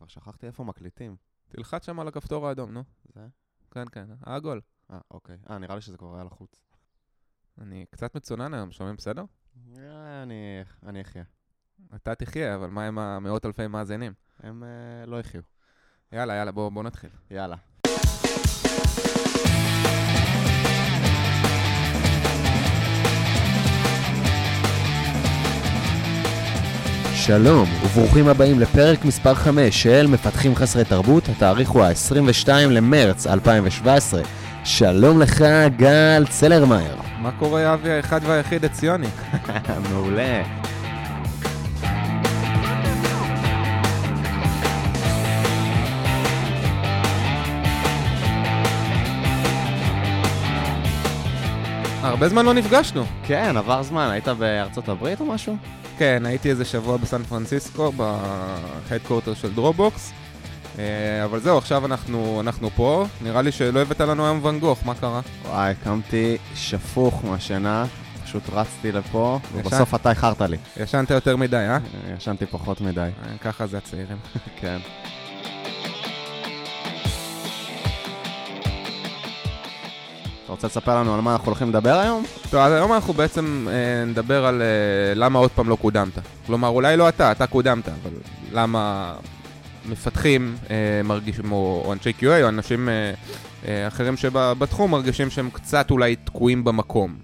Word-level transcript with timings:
כבר 0.00 0.08
שכחתי 0.08 0.46
איפה 0.46 0.64
מקליטים. 0.64 1.16
תלחץ 1.48 1.86
שם 1.86 2.00
על 2.00 2.08
הכפתור 2.08 2.48
האדום, 2.48 2.72
נו. 2.72 2.84
זה? 3.14 3.26
כן, 3.70 3.84
כן, 3.92 4.04
העגול. 4.22 4.60
אה, 4.90 4.98
אוקיי. 5.10 5.38
אה, 5.50 5.58
נראה 5.58 5.74
לי 5.74 5.80
שזה 5.80 5.96
כבר 5.96 6.14
היה 6.14 6.24
לחוץ. 6.24 6.62
אני 7.58 7.86
קצת 7.90 8.14
מצונן 8.14 8.54
היום, 8.54 8.70
שומעים 8.70 8.96
בסדר? 8.96 9.24
אה, 9.78 10.22
אני, 10.22 10.62
אני 10.86 11.00
אחיה. 11.00 11.24
אתה 11.94 12.14
תחיה, 12.14 12.54
אבל 12.54 12.66
מה 12.66 12.86
עם 12.86 12.98
המאות 12.98 13.46
אלפי 13.46 13.66
מאזינים? 13.66 14.12
הם 14.38 14.62
אה, 14.64 15.06
לא 15.06 15.20
יחיו. 15.20 15.42
יאללה, 16.12 16.34
יאללה, 16.34 16.52
בוא, 16.52 16.68
בוא 16.68 16.82
נתחיל. 16.82 17.10
יאללה. 17.30 17.56
שלום, 27.26 27.68
וברוכים 27.84 28.28
הבאים 28.28 28.60
לפרק 28.60 29.04
מספר 29.04 29.34
5 29.34 29.82
של 29.82 30.06
מפתחים 30.06 30.54
חסרי 30.54 30.84
תרבות, 30.84 31.28
התאריך 31.28 31.70
הוא 31.70 31.82
ה-22 31.82 32.48
למרץ 32.70 33.26
2017. 33.26 34.22
שלום 34.64 35.20
לך, 35.20 35.44
גל 35.76 36.24
צלרמייר. 36.30 36.96
מה 37.22 37.30
קורה, 37.38 37.74
אבי 37.74 37.90
האחד 37.90 38.20
והיחיד 38.24 38.64
הציוני? 38.64 39.06
מעולה. 39.90 40.42
הרבה 52.02 52.28
זמן 52.28 52.44
לא 52.44 52.54
נפגשנו. 52.54 53.04
כן, 53.22 53.56
עבר 53.56 53.82
זמן. 53.82 54.08
היית 54.10 54.28
בארצות 54.28 54.88
הברית 54.88 55.20
או 55.20 55.26
משהו? 55.26 55.56
כן, 56.00 56.26
הייתי 56.26 56.50
איזה 56.50 56.64
שבוע 56.64 56.96
בסן 56.96 57.22
פרנסיסקו, 57.22 57.92
ב-headquarter 57.92 59.34
של 59.34 59.54
Dropbox. 59.54 60.12
אה, 60.78 61.24
אבל 61.24 61.40
זהו, 61.40 61.58
עכשיו 61.58 61.86
אנחנו, 61.86 62.40
אנחנו 62.40 62.70
פה. 62.70 63.06
נראה 63.22 63.42
לי 63.42 63.52
שלא 63.52 63.80
הבאת 63.80 64.00
לנו 64.00 64.24
היום 64.24 64.40
ואן 64.42 64.58
גוך, 64.58 64.86
מה 64.86 64.94
קרה? 64.94 65.20
וואי, 65.44 65.74
קמתי 65.84 66.36
שפוך 66.54 67.24
מהשינה, 67.24 67.86
פשוט 68.24 68.42
רצתי 68.52 68.92
לפה, 68.92 69.38
ישן? 69.44 69.58
ובסוף 69.58 69.94
אתה 69.94 70.10
איחרת 70.10 70.40
לי. 70.40 70.56
ישנת 70.76 71.10
יותר 71.10 71.36
מדי, 71.36 71.56
אה? 71.56 71.78
ישנתי 72.16 72.46
פחות 72.46 72.80
מדי, 72.80 73.00
אה, 73.00 73.38
ככה 73.40 73.66
זה 73.66 73.78
הצעירים. 73.78 74.18
כן. 74.60 74.78
אתה 80.50 80.56
רוצה 80.56 80.66
לספר 80.66 80.96
לנו 80.96 81.14
על 81.14 81.20
מה 81.20 81.32
אנחנו 81.32 81.46
הולכים 81.46 81.68
לדבר 81.68 81.98
היום? 81.98 82.24
טוב, 82.50 82.60
אז 82.60 82.72
היום 82.72 82.92
אנחנו 82.92 83.12
בעצם 83.12 83.66
אה, 83.70 84.04
נדבר 84.04 84.46
על 84.46 84.62
אה, 84.62 85.14
למה 85.14 85.38
עוד 85.38 85.50
פעם 85.50 85.68
לא 85.68 85.76
קודמת. 85.76 86.18
כלומר, 86.46 86.68
אולי 86.68 86.96
לא 86.96 87.08
אתה, 87.08 87.32
אתה 87.32 87.46
קודמת, 87.46 87.88
אבל 87.88 88.10
למה 88.52 89.12
מפתחים 89.88 90.56
אה, 90.70 91.00
מרגישים, 91.04 91.52
או, 91.52 91.82
או 91.84 91.92
אנשי 91.92 92.12
QA, 92.20 92.42
או 92.42 92.48
אנשים 92.48 92.88
אה, 92.88 93.12
אה, 93.68 93.88
אחרים 93.88 94.16
שבתחום 94.16 94.90
מרגישים 94.90 95.30
שהם 95.30 95.50
קצת 95.50 95.90
אולי 95.90 96.16
תקועים 96.16 96.64
במקום. 96.64 97.18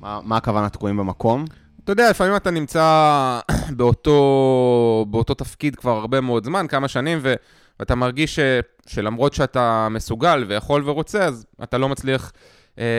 מה, 0.00 0.20
מה 0.24 0.36
הכוונה 0.36 0.68
תקועים 0.68 0.96
במקום? 0.96 1.44
אתה 1.84 1.92
יודע, 1.92 2.10
לפעמים 2.10 2.36
אתה 2.36 2.50
נמצא 2.50 3.40
באותו, 3.76 5.06
באותו 5.10 5.34
תפקיד 5.34 5.76
כבר 5.76 5.96
הרבה 5.96 6.20
מאוד 6.20 6.44
זמן, 6.44 6.66
כמה 6.66 6.88
שנים, 6.88 7.18
ו, 7.22 7.34
ואתה 7.80 7.94
מרגיש 7.94 8.36
ש, 8.36 8.40
שלמרות 8.86 9.34
שאתה 9.34 9.88
מסוגל 9.90 10.44
ויכול 10.48 10.88
ורוצה, 10.88 11.24
אז 11.24 11.46
אתה 11.62 11.78
לא 11.78 11.88
מצליח 11.88 12.32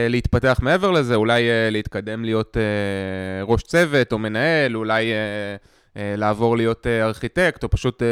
להתפתח 0.10 0.60
מעבר 0.62 0.92
לזה, 0.92 1.16
אולי 1.16 1.50
אה, 1.50 1.70
להתקדם 1.70 2.26
להיות 2.26 2.58
אה, 2.58 3.44
ראש 3.44 3.64
צוות 3.64 4.14
או 4.14 4.20
מנהל, 4.20 4.76
אולי 4.76 5.12
אה, 5.12 5.56
אה, 5.98 6.16
לעבור 6.18 6.58
להיות 6.58 6.88
אה, 6.88 7.06
ארכיטקט, 7.06 7.64
או 7.64 7.70
פשוט, 7.70 8.04
אה, 8.04 8.08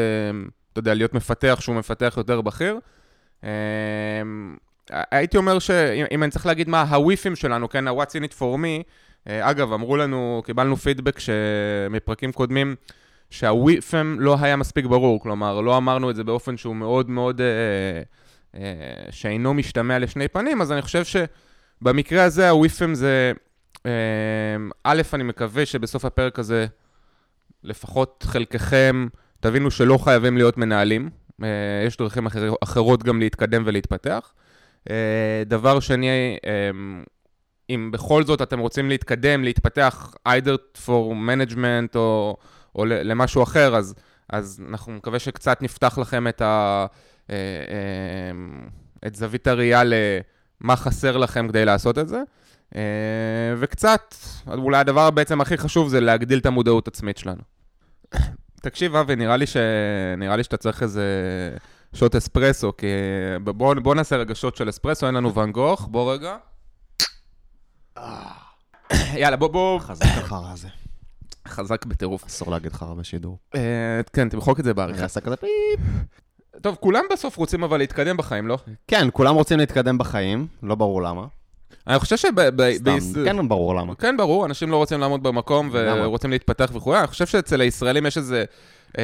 אתה 0.74 0.80
יודע, 0.80 0.94
להיות 0.94 1.14
מפתח 1.14 1.58
שהוא 1.62 1.76
מפתח 1.76 2.14
יותר 2.18 2.42
בכיר. 2.42 2.80
אה, 3.44 3.50
הייתי 5.12 5.38
אומר 5.38 5.60
שאם 5.60 6.24
אני 6.24 6.32
צריך 6.32 6.46
להגיד 6.46 6.70
מה 6.70 6.82
הוויפים 6.82 7.36
שלנו, 7.36 7.70
כן, 7.70 7.88
ה-What's 7.88 8.12
in 8.12 8.24
it 8.24 8.34
for 8.40 8.58
me, 8.58 8.84
אה, 9.28 9.50
אגב, 9.50 9.74
אמרו 9.74 9.98
לנו, 9.98 10.42
קיבלנו 10.46 10.78
פידבק 10.78 11.18
מפרקים 11.90 12.32
קודמים, 12.32 12.76
שהוויפם 13.30 14.16
לא 14.20 14.38
היה 14.42 14.56
מספיק 14.56 14.86
ברור, 14.86 15.20
כלומר, 15.22 15.62
לא 15.62 15.78
אמרנו 15.78 16.10
את 16.10 16.16
זה 16.16 16.24
באופן 16.24 16.58
שהוא 16.58 16.76
מאוד 16.76 17.10
מאוד, 17.10 17.42
אה, 17.42 17.48
אה, 18.56 19.12
שאינו 19.12 19.54
משתמע 19.54 20.00
לשני 20.00 20.28
פנים, 20.28 20.62
אז 20.62 20.72
אני 20.72 20.82
חושב 20.82 21.04
שבמקרה 21.82 22.24
הזה 22.24 22.50
הוויפם 22.50 22.94
זה, 22.94 23.32
אה, 23.86 23.92
א', 24.84 25.02
אני 25.14 25.24
מקווה 25.24 25.66
שבסוף 25.66 26.06
הפרק 26.06 26.40
הזה, 26.40 26.66
לפחות 27.64 28.26
חלקכם, 28.28 29.08
תבינו 29.40 29.72
שלא 29.72 29.98
חייבים 29.98 30.38
להיות 30.38 30.58
מנהלים, 30.58 31.10
אה, 31.44 31.48
יש 31.88 31.98
דרכים 31.98 32.26
אחר, 32.26 32.54
אחרות 32.64 33.04
גם 33.04 33.20
להתקדם 33.20 33.64
ולהתפתח. 33.66 34.34
אה, 34.90 35.44
דבר 35.46 35.80
שני, 35.80 36.38
אה, 36.46 36.70
אם 37.70 37.90
בכל 37.94 38.24
זאת 38.24 38.42
אתם 38.42 38.60
רוצים 38.60 38.90
להתקדם, 38.90 39.44
להתפתח, 39.44 40.14
either 40.28 40.80
for 40.86 41.14
management 41.14 41.96
או, 41.96 42.38
או 42.76 42.86
למשהו 42.86 43.44
אחר, 43.44 43.76
אז, 43.76 43.96
אז 44.30 44.62
אנחנו 44.70 44.94
מקווה 44.94 45.20
שקצת 45.20 45.62
נפתח 45.62 45.98
לכם 45.98 46.28
את, 46.28 46.42
ה, 46.42 46.86
אה, 47.30 47.36
את 49.08 49.16
זווית 49.16 49.48
הראייה 49.48 49.84
למה 50.62 50.76
חסר 50.76 51.18
לכם 51.18 51.48
כדי 51.48 51.66
לעשות 51.66 51.98
את 51.98 52.08
זה. 52.08 52.22
וקצת, 53.58 54.16
אולי 54.48 54.78
הדבר 54.78 55.12
בעצם 55.12 55.42
הכי 55.42 55.58
חשוב 55.58 55.90
זה 55.90 56.00
להגדיל 56.00 56.40
את 56.40 56.46
המודעות 56.46 56.88
עצמית 56.88 57.18
שלנו. 57.18 57.42
תקשיב, 58.62 58.96
אבי, 58.96 59.16
נראה 59.16 59.38
לי, 59.38 59.48
ש... 59.48 59.58
נראה 60.18 60.36
לי 60.36 60.44
שאתה 60.44 60.58
צריך 60.58 60.84
איזה 60.84 61.04
שוט 61.94 62.16
אספרסו, 62.16 62.74
כי 62.78 62.88
בוא, 63.44 63.74
בוא 63.74 63.96
נעשה 63.96 64.16
רגע 64.16 64.36
שוט 64.36 64.56
של 64.56 64.70
אספרסו, 64.70 65.06
אין 65.06 65.16
לנו 65.16 65.34
ואן 65.34 65.52
גוך, 65.52 65.88
בוא 65.92 66.14
רגע. 66.14 66.38
יאללה, 69.22 69.38
בוא, 69.38 69.48
בוא... 69.48 69.80
חזק 69.80 70.06
החרא 70.06 70.52
הזה. 70.52 70.68
חזק 71.48 71.86
בטירוף. 71.86 72.26
אסור 72.26 72.52
להגיד 72.52 72.74
חרא 72.74 72.94
בשידור. 72.94 73.38
אה, 73.56 74.02
כן, 74.14 74.30
תמחוק 74.30 74.60
את 74.60 74.64
זה 74.64 74.74
בעריכה. 74.74 74.98
אני 74.98 75.04
אעשה 75.04 75.22
כזה 75.22 75.36
פיפ. 75.36 75.80
טוב, 76.62 76.78
כולם 76.80 77.04
בסוף 77.12 77.38
רוצים 77.38 77.64
אבל 77.64 77.78
להתקדם 77.78 78.18
בחיים, 78.18 78.48
לא? 78.48 78.58
כן, 78.88 79.08
כולם 79.14 79.36
רוצים 79.36 79.60
להתקדם 79.60 79.98
בחיים, 79.98 80.48
לא 80.64 80.76
ברור 80.76 81.02
למה. 81.02 81.26
אני 81.88 82.00
חושב 82.00 82.18
שב... 82.18 82.30
סתם, 82.70 82.98
כן 83.26 83.48
ברור 83.48 83.76
למה. 83.76 83.96
כן, 83.96 84.18
ברור, 84.18 84.46
אנשים 84.46 84.72
לא 84.72 84.78
רוצים 84.78 85.00
לעמוד 85.00 85.24
במקום? 85.24 85.70
ורוצים 85.74 86.32
להתפתח 86.32 86.70
וכו'. 86.74 86.96
אני 86.96 87.08
חושב 87.08 87.26
שאצל 87.26 87.62
הישראלים 87.62 88.06
יש 88.06 88.18
איזו 88.18 88.36
אה, 88.98 89.04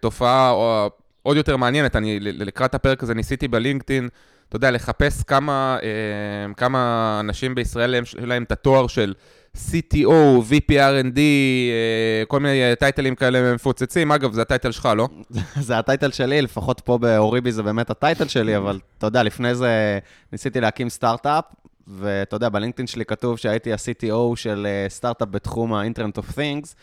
תופעה 0.00 0.50
או, 0.50 0.90
עוד 1.22 1.36
יותר 1.36 1.56
מעניינת. 1.56 1.96
אני 1.96 2.20
לקראת 2.20 2.74
הפרק 2.74 3.02
הזה 3.02 3.14
ניסיתי 3.14 3.48
בלינקדאין, 3.48 4.08
אתה 4.48 4.56
יודע, 4.56 4.70
לחפש 4.70 5.22
כמה, 5.22 5.78
אה, 5.82 6.54
כמה 6.54 7.16
אנשים 7.20 7.54
בישראל 7.54 7.94
יש 7.94 8.14
להם 8.14 8.42
את 8.42 8.52
התואר 8.52 8.86
של 8.86 9.14
CTO, 9.56 10.42
VP 10.50 10.70
R&D, 10.70 11.18
אה, 11.18 12.24
כל 12.28 12.40
מיני 12.40 12.76
טייטלים 12.78 13.14
כאלה 13.14 13.54
מפוצצים. 13.54 14.12
אגב, 14.12 14.32
זה 14.32 14.42
הטייטל 14.42 14.72
שלך, 14.72 14.88
לא? 14.96 15.08
זה 15.68 15.78
הטייטל 15.78 16.10
שלי, 16.10 16.42
לפחות 16.42 16.80
פה 16.80 16.98
באוריבי 16.98 17.52
זה 17.52 17.62
באמת 17.62 17.90
הטייטל 17.90 18.28
שלי, 18.28 18.56
אבל 18.56 18.78
אתה 18.98 19.06
יודע, 19.06 19.22
לפני 19.22 19.54
זה 19.54 19.98
ניסיתי 20.32 20.60
להקים 20.60 20.88
סטארט-אפ, 20.88 21.44
ואתה 21.86 22.36
יודע, 22.36 22.48
בלינקדאין 22.48 22.86
שלי 22.86 23.04
כתוב 23.04 23.38
שהייתי 23.38 23.72
ה-CTO 23.72 24.36
של 24.36 24.66
אה, 24.70 24.86
סטארט-אפ 24.88 25.28
בתחום 25.28 25.74
ה-Internet 25.74 26.18
of 26.18 26.32
Things, 26.32 26.74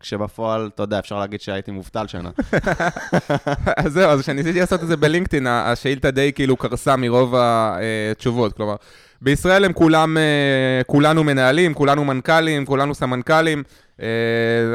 כשבפועל, 0.00 0.70
אתה 0.74 0.82
יודע, 0.82 0.98
אפשר 0.98 1.18
להגיד 1.18 1.40
שהייתי 1.40 1.70
מובטל 1.70 2.06
שנה. 2.06 2.30
אז 3.84 3.92
זהו, 3.92 4.10
אז 4.10 4.20
כשניסיתי 4.20 4.60
לעשות 4.60 4.82
את 4.82 4.88
זה 4.88 4.96
בלינקדאין, 4.96 5.46
השאילתה 5.46 6.10
די 6.10 6.32
כאילו 6.34 6.56
קרסה 6.56 6.96
מרוב 6.96 7.34
התשובות. 8.12 8.52
כלומר, 8.52 8.76
בישראל 9.22 9.64
הם 9.64 9.72
כולם, 9.72 10.16
אה, 10.16 10.82
כולנו 10.86 11.24
מנהלים, 11.24 11.74
כולנו 11.74 12.04
מנכ"לים, 12.04 12.66
כולנו 12.66 12.94
סמנכ"לים. 12.94 13.62
אה, 14.02 14.06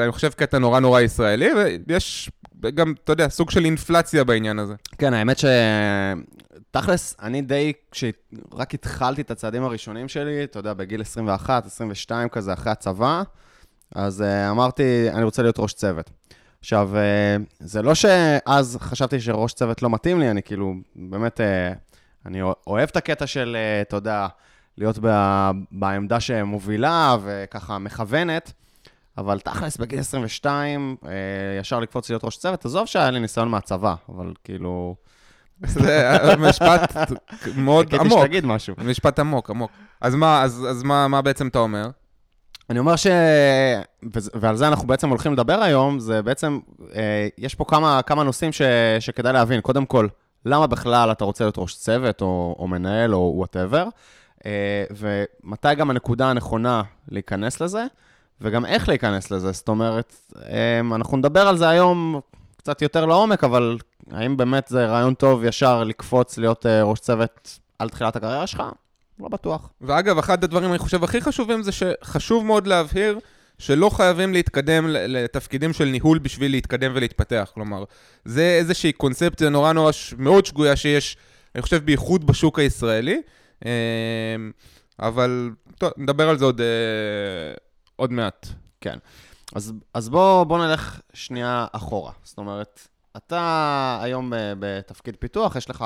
אני 0.03 0.11
חושב 0.11 0.29
קטע 0.29 0.59
נורא 0.59 0.79
נורא 0.79 1.01
ישראלי, 1.01 1.49
ויש 1.87 2.31
גם, 2.75 2.93
אתה 3.03 3.11
יודע, 3.11 3.29
סוג 3.29 3.51
של 3.51 3.65
אינפלציה 3.65 4.23
בעניין 4.23 4.59
הזה. 4.59 4.73
כן, 4.97 5.13
האמת 5.13 5.37
ש... 5.37 5.45
תכלס, 6.71 7.15
אני 7.21 7.41
די, 7.41 7.73
כשרק 7.91 8.73
התחלתי 8.73 9.21
את 9.21 9.31
הצעדים 9.31 9.63
הראשונים 9.63 10.07
שלי, 10.07 10.43
אתה 10.43 10.59
יודע, 10.59 10.73
בגיל 10.73 11.01
21, 11.01 11.65
22 11.65 12.29
כזה, 12.29 12.53
אחרי 12.53 12.71
הצבא, 12.71 13.23
אז 13.95 14.21
uh, 14.21 14.51
אמרתי, 14.51 15.09
אני 15.13 15.23
רוצה 15.23 15.41
להיות 15.41 15.59
ראש 15.59 15.73
צוות. 15.73 16.09
עכשיו, 16.59 16.89
uh, 16.93 17.43
זה 17.59 17.81
לא 17.81 17.95
שאז 17.95 18.77
חשבתי 18.81 19.19
שראש 19.19 19.53
צוות 19.53 19.81
לא 19.81 19.89
מתאים 19.89 20.19
לי, 20.19 20.31
אני 20.31 20.43
כאילו, 20.43 20.73
באמת, 20.95 21.39
uh, 21.39 21.43
אני 22.25 22.41
אוהב 22.67 22.89
את 22.89 22.97
הקטע 22.97 23.27
של, 23.27 23.57
uh, 23.57 23.87
אתה 23.87 23.95
יודע, 23.95 24.27
להיות 24.77 24.99
בעמדה 25.71 26.19
שמובילה 26.19 27.17
וככה 27.23 27.77
מכוונת, 27.77 28.51
אבל 29.17 29.39
תכלס, 29.39 29.77
בגיל 29.77 29.99
22, 29.99 30.95
uh, 31.03 31.07
ישר 31.59 31.79
לקפוץ 31.79 32.09
להיות 32.09 32.23
ראש 32.23 32.37
צוות, 32.37 32.65
עזוב 32.65 32.87
שהיה 32.87 33.11
לי 33.11 33.19
ניסיון 33.19 33.49
מהצבא, 33.49 33.95
אבל 34.09 34.33
כאילו... 34.43 34.95
זה 35.65 36.35
משפט 36.39 36.97
מאוד 37.55 37.95
עמוק. 37.95 38.19
שתגיד 38.19 38.45
משהו. 38.45 38.75
משפט 38.77 39.19
עמוק, 39.19 39.49
עמוק. 39.49 39.71
אז 40.01 40.15
מה, 40.15 40.43
אז, 40.43 40.65
אז 40.69 40.83
מה, 40.83 41.07
מה 41.07 41.21
בעצם 41.21 41.47
אתה 41.47 41.59
אומר? 41.59 41.89
אני 42.69 42.79
אומר 42.79 42.95
ש... 42.95 43.07
ועל 44.13 44.55
זה 44.55 44.67
אנחנו 44.67 44.87
בעצם 44.87 45.09
הולכים 45.09 45.33
לדבר 45.33 45.61
היום, 45.61 45.99
זה 45.99 46.21
בעצם, 46.21 46.59
אה, 46.95 47.27
יש 47.37 47.55
פה 47.55 47.65
כמה, 47.65 48.01
כמה 48.01 48.23
נושאים 48.23 48.51
ש... 48.51 48.61
שכדאי 48.99 49.33
להבין. 49.33 49.61
קודם 49.61 49.85
כל, 49.85 50.07
למה 50.45 50.67
בכלל 50.67 51.11
אתה 51.11 51.25
רוצה 51.25 51.43
להיות 51.43 51.57
ראש 51.57 51.75
צוות, 51.75 52.21
או, 52.21 52.55
או 52.59 52.67
מנהל, 52.67 53.15
או 53.15 53.33
וואטאבר, 53.35 53.87
ומתי 54.91 55.75
גם 55.75 55.89
הנקודה 55.89 56.29
הנכונה 56.29 56.81
להיכנס 57.07 57.61
לזה, 57.61 57.85
וגם 58.41 58.65
איך 58.65 58.89
להיכנס 58.89 59.31
לזה. 59.31 59.51
זאת 59.51 59.67
אומרת, 59.67 60.15
אה, 60.45 60.79
אנחנו 60.79 61.17
נדבר 61.17 61.47
על 61.47 61.57
זה 61.57 61.69
היום 61.69 62.19
קצת 62.57 62.81
יותר 62.81 63.05
לעומק, 63.05 63.43
אבל 63.43 63.77
האם 64.11 64.37
באמת 64.37 64.67
זה 64.67 64.85
רעיון 64.85 65.13
טוב 65.13 65.43
ישר 65.43 65.83
לקפוץ 65.83 66.37
להיות 66.37 66.65
אה, 66.65 66.83
ראש 66.83 66.99
צוות 66.99 67.59
על 67.79 67.89
תחילת 67.89 68.15
הקריירה 68.15 68.47
שלך? 68.47 68.63
לא 69.19 69.27
בטוח. 69.27 69.69
ואגב, 69.81 70.17
אחד 70.17 70.43
הדברים, 70.43 70.69
אני 70.69 70.77
חושב, 70.77 71.03
הכי 71.03 71.21
חשובים 71.21 71.63
זה 71.63 71.71
שחשוב 71.71 72.45
מאוד 72.45 72.67
להבהיר 72.67 73.19
שלא 73.61 73.89
חייבים 73.89 74.33
להתקדם 74.33 74.85
לתפקידים 74.87 75.73
של 75.73 75.85
ניהול 75.85 76.19
בשביל 76.19 76.51
להתקדם 76.51 76.91
ולהתפתח. 76.95 77.51
כלומר, 77.53 77.83
זה 78.25 78.41
איזושהי 78.59 78.91
קונספציה 78.93 79.49
נורא 79.49 79.73
נורא 79.73 79.91
ש- 79.91 80.13
מאוד 80.17 80.45
שגויה 80.45 80.75
שיש, 80.75 81.17
אני 81.55 81.61
חושב, 81.61 81.85
בייחוד 81.85 82.27
בשוק 82.27 82.59
הישראלי. 82.59 83.21
אמ, 83.65 83.69
אבל, 84.99 85.49
טוב, 85.77 85.91
נדבר 85.97 86.29
על 86.29 86.37
זה 86.37 86.45
עוד, 86.45 86.61
אה, 86.61 86.65
עוד 87.95 88.11
מעט. 88.11 88.47
כן. 88.81 88.97
אז, 89.55 89.73
אז 89.93 90.09
בוא, 90.09 90.43
בוא 90.43 90.67
נלך 90.67 90.99
שנייה 91.13 91.65
אחורה. 91.71 92.11
זאת 92.23 92.37
אומרת, 92.37 92.87
אתה 93.17 93.99
היום 94.01 94.29
ב- 94.29 94.53
בתפקיד 94.59 95.15
פיתוח, 95.19 95.55
יש 95.55 95.69
לך 95.69 95.85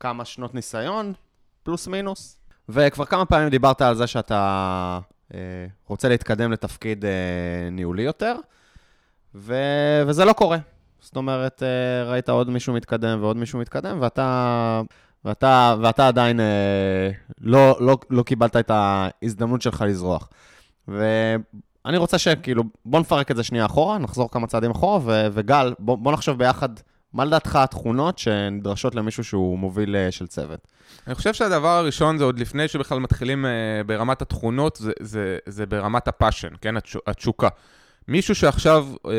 כמה 0.00 0.24
שנות 0.24 0.54
ניסיון, 0.54 1.12
פלוס 1.62 1.86
מינוס, 1.86 2.36
וכבר 2.68 3.04
כמה 3.04 3.24
פעמים 3.24 3.48
דיברת 3.48 3.82
על 3.82 3.94
זה 3.94 4.06
שאתה 4.06 4.34
אה, 4.34 5.00
רוצה 5.86 6.08
להתקדם 6.08 6.52
לתפקיד 6.52 7.04
אה, 7.04 7.70
ניהולי 7.70 8.02
יותר, 8.02 8.36
ו, 9.34 9.54
וזה 10.06 10.24
לא 10.24 10.32
קורה. 10.32 10.58
זאת 11.00 11.16
אומרת, 11.16 11.62
אה, 11.62 12.10
ראית 12.10 12.28
עוד 12.28 12.50
מישהו 12.50 12.74
מתקדם 12.74 13.18
ועוד 13.20 13.36
מישהו 13.36 13.58
מתקדם, 13.58 13.98
ואתה, 14.00 14.82
ואתה, 15.24 15.76
ואתה 15.82 16.08
עדיין 16.08 16.40
אה, 16.40 17.10
לא, 17.40 17.76
לא, 17.80 17.98
לא 18.10 18.22
קיבלת 18.22 18.56
את 18.56 18.70
ההזדמנות 18.70 19.62
שלך 19.62 19.84
לזרוח. 19.86 20.28
ואני 20.88 21.96
רוצה 21.96 22.18
שכאילו, 22.18 22.62
בוא 22.84 23.00
נפרק 23.00 23.30
את 23.30 23.36
זה 23.36 23.42
שנייה 23.42 23.66
אחורה, 23.66 23.98
נחזור 23.98 24.30
כמה 24.30 24.46
צעדים 24.46 24.70
אחורה, 24.70 24.98
ו- 25.02 25.26
וגל, 25.32 25.74
בוא, 25.78 25.98
בוא 25.98 26.12
נחשוב 26.12 26.38
ביחד, 26.38 26.68
מה 27.16 27.24
לדעתך 27.24 27.56
התכונות 27.56 28.18
שנדרשות 28.18 28.94
למישהו 28.94 29.24
שהוא 29.24 29.58
מוביל 29.58 29.96
אה, 29.96 30.10
של 30.10 30.26
צוות? 30.26 30.68
אני 31.06 31.14
חושב 31.14 31.34
שהדבר 31.34 31.68
הראשון 31.68 32.18
זה 32.18 32.24
עוד 32.24 32.38
לפני 32.38 32.68
שבכלל 32.68 32.98
מתחילים 32.98 33.46
אה, 33.46 33.50
ברמת 33.86 34.22
התכונות, 34.22 34.76
זה, 34.76 34.92
זה, 35.00 35.38
זה 35.46 35.66
ברמת 35.66 36.08
הפאשן, 36.08 36.48
כן? 36.60 36.76
התש, 36.76 36.96
התשוקה. 37.06 37.48
מישהו 38.08 38.34
שעכשיו 38.34 38.86
אה, 39.06 39.12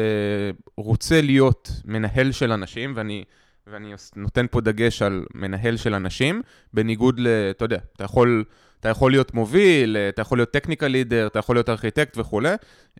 רוצה 0.77 1.21
להיות 1.21 1.71
מנהל 1.85 2.31
של 2.31 2.51
אנשים, 2.51 2.93
ואני, 2.95 3.23
ואני 3.67 3.93
נותן 4.15 4.45
פה 4.51 4.61
דגש 4.61 5.01
על 5.01 5.25
מנהל 5.35 5.77
של 5.77 5.93
אנשים, 5.93 6.41
בניגוד 6.73 7.19
ל... 7.19 7.27
אתה 7.27 7.65
יודע, 7.65 7.79
אתה 7.95 8.03
יכול, 8.03 8.43
אתה 8.79 8.89
יכול 8.89 9.11
להיות 9.11 9.33
מוביל, 9.33 9.97
אה, 9.97 10.09
אתה 10.09 10.21
יכול 10.21 10.37
להיות 10.37 10.51
טכניקל 10.51 10.87
לידר, 10.87 11.27
אתה 11.27 11.39
יכול 11.39 11.55
להיות 11.55 11.69
ארכיטקט 11.69 12.17
וכולי, 12.17 12.53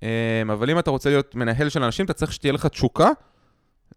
אה, 0.03 0.41
אבל 0.41 0.69
אם 0.69 0.79
אתה 0.79 0.91
רוצה 0.91 1.09
להיות 1.09 1.35
מנהל 1.35 1.69
של 1.69 1.83
אנשים, 1.83 2.05
אתה 2.05 2.13
צריך 2.13 2.33
שתהיה 2.33 2.53
לך 2.53 2.65
תשוקה 2.65 3.09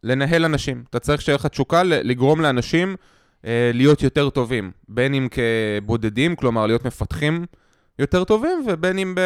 לנהל 0.04 0.44
אנשים. 0.44 0.84
אתה 0.90 0.98
צריך 0.98 1.20
שתהיה 1.20 1.34
לך 1.34 1.46
תשוקה 1.46 1.82
לגרום 1.82 2.40
לאנשים 2.40 2.96
אה, 3.44 3.70
להיות 3.74 4.02
יותר 4.02 4.30
טובים, 4.30 4.70
בין 4.88 5.14
אם 5.14 5.28
כבודדים, 5.30 6.36
כלומר 6.36 6.66
להיות 6.66 6.84
מפתחים 6.84 7.46
יותר 7.98 8.24
טובים, 8.24 8.64
ובין 8.68 8.98
אם 8.98 9.14
ב... 9.14 9.20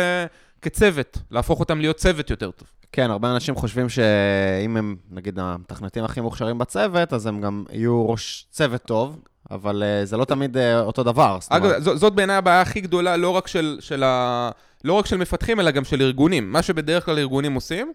כצוות, 0.62 1.19
להפוך 1.31 1.61
אותם 1.61 1.81
להיות 1.81 1.96
צוות 1.96 2.31
יותר 2.31 2.50
טוב. 2.50 2.69
כן, 2.93 3.11
הרבה 3.11 3.34
אנשים 3.34 3.55
חושבים 3.55 3.88
שאם 3.88 4.76
הם, 4.76 4.96
נגיד, 5.11 5.38
המתכנתים 5.38 6.05
הכי 6.05 6.20
מוכשרים 6.20 6.58
בצוות, 6.58 7.12
אז 7.12 7.26
הם 7.26 7.40
גם 7.40 7.64
יהיו 7.72 8.08
ראש 8.08 8.46
צוות 8.50 8.82
טוב, 8.82 9.19
אבל 9.50 9.82
אה, 9.82 10.05
זה 10.05 10.16
לא 10.16 10.25
תמיד 10.25 10.56
אה, 10.56 10.81
אותו 10.81 11.02
דבר. 11.02 11.38
זאת 11.40 11.52
אגב, 11.52 11.64
אומרת, 11.64 11.82
ז- 11.82 11.94
זאת 11.94 12.14
בעיניי 12.14 12.37
הבעיה 12.37 12.61
הכי 12.61 12.81
גדולה, 12.81 13.16
לא 13.16 13.31
רק 13.31 13.46
של, 13.46 13.76
של, 13.81 14.02
ה... 14.02 14.50
לא 14.84 14.93
רק 14.93 15.06
של 15.06 15.16
מפתחים, 15.16 15.61
אלא 15.61 15.70
גם 15.70 15.84
של 15.84 16.02
ארגונים. 16.02 16.52
מה 16.52 16.62
שבדרך 16.62 17.05
כלל 17.05 17.19
ארגונים 17.19 17.55
עושים, 17.55 17.93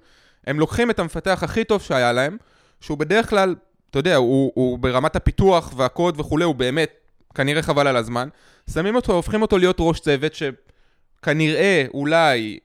הם 0.48 0.60
לוקחים 0.60 0.90
את 0.90 1.00
המפתח 1.00 1.40
הכי 1.44 1.64
טוב 1.64 1.82
שהיה 1.82 2.14
להם, 2.14 2.38
שהוא 2.82 2.98
בדרך 2.98 3.30
כלל, 3.30 3.56
אתה 3.90 4.00
יודע, 4.00 4.16
הוא, 4.16 4.52
הוא 4.56 4.80
ברמת 4.80 5.16
הפיתוח 5.16 5.74
והקוד 5.76 6.20
וכולי, 6.20 6.44
הוא 6.44 6.56
באמת 6.56 6.92
כנראה 7.36 7.62
חבל 7.62 7.88
על 7.88 7.96
הזמן. 7.96 8.30
שמים 8.74 8.96
אותו, 8.96 9.14
הופכים 9.14 9.42
אותו 9.42 9.58
להיות 9.58 9.76
ראש 9.80 10.00
צוות, 10.00 10.32
שכנראה, 10.34 11.86
אולי, 11.94 12.60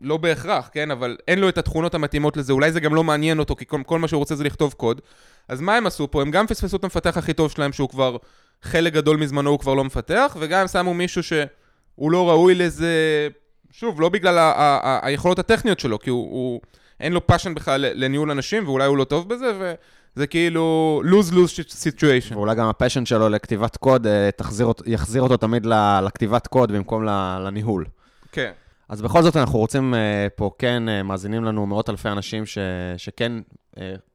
לא 0.00 0.16
בהכרח, 0.16 0.70
כן, 0.72 0.90
אבל 0.90 1.16
אין 1.28 1.38
לו 1.38 1.48
את 1.48 1.58
התכונות 1.58 1.94
המתאימות 1.94 2.36
לזה, 2.36 2.52
אולי 2.52 2.72
זה 2.72 2.80
גם 2.80 2.94
לא 2.94 3.04
מעניין 3.04 3.38
אותו, 3.38 3.56
כי 3.56 3.66
כל, 3.66 3.80
כל 3.86 3.98
מה 3.98 4.08
שהוא 4.08 4.18
רוצה 4.18 4.34
זה 4.34 4.44
לכתוב 4.44 4.72
קוד. 4.72 5.00
אז 5.48 5.60
מה 5.60 5.76
הם 5.76 5.86
עשו 5.86 6.10
פה? 6.10 6.22
הם 6.22 6.30
גם 6.30 6.46
פספסו 6.46 6.76
את 6.76 6.84
המפתח 6.84 7.16
הכי 7.16 7.32
טוב 7.32 7.50
שלהם, 7.50 7.72
שהוא 7.72 7.88
כבר, 7.88 8.16
חלק 8.62 8.92
גדול 8.92 9.16
מזמנו 9.16 9.50
הוא 9.50 9.58
כבר 9.58 9.74
לא 9.74 9.84
מפתח, 9.84 10.36
וגם 10.40 10.68
שמו 10.68 10.94
מישהו 10.94 11.22
שהוא 11.22 12.12
לא 12.12 12.30
ראוי 12.30 12.54
לזה, 12.54 13.28
שוב, 13.70 14.00
לא 14.00 14.08
בגלל 14.08 14.38
ה- 14.38 14.52
ה- 14.52 14.80
ה- 14.82 15.06
היכולות 15.06 15.38
הטכניות 15.38 15.80
שלו, 15.80 15.98
כי 15.98 16.10
הוא, 16.10 16.30
הוא 16.30 16.60
אין 17.02 17.12
לו 17.12 17.26
passion 17.26 17.54
בכלל 17.54 17.84
לניהול 17.94 18.30
אנשים, 18.30 18.68
ואולי 18.68 18.86
הוא 18.86 18.96
לא 18.96 19.04
טוב 19.04 19.28
בזה, 19.28 19.74
וזה 20.16 20.26
כאילו 20.26 21.02
lose-lose 21.04 21.60
situation. 21.84 22.34
ואולי 22.34 22.54
גם 22.54 22.68
הפשן 22.68 23.04
שלו 23.06 23.28
לכתיבת 23.28 23.76
קוד, 23.76 24.06
אה, 24.06 24.30
תחזיר, 24.36 24.72
יחזיר 24.86 25.22
אותו 25.22 25.36
תמיד 25.36 25.66
לכתיבת 26.04 26.46
קוד 26.46 26.72
במקום 26.72 27.04
לניהול. 27.44 27.84
כן. 28.32 28.52
אז 28.88 29.02
בכל 29.02 29.22
זאת 29.22 29.36
אנחנו 29.36 29.58
רוצים 29.58 29.94
אה, 29.94 30.26
פה, 30.36 30.50
כן, 30.58 30.88
אה, 30.88 31.02
מאזינים 31.02 31.44
לנו 31.44 31.66
מאות 31.66 31.90
אלפי 31.90 32.08
אנשים 32.08 32.46
ש, 32.46 32.58
שכן 32.96 33.32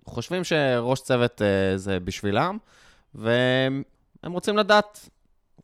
חושבים 0.05 0.43
שראש 0.43 1.01
צוות 1.01 1.41
זה 1.75 1.99
בשבילם, 1.99 2.57
והם 3.15 3.83
רוצים 4.23 4.57
לדעת 4.57 5.09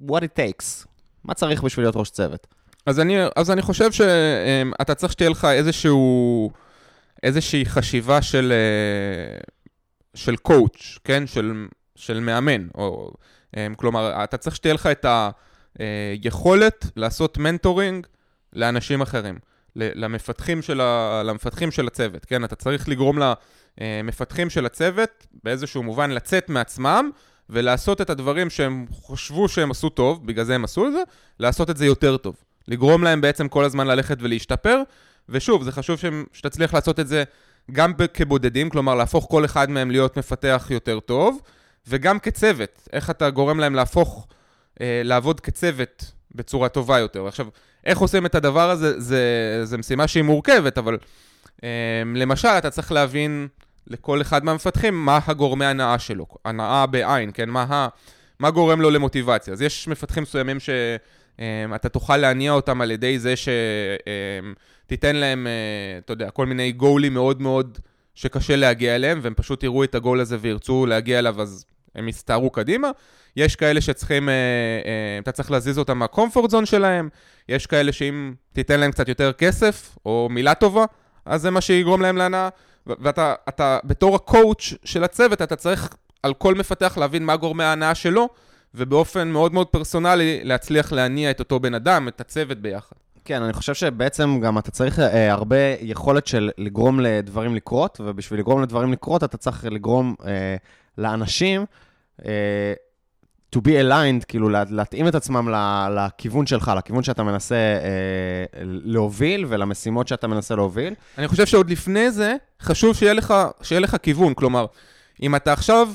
what 0.01 0.21
it 0.21 0.39
takes, 0.39 0.85
מה 1.23 1.33
צריך 1.33 1.63
בשביל 1.63 1.85
להיות 1.85 1.95
ראש 1.95 2.09
צוות. 2.09 2.47
אז 2.85 2.99
אני, 2.99 3.17
אז 3.35 3.51
אני 3.51 3.61
חושב 3.61 3.91
שאתה 3.91 4.95
צריך 4.95 5.11
שתהיה 5.11 5.29
לך 5.29 5.45
איזשהו, 5.45 6.51
איזושהי 7.23 7.65
חשיבה 7.65 8.21
של, 8.21 8.53
אה, 8.53 9.39
של 10.15 10.35
coach, 10.35 10.99
כן? 11.03 11.27
של, 11.27 11.67
של 11.95 12.19
מאמן. 12.19 12.67
או, 12.75 13.13
אה, 13.57 13.67
כלומר, 13.75 14.23
אתה 14.23 14.37
צריך 14.37 14.55
שתהיה 14.55 14.73
לך 14.73 14.87
את 14.87 15.05
היכולת 15.79 16.85
לעשות 16.95 17.37
mentoring 17.37 18.07
לאנשים 18.53 19.01
אחרים, 19.01 19.39
למפתחים 19.75 20.61
של, 20.61 20.81
ה, 20.81 21.21
למפתחים 21.25 21.71
של 21.71 21.87
הצוות, 21.87 22.25
כן? 22.25 22.43
אתה 22.43 22.55
צריך 22.55 22.89
לגרום 22.89 23.17
למפתחים 23.77 24.49
של 24.49 24.65
הצוות 24.65 25.27
באיזשהו 25.43 25.83
מובן 25.83 26.11
לצאת 26.11 26.49
מעצמם 26.49 27.09
ולעשות 27.49 28.01
את 28.01 28.09
הדברים 28.09 28.49
שהם 28.49 28.85
חשבו 29.07 29.49
שהם 29.49 29.71
עשו 29.71 29.89
טוב, 29.89 30.27
בגלל 30.27 30.45
זה 30.45 30.55
הם 30.55 30.63
עשו 30.63 30.87
את 30.87 30.93
זה, 30.93 31.01
לעשות 31.39 31.69
את 31.69 31.77
זה 31.77 31.85
יותר 31.85 32.17
טוב. 32.17 32.35
לגרום 32.67 33.03
להם 33.03 33.21
בעצם 33.21 33.47
כל 33.47 33.63
הזמן 33.63 33.87
ללכת 33.87 34.17
ולהשתפר, 34.19 34.81
ושוב, 35.29 35.63
זה 35.63 35.71
חשוב 35.71 35.99
שתצליח 36.33 36.73
לעשות 36.73 36.99
את 36.99 37.07
זה 37.07 37.23
גם 37.71 37.93
כבודדים, 38.13 38.69
כלומר 38.69 38.95
להפוך 38.95 39.27
כל 39.29 39.45
אחד 39.45 39.69
מהם 39.69 39.91
להיות 39.91 40.17
מפתח 40.17 40.67
יותר 40.69 40.99
טוב, 40.99 41.41
וגם 41.87 42.19
כצוות, 42.19 42.87
איך 42.93 43.09
אתה 43.09 43.29
גורם 43.29 43.59
להם 43.59 43.75
להפוך, 43.75 44.27
אה, 44.81 45.01
לעבוד 45.03 45.39
כצוות 45.39 46.11
בצורה 46.35 46.69
טובה 46.69 46.99
יותר. 46.99 47.27
עכשיו, 47.27 47.47
איך 47.85 47.99
עושים 47.99 48.25
את 48.25 48.35
הדבר 48.35 48.69
הזה, 48.69 48.99
זה, 48.99 49.21
זה 49.63 49.77
משימה 49.77 50.07
שהיא 50.07 50.23
מורכבת, 50.23 50.77
אבל 50.77 50.97
אה, 51.63 51.69
למשל, 52.15 52.47
אתה 52.47 52.69
צריך 52.69 52.91
להבין 52.91 53.47
לכל 53.87 54.21
אחד 54.21 54.45
מהמפתחים 54.45 55.05
מה 55.05 55.19
הגורמי 55.27 55.65
הנאה 55.65 55.99
שלו, 55.99 56.25
הנאה 56.45 56.85
בעין, 56.85 57.31
כן? 57.33 57.49
מה, 57.49 57.63
ה, 57.69 57.87
מה 58.39 58.51
גורם 58.51 58.81
לו 58.81 58.89
למוטיבציה. 58.89 59.53
אז 59.53 59.61
יש 59.61 59.87
מפתחים 59.87 60.23
מסוימים 60.23 60.57
שאתה 61.37 61.89
תוכל 61.89 62.17
להניע 62.17 62.51
אותם 62.51 62.81
על 62.81 62.91
ידי 62.91 63.19
זה 63.19 63.33
שתיתן 64.85 65.15
להם, 65.15 65.47
אה, 65.47 65.97
אתה 65.97 66.13
יודע, 66.13 66.29
כל 66.29 66.45
מיני 66.45 66.71
גולים 66.71 67.13
מאוד 67.13 67.41
מאוד 67.41 67.77
שקשה 68.15 68.55
להגיע 68.55 68.95
אליהם, 68.95 69.19
והם 69.21 69.33
פשוט 69.33 69.63
יראו 69.63 69.83
את 69.83 69.95
הגול 69.95 70.19
הזה 70.19 70.37
וירצו 70.41 70.85
להגיע 70.85 71.19
אליו, 71.19 71.41
אז 71.41 71.65
הם 71.95 72.07
יסתערו 72.07 72.49
קדימה. 72.49 72.91
יש 73.35 73.55
כאלה 73.55 73.81
שצריכים, 73.81 74.29
אה, 74.29 74.33
אה, 74.33 75.19
אתה 75.19 75.31
צריך 75.31 75.51
להזיז 75.51 75.79
אותם 75.79 75.97
מהקומפורט 75.99 76.49
זון 76.49 76.65
שלהם, 76.65 77.09
יש 77.49 77.65
כאלה 77.67 77.91
שאם 77.91 78.33
תיתן 78.53 78.79
להם 78.79 78.91
קצת 78.91 79.09
יותר 79.09 79.33
כסף, 79.33 79.97
או 80.05 80.27
מילה 80.31 80.53
טובה, 80.53 80.85
אז 81.25 81.41
זה 81.41 81.51
מה 81.51 81.61
שיגרום 81.61 82.01
להם 82.01 82.17
להנאה. 82.17 82.49
ואתה, 82.87 83.33
אתה, 83.49 83.79
בתור 83.83 84.15
הקואוץ' 84.15 84.73
של 84.85 85.03
הצוות, 85.03 85.41
אתה 85.41 85.55
צריך 85.55 85.89
על 86.23 86.33
כל 86.33 86.55
מפתח 86.55 86.97
להבין 86.97 87.25
מה 87.25 87.35
גורמי 87.35 87.63
ההנאה 87.63 87.95
שלו, 87.95 88.29
ובאופן 88.75 89.27
מאוד 89.27 89.53
מאוד 89.53 89.67
פרסונלי 89.67 90.39
להצליח 90.43 90.91
להניע 90.91 91.31
את 91.31 91.39
אותו 91.39 91.59
בן 91.59 91.73
אדם, 91.73 92.07
את 92.07 92.21
הצוות 92.21 92.57
ביחד. 92.57 92.95
כן, 93.25 93.43
אני 93.43 93.53
חושב 93.53 93.73
שבעצם 93.73 94.39
גם 94.39 94.57
אתה 94.57 94.71
צריך 94.71 94.99
אה, 94.99 95.31
הרבה 95.31 95.57
יכולת 95.81 96.27
של 96.27 96.51
לגרום 96.57 96.99
לדברים 96.99 97.55
לקרות, 97.55 98.01
ובשביל 98.05 98.39
לגרום 98.39 98.61
לדברים 98.61 98.91
לקרות 98.91 99.23
אתה 99.23 99.37
צריך 99.37 99.65
לגרום 99.65 100.15
אה, 100.25 100.55
לאנשים 100.97 101.65
אה, 102.25 102.73
to 103.55 103.59
be 103.59 103.71
aligned, 103.83 104.25
כאילו 104.27 104.49
לה, 104.49 104.63
להתאים 104.69 105.07
את 105.07 105.15
עצמם 105.15 105.49
ל, 105.49 105.55
לכיוון 105.89 106.45
שלך, 106.45 106.71
לכיוון 106.77 107.03
שאתה 107.03 107.23
מנסה 107.23 107.55
אה, 107.55 108.63
להוביל 108.63 109.45
ולמשימות 109.47 110.07
שאתה 110.07 110.27
מנסה 110.27 110.55
להוביל. 110.55 110.93
אני 111.17 111.27
חושב 111.27 111.45
שעוד 111.45 111.69
לפני 111.69 112.11
זה, 112.11 112.35
חשוב 112.61 112.95
שיהיה 112.95 113.13
לך, 113.13 113.33
שיהיה 113.61 113.79
לך 113.79 113.95
כיוון. 114.03 114.33
כלומר, 114.33 114.65
אם 115.21 115.35
אתה 115.35 115.53
עכשיו 115.53 115.89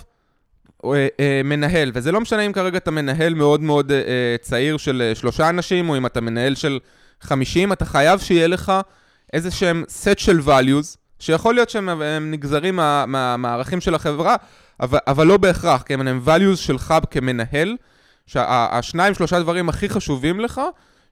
מנהל, 1.45 1.91
וזה 1.95 2.13
לא 2.13 2.21
משנה 2.21 2.43
אם 2.43 2.53
כרגע 2.53 2.79
אתה 2.79 2.91
מנהל 2.91 3.35
מאוד 3.35 3.61
מאוד 3.61 3.93
אה, 3.93 4.37
צעיר 4.41 4.77
של 4.77 5.03
אה, 5.03 5.15
שלושה 5.15 5.49
אנשים, 5.49 5.89
או 5.89 5.97
אם 5.97 6.07
אתה 6.07 6.21
מנהל 6.21 6.55
של 6.55 6.79
חמישים, 7.21 7.73
אתה 7.73 7.85
חייב 7.85 8.21
שיהיה 8.21 8.47
לך 8.47 8.73
איזה 9.33 9.51
שהם 9.51 9.85
set 9.89 10.19
של 10.19 10.41
values, 10.47 10.97
שיכול 11.19 11.55
להיות 11.55 11.71
שהם 11.71 11.91
נגזרים 12.31 12.77
מה, 12.77 13.05
מה, 13.07 13.37
מהערכים 13.37 13.81
של 13.81 13.95
החברה, 13.95 14.37
אבל, 14.81 14.99
אבל 15.07 15.27
לא 15.27 15.37
בהכרח, 15.37 15.83
כי 15.83 15.95
הם 15.95 16.21
values 16.27 16.57
שלך 16.57 16.95
כמנהל, 17.11 17.77
שהשניים, 18.27 19.15
שלושה 19.15 19.41
דברים 19.41 19.69
הכי 19.69 19.89
חשובים 19.89 20.41
לך, 20.41 20.61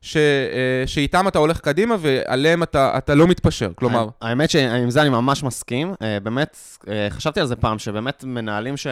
ש, 0.06 0.16
אה, 0.16 0.86
שאיתם 0.86 1.28
אתה 1.28 1.38
הולך 1.38 1.60
קדימה 1.60 1.96
ועליהם 2.00 2.62
אתה, 2.62 2.98
אתה 2.98 3.14
לא 3.14 3.26
מתפשר, 3.26 3.70
כלומר... 3.74 4.08
האמת 4.22 4.50
שעם 4.50 4.90
זה 4.90 5.02
אני 5.02 5.08
ממש 5.08 5.42
מסכים. 5.42 5.94
אה, 6.02 6.20
באמת, 6.20 6.56
אה, 6.88 7.06
חשבתי 7.10 7.40
על 7.40 7.46
זה 7.46 7.56
פעם, 7.56 7.78
שבאמת 7.78 8.24
מנהלים 8.24 8.76
ש, 8.76 8.86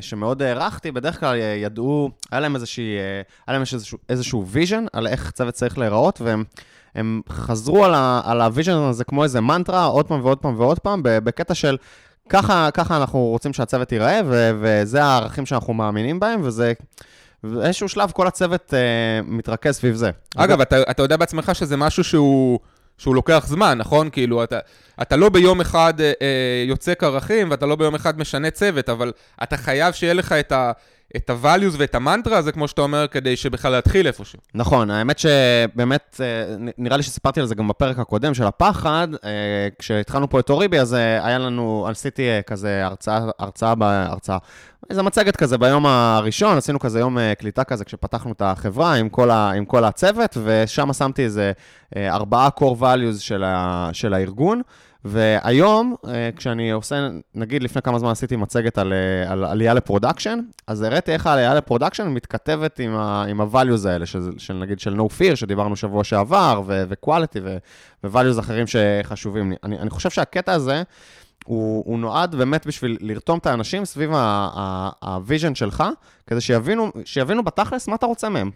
שמאוד 0.00 0.42
הערכתי, 0.42 0.90
בדרך 0.90 1.20
כלל 1.20 1.36
ידעו, 1.36 2.10
היה 2.30 2.40
להם, 2.40 2.54
איזושהי, 2.54 2.84
היה 3.46 3.52
להם 3.58 3.62
איזשהו, 3.72 3.98
איזשהו 4.08 4.46
vision 4.46 4.84
על 4.92 5.06
איך 5.06 5.30
צוות 5.30 5.54
צריך 5.54 5.78
להיראות, 5.78 6.20
והם... 6.20 6.44
הם 6.94 7.20
חזרו 7.28 7.84
על 8.24 8.40
ה-vision 8.40 8.72
הזה 8.72 9.04
כמו 9.04 9.24
איזה 9.24 9.40
מנטרה, 9.40 9.84
עוד 9.84 10.06
פעם 10.06 10.20
ועוד 10.24 10.38
פעם 10.38 10.54
ועוד 10.58 10.78
פעם, 10.78 11.00
בקטע 11.04 11.54
של 11.54 11.76
ככה, 12.28 12.68
ככה 12.74 12.96
אנחנו 12.96 13.18
רוצים 13.18 13.52
שהצוות 13.52 13.92
ייראה, 13.92 14.20
ו- 14.26 14.50
וזה 14.60 15.04
הערכים 15.04 15.46
שאנחנו 15.46 15.74
מאמינים 15.74 16.20
בהם, 16.20 16.40
וזה... 16.44 16.72
באיזשהו 17.44 17.88
שלב 17.88 18.10
כל 18.10 18.26
הצוות 18.26 18.74
אה, 18.74 19.20
מתרכז 19.24 19.76
סביב 19.76 19.94
זה. 19.94 20.10
אגב, 20.36 20.60
אתה, 20.60 20.82
אתה 20.90 21.02
יודע 21.02 21.16
בעצמך 21.16 21.54
שזה 21.54 21.76
משהו 21.76 22.04
שהוא, 22.04 22.58
שהוא 22.98 23.14
לוקח 23.14 23.44
זמן, 23.46 23.78
נכון? 23.78 24.10
כאילו, 24.10 24.44
אתה, 24.44 24.58
אתה 25.02 25.16
לא 25.16 25.28
ביום 25.28 25.60
אחד 25.60 26.00
אה, 26.00 26.12
אה 26.22 26.64
יוצק 26.66 27.04
ערכים, 27.04 27.50
ואתה 27.50 27.66
לא 27.66 27.76
ביום 27.76 27.94
אחד 27.94 28.18
משנה 28.18 28.50
צוות, 28.50 28.88
אבל 28.88 29.12
אתה 29.42 29.56
חייב 29.56 29.94
שיהיה 29.94 30.14
לך 30.14 30.32
את 30.32 30.52
ה... 30.52 30.72
את 31.16 31.30
ה-values 31.30 31.74
ואת 31.78 31.94
המנטרה 31.94 32.38
הזה, 32.38 32.52
כמו 32.52 32.68
שאתה 32.68 32.82
אומר, 32.82 33.06
כדי 33.10 33.36
שבכלל 33.36 33.72
להתחיל 33.72 34.06
איפשהו. 34.06 34.38
נכון, 34.54 34.90
האמת 34.90 35.18
שבאמת, 35.18 36.20
אה, 36.20 36.56
נראה 36.78 36.96
לי 36.96 37.02
שסיפרתי 37.02 37.40
על 37.40 37.46
זה 37.46 37.54
גם 37.54 37.68
בפרק 37.68 37.98
הקודם 37.98 38.34
של 38.34 38.44
הפחד, 38.44 39.08
אה, 39.24 39.68
כשהתחלנו 39.78 40.30
פה 40.30 40.40
את 40.40 40.50
אוריבי, 40.50 40.78
אז 40.78 40.94
אה, 40.94 41.26
היה 41.26 41.38
לנו, 41.38 41.86
עשיתי 41.90 42.22
כזה 42.46 42.86
הרצאה, 42.86 43.20
הרצאה, 43.38 43.74
בהרצאה, 43.74 44.38
איזה 44.90 45.02
מצגת 45.02 45.36
כזה 45.36 45.58
ביום 45.58 45.86
הראשון, 45.86 46.56
עשינו 46.56 46.78
כזה 46.78 47.00
יום 47.00 47.18
קליטה 47.38 47.64
כזה 47.64 47.84
כשפתחנו 47.84 48.32
את 48.32 48.42
החברה 48.42 48.94
עם 48.94 49.08
כל, 49.08 49.30
ה, 49.30 49.50
עם 49.50 49.64
כל 49.64 49.84
הצוות, 49.84 50.36
ושם 50.44 50.92
שמתי 50.92 51.24
איזה 51.24 51.52
ארבעה 51.96 52.48
core 52.60 52.80
values 52.80 53.18
של, 53.18 53.44
ה, 53.44 53.90
של 53.92 54.14
הארגון. 54.14 54.62
והיום, 55.04 55.94
אה, 56.06 56.30
כשאני 56.36 56.70
עושה, 56.70 57.08
נגיד 57.34 57.62
לפני 57.62 57.82
כמה 57.82 57.98
זמן 57.98 58.10
עשיתי 58.10 58.36
מצגת 58.36 58.78
על, 58.78 58.92
אה, 58.92 59.32
על 59.32 59.44
עלייה 59.44 59.74
ל-production, 59.74 60.38
אז 60.66 60.82
הראיתי 60.82 61.12
איך 61.12 61.26
העלייה 61.26 61.54
ל-production 61.54 62.08
מתכתבת 62.08 62.78
עם, 62.78 62.96
ה, 62.96 63.24
עם 63.28 63.40
ה-values 63.40 63.88
האלה, 63.88 64.06
של, 64.06 64.30
של 64.38 64.54
נגיד 64.54 64.80
של 64.80 64.96
no 64.96 65.02
fear, 65.02 65.36
שדיברנו 65.36 65.76
שבוע 65.76 66.04
שעבר, 66.04 66.62
ו-quality 66.66 67.38
ו-values 67.42 68.40
אחרים 68.40 68.64
שחשובים 68.66 69.50
לי. 69.50 69.56
אני, 69.64 69.78
אני 69.78 69.90
חושב 69.90 70.10
שהקטע 70.10 70.52
הזה, 70.52 70.82
הוא, 71.44 71.84
הוא 71.86 71.98
נועד 71.98 72.34
באמת 72.34 72.66
בשביל 72.66 72.96
לרתום 73.00 73.38
את 73.38 73.46
האנשים 73.46 73.84
סביב 73.84 74.10
ה-vision 75.02 75.54
שלך, 75.54 75.84
כדי 76.26 76.40
שיבינו, 76.40 76.92
שיבינו 77.04 77.44
בתכלס 77.44 77.88
מה 77.88 77.94
אתה 77.94 78.06
רוצה 78.06 78.28
מהם. 78.28 78.50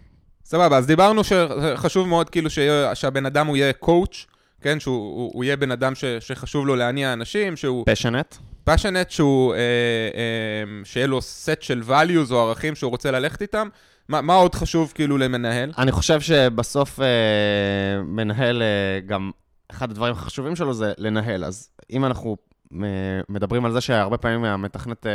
סבבה, 0.45 0.77
אז 0.77 0.87
דיברנו 0.87 1.21
שחשוב 1.23 2.07
מאוד 2.07 2.29
כאילו 2.29 2.49
שהבן 2.93 3.25
אדם 3.25 3.47
הוא 3.47 3.57
יהיה 3.57 3.73
קואוץ', 3.73 4.25
כן, 4.63 4.79
שהוא 4.79 4.95
הוא, 4.95 5.31
הוא 5.33 5.43
יהיה 5.43 5.55
בן 5.55 5.71
אדם 5.71 5.95
ש, 5.95 6.05
שחשוב 6.05 6.67
לו 6.67 6.75
להניע 6.75 7.13
אנשים, 7.13 7.55
שהוא... 7.55 7.85
פשנט. 7.85 8.35
פשנט, 8.63 9.09
שהוא, 9.09 9.53
אה, 9.53 9.59
אה, 9.59 10.83
שיהיה 10.83 11.07
לו 11.07 11.21
סט 11.21 11.61
של 11.61 11.81
values 11.87 12.31
או 12.31 12.39
ערכים 12.39 12.75
שהוא 12.75 12.91
רוצה 12.91 13.11
ללכת 13.11 13.41
איתם. 13.41 13.67
מה, 14.09 14.21
מה 14.21 14.33
עוד 14.33 14.55
חשוב 14.55 14.91
כאילו 14.95 15.17
למנהל? 15.17 15.71
אני 15.77 15.91
חושב 15.91 16.21
שבסוף 16.21 16.99
אה, 16.99 17.05
מנהל, 18.03 18.61
אה, 18.61 18.99
גם 19.05 19.31
אחד 19.71 19.91
הדברים 19.91 20.13
החשובים 20.13 20.55
שלו 20.55 20.73
זה 20.73 20.93
לנהל. 20.97 21.43
אז 21.43 21.69
אם 21.91 22.05
אנחנו 22.05 22.37
אה, 22.73 23.21
מדברים 23.29 23.65
על 23.65 23.71
זה 23.71 23.81
שהרבה 23.81 24.17
פעמים 24.17 24.43
המתכנת 24.43 25.07
אה, 25.07 25.11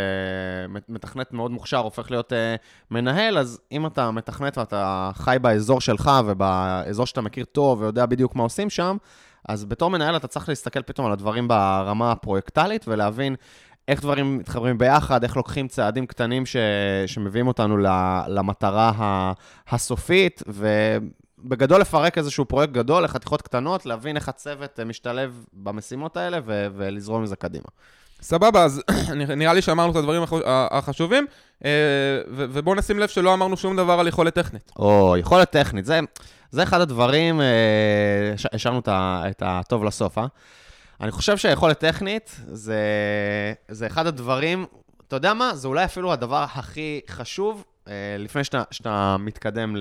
מתכנת 0.88 1.32
מאוד 1.32 1.50
מוכשר 1.50 1.78
הופך 1.78 2.10
להיות 2.10 2.32
אה, 2.32 2.54
מנהל, 2.90 3.38
אז 3.38 3.60
אם 3.72 3.86
אתה 3.86 4.10
מתכנת 4.10 4.58
ואתה 4.58 5.10
חי 5.14 5.36
באזור 5.40 5.80
שלך 5.80 6.10
ובאזור 6.26 7.06
שאתה 7.06 7.20
מכיר 7.20 7.44
טוב 7.44 7.80
ויודע 7.80 8.06
בדיוק 8.06 8.36
מה 8.36 8.42
עושים 8.42 8.70
שם, 8.70 8.96
אז 9.48 9.64
בתור 9.64 9.90
מנהל 9.90 10.16
אתה 10.16 10.26
צריך 10.26 10.48
להסתכל 10.48 10.82
פתאום 10.82 11.06
על 11.06 11.12
הדברים 11.12 11.48
ברמה 11.48 12.12
הפרויקטלית 12.12 12.88
ולהבין 12.88 13.36
איך 13.88 14.00
דברים 14.00 14.38
מתחברים 14.38 14.78
ביחד, 14.78 15.22
איך 15.22 15.36
לוקחים 15.36 15.68
צעדים 15.68 16.06
קטנים 16.06 16.46
ש... 16.46 16.56
שמביאים 17.06 17.46
אותנו 17.46 17.76
למטרה 18.28 19.32
הסופית, 19.68 20.42
ובגדול 20.46 21.80
לפרק 21.80 22.18
איזשהו 22.18 22.44
פרויקט 22.44 22.72
גדול 22.72 23.04
לחתיכות 23.04 23.42
קטנות, 23.42 23.86
להבין 23.86 24.16
איך 24.16 24.28
הצוות 24.28 24.80
משתלב 24.80 25.44
במשימות 25.52 26.16
האלה 26.16 26.38
ו... 26.46 26.66
ולזרום 26.76 27.22
מזה 27.22 27.36
קדימה. 27.36 27.68
סבבה, 28.22 28.64
אז 28.64 28.82
נראה 29.36 29.52
לי 29.52 29.62
שאמרנו 29.62 29.92
את 29.92 29.96
הדברים 29.96 30.22
החשובים, 30.46 31.26
אה, 31.64 31.70
ובואו 32.28 32.74
נשים 32.74 32.98
לב 32.98 33.08
שלא 33.08 33.34
אמרנו 33.34 33.56
שום 33.56 33.76
דבר 33.76 33.92
על 33.92 34.08
יכולת 34.08 34.34
טכנית. 34.34 34.72
או, 34.78 35.16
יכולת 35.16 35.50
טכנית, 35.50 35.84
זה, 35.84 36.00
זה 36.50 36.62
אחד 36.62 36.80
הדברים, 36.80 37.40
אה, 37.40 38.34
השארנו 38.52 38.80
את 38.88 39.42
הטוב 39.46 39.84
לסוף, 39.84 40.18
אה? 40.18 40.26
אני 41.00 41.10
חושב 41.10 41.36
שהיכולת 41.36 41.78
טכנית 41.78 42.40
זה, 42.46 42.82
זה 43.68 43.86
אחד 43.86 44.06
הדברים, 44.06 44.66
אתה 45.08 45.16
יודע 45.16 45.34
מה? 45.34 45.54
זה 45.54 45.68
אולי 45.68 45.84
אפילו 45.84 46.12
הדבר 46.12 46.44
הכי 46.54 47.00
חשוב 47.10 47.64
אה, 47.88 47.92
לפני 48.18 48.44
שאתה, 48.44 48.62
שאתה 48.70 49.16
מתקדם 49.18 49.76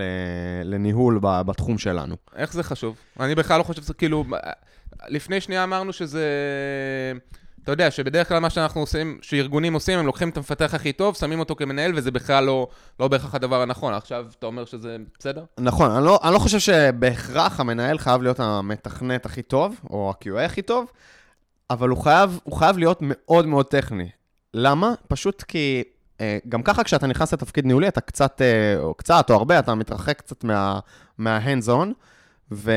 לניהול 0.64 1.20
בתחום 1.22 1.78
שלנו. 1.78 2.16
איך 2.36 2.54
זה 2.54 2.64
חשוב? 2.64 2.98
אני 3.20 3.36
בכלל 3.36 3.58
לא 3.58 3.64
חושב 3.64 3.82
שזה 3.82 3.94
כאילו... 3.94 4.26
לפני 5.08 5.42
שנייה 5.42 5.64
אמרנו 5.64 5.94
שזה... 5.94 6.24
אתה 7.68 7.74
יודע 7.74 7.92
שבדרך 7.92 8.28
כלל 8.28 8.40
מה 8.40 8.50
שאנחנו 8.50 8.82
עושים, 8.82 9.18
שארגונים 9.22 9.74
עושים, 9.74 10.00
הם 10.00 10.06
לוקחים 10.06 10.30
את 10.30 10.38
המפתח 10.38 10.74
הכי 10.74 10.94
טוב, 10.94 11.16
שמים 11.16 11.40
אותו 11.40 11.56
כמנהל, 11.56 11.92
וזה 11.96 12.12
בכלל 12.12 12.44
לא, 12.44 12.68
לא 13.00 13.08
בהכרח 13.08 13.36
הדבר 13.36 13.62
הנכון. 13.62 13.94
עכשיו 13.94 14.26
אתה 14.40 14.46
אומר 14.46 14.66
שזה 14.66 14.98
בסדר? 15.20 15.44
נכון, 15.60 15.92
אני 15.92 16.06
לא, 16.06 16.20
אני 16.24 16.34
לא 16.34 16.40
חושב 16.40 16.60
שבהכרח 16.60 17.60
המנהל 17.60 17.98
חייב 17.98 18.22
להיות 18.22 18.40
המתכנת 18.40 19.26
הכי 19.26 19.42
טוב, 19.42 19.80
או 19.90 20.10
ה-QA 20.12 20.40
הכי 20.40 20.62
טוב, 20.62 20.92
אבל 21.70 21.90
הוא 21.90 21.98
חייב, 21.98 22.40
הוא 22.44 22.58
חייב 22.58 22.78
להיות 22.78 22.98
מאוד 23.02 23.46
מאוד 23.46 23.66
טכני. 23.66 24.10
למה? 24.54 24.94
פשוט 25.08 25.44
כי 25.48 25.84
אה, 26.22 26.38
גם 26.50 26.64
ככה 26.64 26.84
כשאתה 26.84 27.08
נכנס 27.08 27.34
לתפקיד 27.34 27.66
ניהולי, 27.66 27.88
אתה 27.88 28.02
קצת, 28.02 28.42
אה, 28.42 28.80
או 28.80 28.94
קצת 28.94 29.30
או 29.30 29.36
הרבה, 29.36 29.60
אתה 29.60 29.76
מתרחק 29.76 30.18
קצת 30.18 30.44
מה, 30.44 30.80
מה-hands 31.18 31.68
on. 31.68 31.88
ו... 32.52 32.72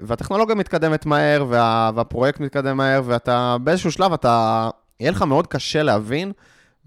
והטכנולוגיה 0.00 0.54
מתקדמת 0.54 1.06
מהר, 1.06 1.44
וה... 1.48 1.90
והפרויקט 1.94 2.40
מתקדם 2.40 2.76
מהר, 2.76 3.02
ואתה 3.04 3.56
באיזשהו 3.60 3.92
שלב, 3.92 4.12
אתה... 4.12 4.70
יהיה 5.00 5.10
לך 5.10 5.22
מאוד 5.22 5.46
קשה 5.46 5.82
להבין 5.82 6.32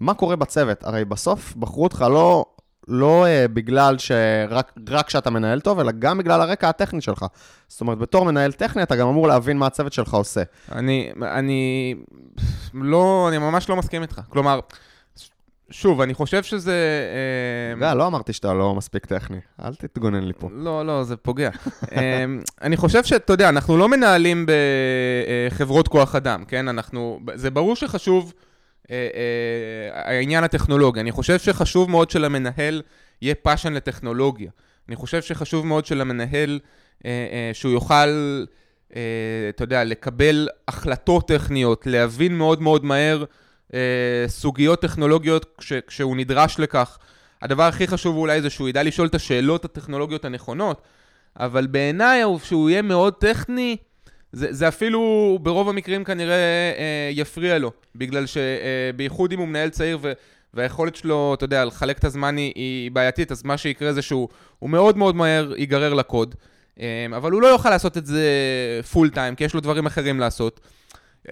מה 0.00 0.14
קורה 0.14 0.36
בצוות. 0.36 0.84
הרי 0.84 1.04
בסוף 1.04 1.56
בחרו 1.56 1.84
אותך 1.84 2.04
לא, 2.10 2.44
לא 2.88 3.24
uh, 3.26 3.48
בגלל 3.48 3.96
שרק 3.98 5.10
שאתה 5.10 5.30
מנהל 5.30 5.60
טוב, 5.60 5.78
אלא 5.78 5.92
גם 5.98 6.18
בגלל 6.18 6.40
הרקע 6.40 6.68
הטכני 6.68 7.00
שלך. 7.00 7.24
זאת 7.68 7.80
אומרת, 7.80 7.98
בתור 7.98 8.24
מנהל 8.24 8.52
טכני, 8.52 8.82
אתה 8.82 8.96
גם 8.96 9.08
אמור 9.08 9.28
להבין 9.28 9.58
מה 9.58 9.66
הצוות 9.66 9.92
שלך 9.92 10.14
עושה. 10.14 10.42
אני, 10.72 11.12
אני 11.22 11.94
לא, 12.74 13.26
אני 13.28 13.38
ממש 13.38 13.68
לא 13.68 13.76
מסכים 13.76 14.02
איתך. 14.02 14.20
כלומר, 14.28 14.60
שוב, 15.70 16.00
אני 16.00 16.14
חושב 16.14 16.42
שזה... 16.42 17.04
אה, 17.82 17.94
לא 17.94 18.06
אמרתי 18.06 18.32
שאתה 18.32 18.54
לא 18.54 18.74
מספיק 18.74 19.06
טכני. 19.06 19.36
אל 19.64 19.74
תתגונן 19.74 20.24
לי 20.24 20.32
פה. 20.38 20.48
לא, 20.52 20.86
לא, 20.86 21.04
זה 21.04 21.16
פוגע. 21.16 21.50
אה, 21.96 22.24
אני 22.62 22.76
חושב 22.76 23.04
שאתה 23.04 23.32
יודע, 23.32 23.48
אנחנו 23.48 23.76
לא 23.76 23.88
מנהלים 23.88 24.46
בחברות 25.50 25.88
כוח 25.88 26.14
אדם, 26.14 26.44
כן? 26.44 26.68
אנחנו... 26.68 27.20
זה 27.34 27.50
ברור 27.50 27.76
שחשוב 27.76 28.32
אה, 28.90 28.96
העניין 29.92 30.44
הטכנולוגי. 30.44 31.00
אני 31.00 31.12
חושב 31.12 31.38
שחשוב 31.38 31.90
מאוד 31.90 32.10
שלמנהל 32.10 32.82
יהיה 33.22 33.34
passion 33.34 33.72
לטכנולוגיה. 33.72 34.50
אני 34.88 34.96
חושב 34.96 35.22
שחשוב 35.22 35.66
מאוד 35.66 35.86
שלמנהל, 35.86 36.58
שהוא 37.52 37.72
יוכל, 37.72 38.44
אתה 39.48 39.64
יודע, 39.64 39.84
לקבל 39.84 40.48
החלטות 40.68 41.28
טכניות, 41.28 41.86
להבין 41.86 42.38
מאוד 42.38 42.62
מאוד 42.62 42.84
מהר 42.84 43.18
אה, 43.20 43.24
סוגיות 44.26 44.80
טכנולוגיות 44.80 45.46
כש, 45.58 45.72
כשהוא 45.72 46.16
נדרש 46.16 46.58
לכך. 46.58 46.98
הדבר 47.42 47.62
הכי 47.62 47.86
חשוב 47.86 48.16
אולי 48.16 48.42
זה 48.42 48.50
שהוא 48.50 48.68
ידע 48.68 48.82
לשאול 48.82 49.06
את 49.06 49.14
השאלות 49.14 49.64
הטכנולוגיות 49.64 50.24
הנכונות, 50.24 50.82
אבל 51.36 51.66
בעיניי 51.66 52.22
שהוא 52.44 52.70
יהיה 52.70 52.82
מאוד 52.82 53.14
טכני, 53.14 53.76
זה, 54.32 54.46
זה 54.50 54.68
אפילו 54.68 55.38
ברוב 55.42 55.68
המקרים 55.68 56.04
כנראה 56.04 56.34
אה, 56.78 57.10
יפריע 57.12 57.58
לו, 57.58 57.72
בגלל 57.96 58.24
שבייחוד 58.26 59.30
אה, 59.30 59.34
אם 59.34 59.40
הוא 59.40 59.48
מנהל 59.48 59.68
צעיר 59.68 59.98
ו, 60.02 60.12
והיכולת 60.54 60.96
שלו, 60.96 61.34
אתה 61.34 61.44
יודע, 61.44 61.64
לחלק 61.64 61.98
את 61.98 62.04
הזמן 62.04 62.36
היא, 62.36 62.52
היא 62.54 62.90
בעייתית, 62.90 63.32
אז 63.32 63.42
מה 63.44 63.56
שיקרה 63.56 63.92
זה 63.92 64.02
שהוא 64.02 64.28
מאוד 64.62 64.96
מאוד 64.96 65.16
מהר 65.16 65.52
ייגרר 65.56 65.94
לקוד, 65.94 66.34
אה, 66.80 67.06
אבל 67.16 67.32
הוא 67.32 67.42
לא 67.42 67.46
יוכל 67.46 67.70
לעשות 67.70 67.96
את 67.96 68.06
זה 68.06 68.24
פול 68.92 69.10
טיים, 69.10 69.34
כי 69.34 69.44
יש 69.44 69.54
לו 69.54 69.60
דברים 69.60 69.86
אחרים 69.86 70.20
לעשות. 70.20 70.60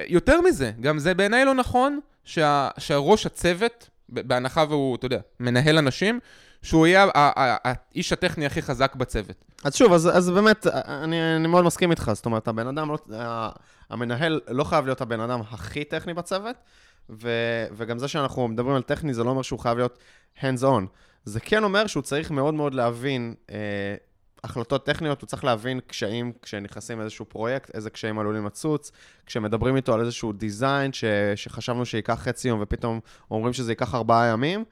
יותר 0.08 0.40
מזה, 0.40 0.72
גם 0.80 0.98
זה 0.98 1.14
בעיניי 1.14 1.44
לא 1.44 1.54
נכון 1.54 2.00
שה, 2.28 2.68
שהראש 2.78 3.26
הצוות, 3.26 3.88
בהנחה 4.08 4.64
והוא, 4.68 4.96
אתה 4.96 5.06
יודע, 5.06 5.20
מנהל 5.40 5.78
אנשים, 5.78 6.20
שהוא 6.62 6.86
יהיה 6.86 7.06
האיש 7.14 8.12
הטכני 8.12 8.46
הכי 8.46 8.62
חזק 8.62 8.94
בצוות. 8.94 9.44
אז 9.64 9.74
שוב, 9.74 9.92
אז, 9.92 10.16
אז 10.16 10.30
באמת, 10.30 10.66
אני, 10.66 11.36
אני 11.36 11.48
מאוד 11.48 11.64
מסכים 11.64 11.90
איתך. 11.90 12.10
זאת 12.14 12.26
אומרת, 12.26 12.48
הבן 12.48 12.66
אדם, 12.66 12.90
לא, 12.90 13.48
המנהל 13.90 14.40
לא 14.48 14.64
חייב 14.64 14.84
להיות 14.84 15.00
הבן 15.00 15.20
אדם 15.20 15.40
הכי 15.40 15.84
טכני 15.84 16.14
בצוות, 16.14 16.56
ו, 17.10 17.30
וגם 17.72 17.98
זה 17.98 18.08
שאנחנו 18.08 18.48
מדברים 18.48 18.76
על 18.76 18.82
טכני, 18.82 19.14
זה 19.14 19.24
לא 19.24 19.30
אומר 19.30 19.42
שהוא 19.42 19.58
חייב 19.60 19.76
להיות 19.78 19.98
hands 20.40 20.62
on. 20.62 20.86
זה 21.24 21.40
כן 21.40 21.64
אומר 21.64 21.86
שהוא 21.86 22.02
צריך 22.02 22.30
מאוד 22.30 22.54
מאוד 22.54 22.74
להבין 22.74 23.34
אה, 23.50 23.56
החלטות 24.44 24.86
טכניות, 24.86 25.20
הוא 25.20 25.28
צריך 25.28 25.44
להבין 25.44 25.80
קשיים 25.86 26.32
כשנכנסים 26.42 27.00
לאיזשהו 27.00 27.24
פרויקט, 27.24 27.70
איזה 27.74 27.90
קשיים 27.90 28.18
עלולים 28.18 28.46
לצוץ, 28.46 28.92
כשמדברים 29.26 29.76
איתו 29.76 29.94
על 29.94 30.00
איזשהו 30.00 30.32
דיזיין 30.32 30.92
ש, 30.92 31.04
שחשבנו 31.36 31.86
שייקח 31.86 32.14
חצי 32.22 32.48
יום 32.48 32.60
ופתאום 32.62 33.00
אומרים 33.30 33.52
שזה 33.52 33.72
ייקח 33.72 33.94
ארבעה 33.94 34.26
ימים, 34.26 34.64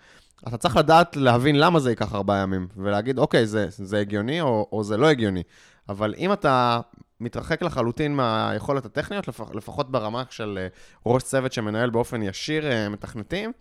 אתה 0.49 0.57
צריך 0.57 0.77
לדעת 0.77 1.17
להבין 1.17 1.59
למה 1.59 1.81
זה 1.81 1.91
ייקח 1.91 2.15
ארבעה 2.15 2.39
ימים, 2.39 2.69
ולהגיד, 2.77 3.19
אוקיי, 3.19 3.47
זה, 3.47 3.67
זה 3.69 4.01
הגיוני 4.01 4.41
או, 4.41 4.69
או 4.73 4.85
זה 4.85 4.97
לא 4.97 5.07
הגיוני. 5.07 5.43
אבל 5.89 6.15
אם 6.19 6.33
אתה 6.33 6.81
מתרחק 7.21 7.63
לחלוטין 7.63 8.17
מהיכולת 8.17 8.85
הטכניות, 8.85 9.29
לפח, 9.29 9.55
לפחות 9.55 9.91
ברמה 9.91 10.23
של 10.31 10.59
אה, 10.63 10.69
ראש 11.07 11.23
צוות 11.23 11.53
שמנהל 11.53 11.91
באופן 11.91 12.23
ישיר 12.23 12.67
אה, 12.67 12.89
מתכנתים, 12.89 13.53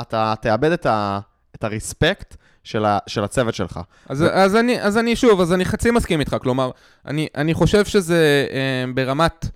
אתה 0.00 0.34
תאבד 0.40 0.72
את, 0.72 0.86
ה, 0.86 1.20
את 1.54 1.64
הרספקט 1.64 2.36
של, 2.64 2.84
ה, 2.84 2.98
של 3.06 3.24
הצוות 3.24 3.54
שלך. 3.54 3.80
אז, 4.08 4.22
ו... 4.22 4.32
אז, 4.32 4.56
אני, 4.56 4.82
אז 4.82 4.98
אני, 4.98 5.16
שוב, 5.16 5.40
אז 5.40 5.52
אני 5.52 5.64
חצי 5.64 5.90
מסכים 5.90 6.20
איתך, 6.20 6.36
כלומר, 6.42 6.70
אני, 7.06 7.28
אני 7.34 7.54
חושב 7.54 7.84
שזה 7.84 8.46
אה, 8.50 8.92
ברמת... 8.94 9.46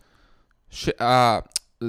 ש, 0.71 0.89
אה, 1.01 1.39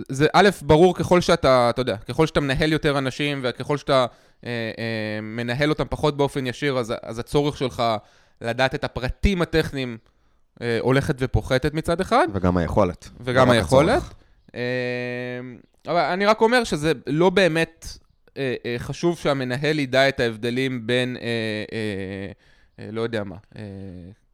זה 0.09 0.27
א', 0.33 0.49
ברור 0.61 0.95
ככל 0.95 1.21
שאתה, 1.21 1.69
אתה 1.69 1.81
יודע, 1.81 1.97
ככל 1.97 2.27
שאתה 2.27 2.39
מנהל 2.39 2.71
יותר 2.71 2.97
אנשים 2.97 3.39
וככל 3.43 3.77
שאתה 3.77 4.05
אה, 4.45 4.49
אה, 4.77 5.21
מנהל 5.21 5.69
אותם 5.69 5.85
פחות 5.89 6.17
באופן 6.17 6.47
ישיר, 6.47 6.77
אז, 6.77 6.93
אז 7.01 7.19
הצורך 7.19 7.57
שלך 7.57 7.83
לדעת 8.41 8.75
את 8.75 8.83
הפרטים 8.83 9.41
הטכניים 9.41 9.97
אה, 10.61 10.77
הולכת 10.81 11.15
ופוחתת 11.19 11.73
מצד 11.73 12.01
אחד. 12.01 12.27
וגם 12.33 12.57
היכולת. 12.57 13.09
וגם 13.19 13.49
היכולת. 13.49 14.01
אה, 14.55 14.61
אבל 15.87 16.01
אני 16.01 16.25
רק 16.25 16.41
אומר 16.41 16.63
שזה 16.63 16.91
לא 17.07 17.29
באמת 17.29 17.87
אה, 18.37 18.55
אה, 18.65 18.75
חשוב 18.77 19.17
שהמנהל 19.17 19.79
ידע 19.79 20.09
את 20.09 20.19
ההבדלים 20.19 20.87
בין, 20.87 21.17
אה, 21.21 21.23
אה, 21.71 22.31
אה, 22.85 22.91
לא 22.91 23.01
יודע 23.01 23.23
מה, 23.23 23.35
אה, 23.55 23.61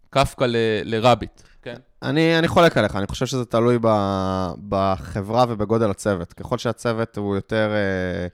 קפקא 0.09 0.45
לרביט. 0.83 1.41
כן. 1.61 1.75
אני, 2.03 2.39
אני 2.39 2.47
חולק 2.47 2.77
עליך, 2.77 2.95
אני 2.95 3.07
חושב 3.07 3.25
שזה 3.25 3.45
תלוי 3.45 3.77
ב, 3.81 3.87
בחברה 4.69 5.45
ובגודל 5.49 5.89
הצוות. 5.89 6.33
ככל 6.33 6.57
שהצוות 6.57 7.17
הוא 7.17 7.35
יותר 7.35 7.71
אה, 7.71 8.27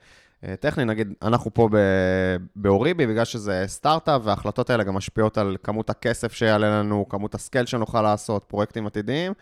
אה, 0.50 0.56
טכני, 0.56 0.86
נגיד, 0.86 1.14
אנחנו 1.22 1.54
פה 1.54 1.70
באוריבי, 2.56 3.08
בגלל 3.08 3.26
שזה 3.26 3.64
סטארט-אפ, 3.68 4.22
וההחלטות 4.24 4.70
האלה 4.70 4.84
גם 4.84 4.94
משפיעות 4.94 5.38
על 5.38 5.58
כמות 5.64 5.90
הכסף 5.90 6.34
שיעלה 6.34 6.80
לנו, 6.80 7.06
כמות 7.10 7.36
ה-scale 7.36 7.66
שנוכל 7.66 8.02
לעשות, 8.02 8.44
פרויקטים 8.48 8.88
עתידיים. 8.88 9.34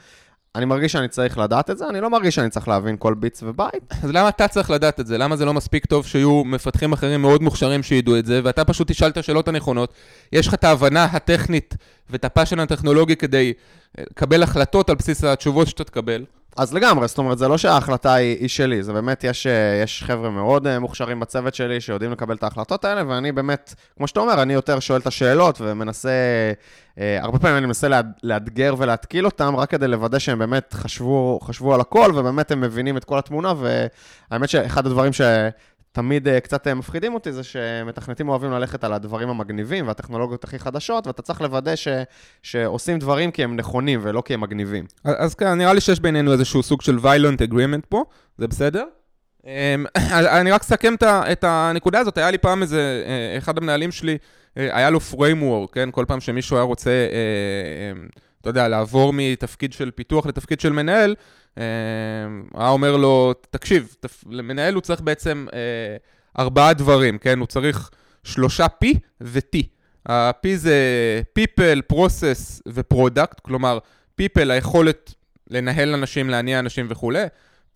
אני 0.56 0.65
מרגיש 0.65 0.91
שאני 0.91 1.08
צריך 1.08 1.38
לדעת 1.38 1.70
את 1.70 1.77
זה, 1.77 1.89
אני 1.89 2.01
לא 2.01 2.10
מרגיש 2.10 2.36
שאני 2.36 2.50
צריך 2.50 2.68
להבין 2.68 2.96
כל 3.00 3.13
ביט 3.13 3.43
ובייט. 3.44 3.94
אז 4.03 4.10
למה 4.10 4.29
אתה 4.29 4.48
צריך 4.48 4.70
לדעת 4.70 5.00
את 5.00 5.08
זה? 5.08 5.18
למה 5.18 5.36
זה 5.36 5.46
לא 5.46 5.53
מספיק 5.53 5.86
טוב 5.86 6.06
שיהיו 6.06 6.44
מפתחים 6.46 6.94
אחרים 6.94 7.22
מאוד 7.22 7.44
מוכשרים 7.44 7.84
שידעו 7.84 8.18
את 8.18 8.25
זה, 8.25 8.41
ואתה 8.44 8.65
פשוט 8.65 8.91
תשאל 8.91 9.10
את 9.10 9.18
השאלות 9.18 9.48
הנכונות, 9.48 9.94
יש 10.32 10.48
לך 10.48 10.53
את 10.53 10.63
ההבנה 10.63 11.03
הטכנית 11.03 11.75
ואת 12.10 12.25
הפאשן 12.25 12.60
הטכנולוגי 12.60 13.15
כדי 13.15 13.53
אה, 13.98 14.03
לקבל 14.12 14.44
החלטות 14.44 14.89
על 14.89 14.96
בסיס 14.96 15.24
התשובות 15.24 15.68
שאתה 15.68 15.84
תקבל? 15.84 16.25
אז 16.58 16.74
לגמרי, 16.74 17.08
זאת 17.08 17.18
אומרת, 17.18 17.38
זה 17.38 17.48
לא 17.48 17.58
שההחלטה 17.58 18.13
היא, 18.13 18.38
היא 18.39 18.50
שלי, 18.50 18.84
זה 18.84 18.94
באמת, 18.94 19.24
יש, 19.24 19.48
אה, 19.48 19.82
יש 19.84 20.03
חבר'ה 20.03 20.29
מאוד 20.29 20.68
אה, 20.68 20.79
מוכשרים 20.79 21.20
בצוות 21.20 21.56
שלי 21.56 21.82
שיודעים 21.82 22.12
לקבל 22.12 22.36
את 22.36 22.44
ההחלטות 22.44 22.86
האלה, 22.86 23.03
ואני 23.08 23.32
באמת, 23.32 23.74
כמו 23.98 24.08
שאתה 24.08 24.20
אומר, 24.20 24.41
אני 24.41 24.53
יותר 24.53 24.79
שואל 24.79 25.00
את 25.00 25.08
השאלות 25.08 25.62
ומנסה, 25.62 26.09
הרבה 27.20 27.40
פעמים 27.40 27.57
אני 27.57 27.66
מנסה 27.66 27.88
לאתגר 28.24 28.75
ולהתקיל 28.77 29.25
אותם, 29.25 29.55
רק 29.55 29.70
כדי 29.70 29.88
לוודא 29.88 30.20
שהם 30.20 30.40
באמת 30.40 30.74
חשבו, 30.74 31.40
חשבו 31.44 31.74
על 31.74 31.81
הכל, 31.81 32.12
ובאמת 32.16 32.51
הם 32.51 32.62
מבינים 32.62 32.98
את 32.98 33.03
כל 33.03 33.20
התמונה, 33.20 33.53
והאמת 34.31 34.50
שאחד 34.50 34.85
הדברים 34.85 35.14
ש... 35.14 35.22
תמיד 35.92 36.27
uh, 36.27 36.31
קצת 36.40 36.68
uh, 36.68 36.74
מפחידים 36.74 37.14
אותי 37.14 37.31
זה 37.31 37.44
שמתכנתים 37.44 38.29
אוהבים 38.29 38.51
ללכת 38.51 38.83
על 38.83 38.94
הדברים 38.94 39.29
המגניבים 39.29 39.88
והטכנולוגיות 39.88 40.44
הכי 40.44 40.59
חדשות, 40.59 41.07
ואתה 41.07 41.22
צריך 41.22 41.42
לוודא 41.42 41.75
ש, 41.75 41.88
שעושים 42.44 43.00
דברים 43.00 43.31
כי 43.31 43.44
הם 43.44 43.55
נכונים 43.55 44.00
ולא 44.03 44.22
כי 44.25 44.33
הם 44.33 44.42
מגניבים. 44.42 44.85
אז, 45.03 45.35
כן, 45.35 45.53
נראה 45.53 45.74
לי 45.74 45.81
שיש 45.81 46.00
בינינו 46.00 46.31
איזשהו 46.31 46.64
סוג 46.64 46.81
של 46.81 46.98
violent 46.98 47.51
agreement 47.51 47.85
פה, 47.90 48.03
זה 48.38 48.48
בסדר? 48.48 48.83
Um, 49.40 50.00
אני 50.12 50.51
רק 50.51 50.62
אסכם 50.62 50.94
את, 51.03 51.44
הנקודה 51.44 52.00
הזאת, 52.00 52.18
היה 52.18 52.31
לי 52.31 52.38
פעם 52.38 52.62
איזה, 52.62 53.03
אחד 53.38 53.57
המנהלים 53.57 53.92
שלי, 53.92 54.18
היה 54.55 54.90
לו 54.90 55.00
framework, 55.12 55.72
כן? 55.72 55.90
כל 55.92 56.05
פעם 56.07 56.22
שמישהו 56.22 56.57
היה 56.57 56.64
רוצה, 56.64 57.07
uh, 57.09 57.98
um, 57.98 58.20
אתה 58.42 58.50
יודע, 58.50 58.68
לעבור 58.68 59.14
מתפקיד 59.14 59.74
של 59.74 59.92
פיתוח 59.92 60.25
לתפקיד 60.25 60.59
של 60.59 60.74
מנהל, 60.74 61.16
היה 62.53 62.70
אומר 62.70 62.98
לו, 62.98 63.33
תקשיב, 63.50 63.96
למנהל 64.29 64.74
הוא 64.74 64.81
צריך 64.81 65.01
בעצם 65.01 65.48
אה, 65.53 65.98
ארבעה 66.40 66.74
דברים, 66.74 67.18
כן? 67.18 67.40
הוא 67.40 67.48
צריך 67.48 67.90
שלושה 68.24 68.66
P 68.83 68.88
ו-T. 69.22 69.57
ה-P 70.05 70.48
זה 70.55 70.75
people, 71.40 71.94
process 71.94 72.62
ו-product, 72.68 73.42
כלומר, 73.42 73.79
people, 74.22 74.50
היכולת 74.50 75.14
לנהל 75.50 75.94
אנשים, 75.94 76.29
להניע 76.29 76.59
אנשים 76.59 76.88
וכולי. 76.90 77.25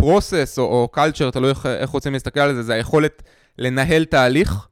process 0.02 0.58
או, 0.58 0.64
או 0.64 0.90
culture, 0.96 1.32
תלוי 1.32 1.50
איך, 1.50 1.66
איך 1.66 1.90
רוצים 1.90 2.14
להסתכל 2.14 2.40
על 2.40 2.56
זה, 2.56 2.64
זה 2.64 2.74
היכולת 2.74 3.24
לנהל 3.58 4.06
תהליך. 4.06 4.68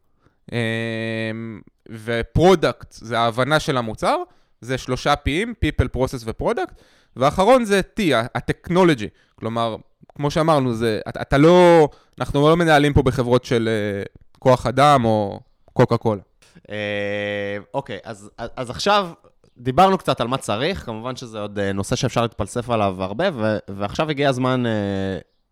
ו-product 1.91 2.88
זה 2.91 3.19
ההבנה 3.19 3.60
של 3.60 3.77
המוצר, 3.77 4.15
זה 4.62 4.77
שלושה 4.77 5.13
P'ים, 5.13 5.47
people, 5.65 5.97
process 5.97 6.23
ו-product. 6.25 6.73
ואחרון 7.15 7.65
זה 7.65 7.82
T, 7.99 8.01
הטכנולוגי. 8.36 9.08
כלומר, 9.36 9.75
כמו 10.15 10.32
שאמרנו, 10.32 10.73
זה, 10.73 10.99
אתה, 11.10 11.21
אתה 11.21 11.38
לא, 11.38 11.89
אנחנו 12.19 12.49
לא 12.49 12.58
מנהלים 12.58 12.93
פה 12.93 13.01
בחברות 13.01 13.45
של 13.45 13.69
uh, 13.69 14.38
כוח 14.39 14.67
אדם 14.67 15.06
או 15.06 15.39
קוקה 15.73 15.97
קולה. 15.97 16.21
אה, 16.69 17.58
אוקיי, 17.73 17.99
אז, 18.04 18.30
אז 18.38 18.69
עכשיו 18.69 19.10
דיברנו 19.58 19.97
קצת 19.97 20.21
על 20.21 20.27
מה 20.27 20.38
צריך, 20.38 20.86
כמובן 20.86 21.15
שזה 21.15 21.39
עוד 21.39 21.60
uh, 21.60 21.73
נושא 21.73 21.95
שאפשר 21.95 22.21
להתפלסף 22.21 22.69
עליו 22.69 23.04
הרבה, 23.04 23.25
ו, 23.34 23.58
ועכשיו 23.69 24.10
הגיע 24.10 24.30
הזמן 24.30 24.63
uh, 24.65 24.69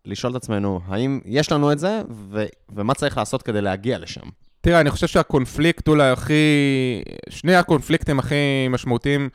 לשאול 0.04 0.30
את 0.30 0.36
עצמנו, 0.36 0.80
האם 0.86 1.20
יש 1.24 1.52
לנו 1.52 1.72
את 1.72 1.78
זה, 1.78 2.02
ו, 2.10 2.44
ומה 2.68 2.94
צריך 2.94 3.18
לעשות 3.18 3.42
כדי 3.42 3.60
להגיע 3.60 3.98
לשם? 3.98 4.26
תראה, 4.60 4.80
אני 4.80 4.90
חושב 4.90 5.06
שהקונפליקט 5.06 5.88
אולי 5.88 6.10
הכי... 6.10 6.34
שני 7.28 7.54
הקונפליקטים 7.56 8.18
הכי 8.18 8.68
משמעותיים 8.70 9.28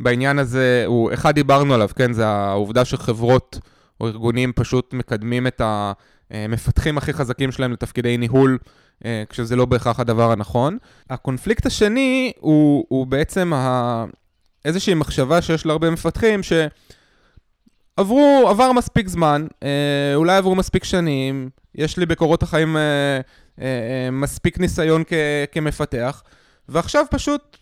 בעניין 0.00 0.38
הזה, 0.38 0.84
הוא, 0.86 1.14
אחד 1.14 1.34
דיברנו 1.34 1.74
עליו, 1.74 1.88
כן, 1.96 2.12
זה 2.12 2.26
העובדה 2.26 2.84
שחברות 2.84 3.58
או 4.00 4.06
ארגונים 4.06 4.52
פשוט 4.52 4.94
מקדמים 4.94 5.46
את 5.46 5.62
המפתחים 6.30 6.98
הכי 6.98 7.12
חזקים 7.12 7.52
שלהם 7.52 7.72
לתפקידי 7.72 8.16
ניהול, 8.16 8.58
אה, 9.04 9.22
כשזה 9.28 9.56
לא 9.56 9.64
בהכרח 9.64 10.00
הדבר 10.00 10.32
הנכון. 10.32 10.78
הקונפליקט 11.10 11.66
השני 11.66 12.32
הוא, 12.40 12.84
הוא 12.88 13.06
בעצם 13.06 13.52
ה... 13.52 14.04
איזושהי 14.64 14.94
מחשבה 14.94 15.42
שיש 15.42 15.66
להרבה 15.66 15.90
מפתחים, 15.90 16.40
שעברו, 17.98 18.46
עבר 18.48 18.72
מספיק 18.72 19.08
זמן, 19.08 19.46
אה, 19.62 20.14
אולי 20.14 20.36
עברו 20.36 20.54
מספיק 20.54 20.84
שנים, 20.84 21.50
יש 21.74 21.96
לי 21.96 22.06
בקורות 22.06 22.42
החיים 22.42 22.76
אה, 22.76 23.20
מספיק 24.12 24.58
ניסיון 24.58 25.02
כ, 25.06 25.12
כמפתח, 25.52 26.22
ועכשיו 26.68 27.04
פשוט 27.10 27.56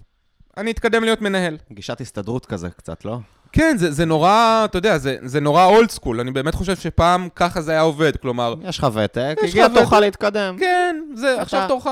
אני 0.57 0.71
אתקדם 0.71 1.05
להיות 1.05 1.21
מנהל. 1.21 1.59
גישת 1.73 2.01
הסתדרות 2.01 2.47
כזה 2.47 2.71
קצת, 2.71 3.05
לא? 3.05 3.19
כן, 3.53 3.77
זה, 3.79 3.91
זה 3.91 4.05
נורא, 4.05 4.63
אתה 4.65 4.79
יודע, 4.79 4.99
זה, 4.99 5.17
זה 5.23 5.41
נורא 5.41 5.65
old 5.65 5.91
school, 5.91 6.21
אני 6.21 6.31
באמת 6.31 6.55
חושב 6.55 6.77
שפעם 6.77 7.29
ככה 7.35 7.61
זה 7.61 7.73
היה 7.73 7.81
עובד, 7.81 8.17
כלומר... 8.17 8.55
יש 8.63 8.79
לך 8.79 8.87
ותק, 8.95 9.37
הגיע 9.43 9.69
תורך 9.69 9.93
להתקדם. 9.93 10.57
כן, 10.59 10.97
זה 11.15 11.35
אתה... 11.35 11.43
עכשיו 11.43 11.69
תורך. 11.69 11.87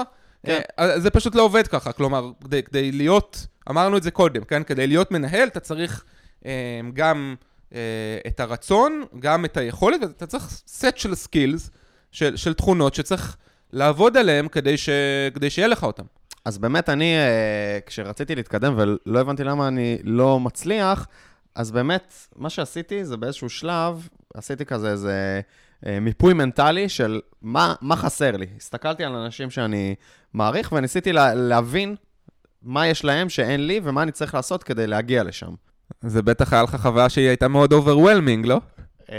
כן. 0.46 0.60
אה, 0.78 1.00
זה 1.00 1.10
פשוט 1.10 1.34
לא 1.34 1.42
עובד 1.42 1.66
ככה, 1.66 1.92
כלומר, 1.92 2.30
כדי, 2.44 2.62
כדי 2.62 2.92
להיות, 2.92 3.46
אמרנו 3.70 3.96
את 3.96 4.02
זה 4.02 4.10
קודם, 4.10 4.44
כן? 4.44 4.62
כדי 4.62 4.86
להיות 4.86 5.10
מנהל, 5.10 5.48
אתה 5.48 5.60
צריך 5.60 6.04
אה, 6.46 6.80
גם 6.94 7.34
אה, 7.74 7.78
את 8.26 8.40
הרצון, 8.40 9.04
גם 9.18 9.44
את 9.44 9.56
היכולת, 9.56 10.00
ואתה 10.02 10.26
צריך 10.26 10.48
סט 10.66 10.96
של 10.96 11.14
skills, 11.14 11.70
של, 12.12 12.36
של 12.36 12.54
תכונות 12.54 12.94
שצריך 12.94 13.36
לעבוד 13.72 14.16
עליהן 14.16 14.48
כדי, 14.48 14.76
ש, 14.76 14.88
כדי 15.34 15.50
שיהיה 15.50 15.68
לך 15.68 15.82
אותן. 15.82 16.02
אז 16.44 16.58
באמת 16.58 16.88
אני, 16.88 17.16
אה, 17.16 17.78
כשרציתי 17.86 18.34
להתקדם 18.34 18.74
ולא 18.76 19.20
הבנתי 19.20 19.44
למה 19.44 19.68
אני 19.68 19.98
לא 20.04 20.40
מצליח, 20.40 21.06
אז 21.54 21.70
באמת, 21.70 22.14
מה 22.36 22.50
שעשיתי 22.50 23.04
זה 23.04 23.16
באיזשהו 23.16 23.50
שלב, 23.50 24.08
עשיתי 24.34 24.64
כזה 24.64 24.90
איזה 24.90 25.40
אה, 25.86 26.00
מיפוי 26.00 26.34
מנטלי 26.34 26.88
של 26.88 27.20
מה, 27.42 27.74
מה 27.80 27.96
חסר 27.96 28.36
לי. 28.36 28.46
הסתכלתי 28.56 29.04
על 29.04 29.14
אנשים 29.14 29.50
שאני 29.50 29.94
מעריך 30.34 30.72
וניסיתי 30.72 31.12
לה, 31.12 31.34
להבין 31.34 31.96
מה 32.62 32.86
יש 32.86 33.04
להם 33.04 33.28
שאין 33.28 33.66
לי 33.66 33.80
ומה 33.84 34.02
אני 34.02 34.12
צריך 34.12 34.34
לעשות 34.34 34.62
כדי 34.62 34.86
להגיע 34.86 35.22
לשם. 35.22 35.50
זה 36.00 36.22
בטח 36.22 36.52
היה 36.52 36.62
לך 36.62 36.76
חוויה 36.76 37.08
שהיא 37.08 37.28
הייתה 37.28 37.48
מאוד 37.48 37.72
overwhelming, 37.72 38.46
לא? 38.46 38.60
Uh, 39.08 39.10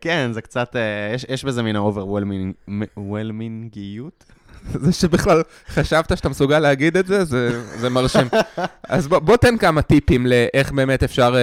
כן, 0.00 0.30
זה 0.32 0.42
קצת, 0.42 0.76
uh, 0.76 0.78
יש, 1.14 1.26
יש 1.28 1.44
בזה 1.44 1.62
מין 1.62 1.76
האוברוולמינגיות. 1.76 4.24
זה 4.84 4.92
שבכלל 4.92 5.42
חשבת 5.68 6.16
שאתה 6.16 6.28
מסוגל 6.28 6.58
להגיד 6.58 6.96
את 6.96 7.06
זה, 7.06 7.24
זה, 7.24 7.62
זה 7.78 7.90
מרשים. 7.90 8.28
אז 8.88 9.08
בוא, 9.08 9.18
בוא 9.18 9.36
תן 9.36 9.58
כמה 9.58 9.82
טיפים 9.82 10.26
לאיך 10.26 10.72
באמת 10.72 11.02
אפשר 11.02 11.32
uh, 11.32 11.36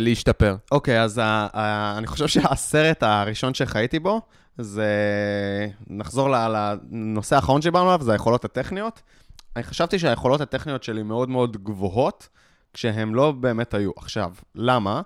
להשתפר. 0.00 0.56
אוקיי, 0.72 1.00
okay, 1.00 1.04
אז 1.04 1.18
uh, 1.18 1.54
uh, 1.54 1.58
אני 1.98 2.06
חושב 2.06 2.26
שהסרט 2.26 3.02
הראשון 3.02 3.54
שחייתי 3.54 3.98
בו, 3.98 4.20
זה... 4.58 4.86
נחזור 5.86 6.28
לנושא 6.30 7.36
האחרון 7.36 7.62
שדיברנו 7.62 7.88
עליו, 7.88 8.04
זה 8.04 8.12
היכולות 8.12 8.44
הטכניות. 8.44 9.02
אני 9.56 9.64
חשבתי 9.64 9.98
שהיכולות 9.98 10.40
הטכניות 10.40 10.82
שלי 10.82 11.02
מאוד 11.02 11.28
מאוד 11.28 11.64
גבוהות, 11.64 12.28
כשהן 12.74 13.12
לא 13.12 13.32
באמת 13.32 13.74
היו. 13.74 13.90
עכשיו, 13.96 14.32
למה? 14.54 15.00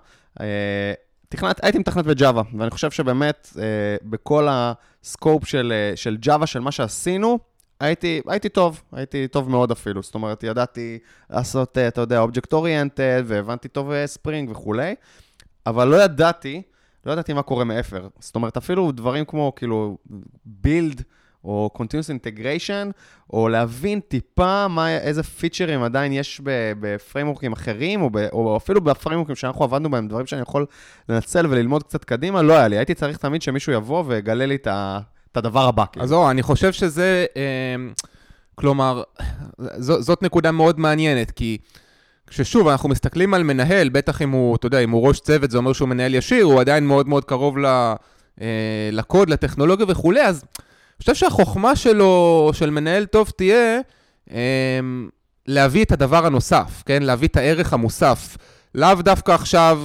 תכנת, 1.29 1.63
הייתי 1.63 1.79
מתכנת 1.79 2.05
ב-Java, 2.05 2.43
ואני 2.57 2.71
חושב 2.71 2.91
שבאמת, 2.91 3.49
אה, 3.59 3.63
בכל 4.03 4.47
ה-scope 4.49 5.45
של, 5.45 5.73
אה, 5.75 5.95
של 5.95 6.17
Java, 6.17 6.47
של 6.47 6.59
מה 6.59 6.71
שעשינו, 6.71 7.39
הייתי, 7.79 8.21
הייתי 8.27 8.49
טוב, 8.49 8.81
הייתי 8.91 9.27
טוב 9.27 9.49
מאוד 9.49 9.71
אפילו. 9.71 10.03
זאת 10.03 10.15
אומרת, 10.15 10.43
ידעתי 10.43 10.99
לעשות, 11.29 11.77
אה, 11.77 11.87
אתה 11.87 12.01
יודע, 12.01 12.19
object 12.19 12.53
oriented, 12.53 13.23
והבנתי 13.25 13.67
טוב 13.67 14.05
Spring 14.05 14.49
אה, 14.49 14.55
וכולי, 14.55 14.95
אבל 15.65 15.87
לא 15.87 16.03
ידעתי, 16.03 16.61
לא 17.05 17.11
ידעתי 17.11 17.33
מה 17.33 17.41
קורה 17.41 17.63
מעבר. 17.63 18.07
זאת 18.19 18.35
אומרת, 18.35 18.57
אפילו 18.57 18.91
דברים 18.91 19.25
כמו, 19.25 19.53
כאילו, 19.55 19.97
build, 20.45 21.03
או 21.47 21.69
Continuous 21.77 22.09
Integration, 22.09 22.91
או 23.33 23.49
להבין 23.49 23.99
טיפה 23.99 24.67
מה, 24.67 24.97
איזה 24.97 25.23
פיצ'רים 25.23 25.83
עדיין 25.83 26.11
יש 26.11 26.41
בפריימורקים 26.79 27.53
אחרים, 27.53 28.01
או, 28.01 28.09
ב, 28.09 28.17
או 28.17 28.57
אפילו 28.57 28.81
בפריימורקים 28.81 29.35
שאנחנו 29.35 29.63
עבדנו 29.63 29.91
בהם, 29.91 30.07
דברים 30.07 30.25
שאני 30.25 30.41
יכול 30.41 30.65
לנצל 31.09 31.47
וללמוד 31.49 31.83
קצת 31.83 32.03
קדימה, 32.03 32.41
לא 32.41 32.53
היה 32.53 32.67
לי. 32.67 32.77
הייתי 32.77 32.93
צריך 32.93 33.17
תמיד 33.17 33.41
שמישהו 33.41 33.73
יבוא 33.73 34.03
ויגלה 34.07 34.45
לי 34.45 34.55
את, 34.55 34.67
ה, 34.67 34.99
את 35.31 35.37
הדבר 35.37 35.67
הבא. 35.67 35.85
כאילו. 35.91 36.03
אז 36.03 36.09
זהו, 36.09 36.29
אני 36.29 36.43
חושב 36.43 36.71
שזה, 36.71 37.25
אה, 37.37 37.75
כלומר, 38.55 39.03
ז, 39.57 39.91
זאת 39.91 40.23
נקודה 40.23 40.51
מאוד 40.51 40.79
מעניינת, 40.79 41.31
כי... 41.31 41.57
כששוב, 42.29 42.67
אנחנו 42.67 42.89
מסתכלים 42.89 43.33
על 43.33 43.43
מנהל, 43.43 43.89
בטח 43.89 44.21
אם 44.21 44.29
הוא, 44.29 44.55
אתה 44.55 44.67
יודע, 44.67 44.79
אם 44.79 44.89
הוא 44.89 45.07
ראש 45.07 45.19
צוות, 45.19 45.51
זה 45.51 45.57
אומר 45.57 45.73
שהוא 45.73 45.89
מנהל 45.89 46.15
ישיר, 46.15 46.45
הוא 46.45 46.61
עדיין 46.61 46.87
מאוד 46.87 47.07
מאוד 47.07 47.25
קרוב 47.25 47.57
ל, 47.57 47.65
אה, 48.41 48.89
לקוד, 48.91 49.29
לטכנולוגיה 49.29 49.85
וכולי, 49.89 50.21
אז 50.21 50.43
חושב 51.01 51.15
שהחוכמה 51.15 51.75
שלו, 51.75 52.49
של 52.53 52.69
מנהל 52.69 53.05
טוב, 53.05 53.29
תהיה 53.37 53.79
אה, 54.31 54.79
להביא 55.47 55.85
את 55.85 55.91
הדבר 55.91 56.25
הנוסף, 56.25 56.83
כן? 56.85 57.03
להביא 57.03 57.27
את 57.27 57.37
הערך 57.37 57.73
המוסף. 57.73 58.37
לאו 58.75 58.95
דווקא 58.95 59.31
עכשיו 59.31 59.81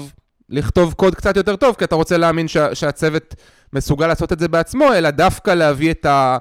לכתוב 0.48 0.92
קוד 0.92 1.14
קצת 1.14 1.36
יותר 1.36 1.56
טוב, 1.56 1.74
כי 1.78 1.84
אתה 1.84 1.94
רוצה 1.94 2.16
להאמין 2.16 2.48
שה, 2.48 2.74
שהצוות 2.74 3.34
מסוגל 3.72 4.06
לעשות 4.06 4.32
את 4.32 4.38
זה 4.38 4.48
בעצמו, 4.48 4.92
אלא 4.92 5.10
דווקא 5.10 5.50
להביא 5.50 5.90
את 5.90 6.06
ה... 6.06 6.38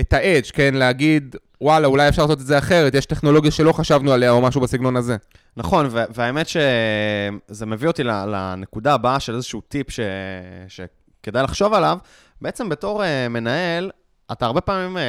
את 0.00 0.12
ה-edge, 0.12 0.52
כן? 0.52 0.74
להגיד, 0.74 1.36
וואלה, 1.60 1.86
אולי 1.86 2.08
אפשר 2.08 2.22
לעשות 2.22 2.40
את 2.40 2.46
זה 2.46 2.58
אחרת, 2.58 2.94
יש 2.94 3.06
טכנולוגיה 3.06 3.50
שלא 3.50 3.72
חשבנו 3.72 4.12
עליה 4.12 4.30
או 4.30 4.40
משהו 4.40 4.60
בסגנון 4.60 4.96
הזה. 4.96 5.16
נכון, 5.56 5.88
והאמת 6.14 6.48
שזה 6.48 7.66
מביא 7.66 7.88
אותי 7.88 8.02
לנקודה 8.04 8.94
הבאה 8.94 9.20
של 9.20 9.34
איזשהו 9.34 9.60
טיפ 9.60 9.90
ש... 9.90 10.00
שכדאי 10.68 11.42
לחשוב 11.42 11.74
עליו. 11.74 11.98
בעצם 12.40 12.68
בתור 12.68 13.02
uh, 13.02 13.06
מנהל, 13.30 13.90
אתה 14.32 14.46
הרבה 14.46 14.60
פעמים 14.60 14.96
uh, 14.96 15.00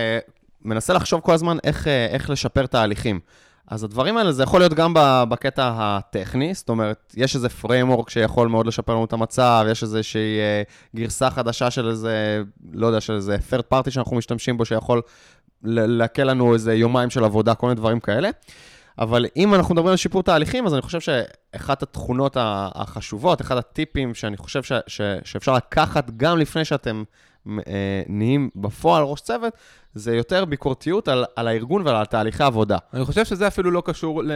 מנסה 0.62 0.93
לחשוב 0.93 1.21
כל 1.21 1.34
הזמן 1.34 1.58
איך, 1.63 1.84
uh, 1.84 1.89
איך 2.13 2.30
לשפר 2.30 2.65
תהליכים. 2.65 3.19
אז 3.67 3.84
הדברים 3.84 4.17
האלה, 4.17 4.32
זה 4.32 4.43
יכול 4.43 4.60
להיות 4.60 4.73
גם 4.73 4.93
בקטע 5.30 5.71
הטכני, 5.75 6.54
זאת 6.54 6.69
אומרת, 6.69 7.13
יש 7.17 7.36
איזה 7.36 7.47
framework 7.63 8.10
שיכול 8.10 8.47
מאוד 8.47 8.67
לשפר 8.67 8.93
לנו 8.93 9.06
את 9.06 9.13
המצב, 9.13 9.65
יש 9.71 9.84
איזושהי 9.84 10.38
uh, 10.39 10.95
גרסה 10.95 11.30
חדשה 11.30 11.71
של 11.71 11.89
איזה, 11.89 12.43
לא 12.73 12.88
יודע, 12.88 13.01
של 13.01 13.13
איזה 13.13 13.38
third 13.51 13.73
party 13.73 13.91
שאנחנו 13.91 14.15
משתמשים 14.15 14.58
בו, 14.58 14.65
שיכול 14.65 15.01
להקל 15.63 16.23
לנו 16.23 16.54
איזה 16.54 16.73
יומיים 16.73 17.10
של 17.10 17.23
עבודה, 17.23 17.56
כל 17.56 17.67
מיני 17.67 17.75
דברים 17.75 17.99
כאלה. 17.99 18.30
אבל 18.99 19.25
אם 19.36 19.54
אנחנו 19.54 19.73
מדברים 19.73 19.91
על 19.91 19.97
שיפור 19.97 20.23
תהליכים, 20.23 20.65
אז 20.65 20.73
אני 20.73 20.82
חושב 20.82 20.99
שאחת 20.99 21.84
התכונות 21.84 22.38
החשובות, 22.39 23.41
אחד 23.41 23.58
הטיפים 23.58 24.13
שאני 24.13 24.38
חושב 24.38 24.63
ש, 24.63 24.71
ש, 24.88 25.01
שאפשר 25.23 25.54
לקחת 25.54 26.12
גם 26.17 26.38
לפני 26.38 26.65
שאתם 26.65 26.97
אה, 26.97 27.04
נהיים 28.10 28.49
בפועל 28.55 29.03
ראש 29.03 29.21
צוות, 29.21 29.53
זה 29.93 30.15
יותר 30.15 30.45
ביקורתיות 30.45 31.08
על, 31.08 31.25
על 31.36 31.47
הארגון 31.47 31.81
ועל 31.86 32.05
תהליכי 32.05 32.43
עבודה. 32.43 32.77
אני 32.93 33.05
חושב 33.05 33.25
שזה 33.25 33.47
אפילו 33.47 33.71
לא 33.71 33.84
קשור, 33.86 34.23
ל, 34.23 34.31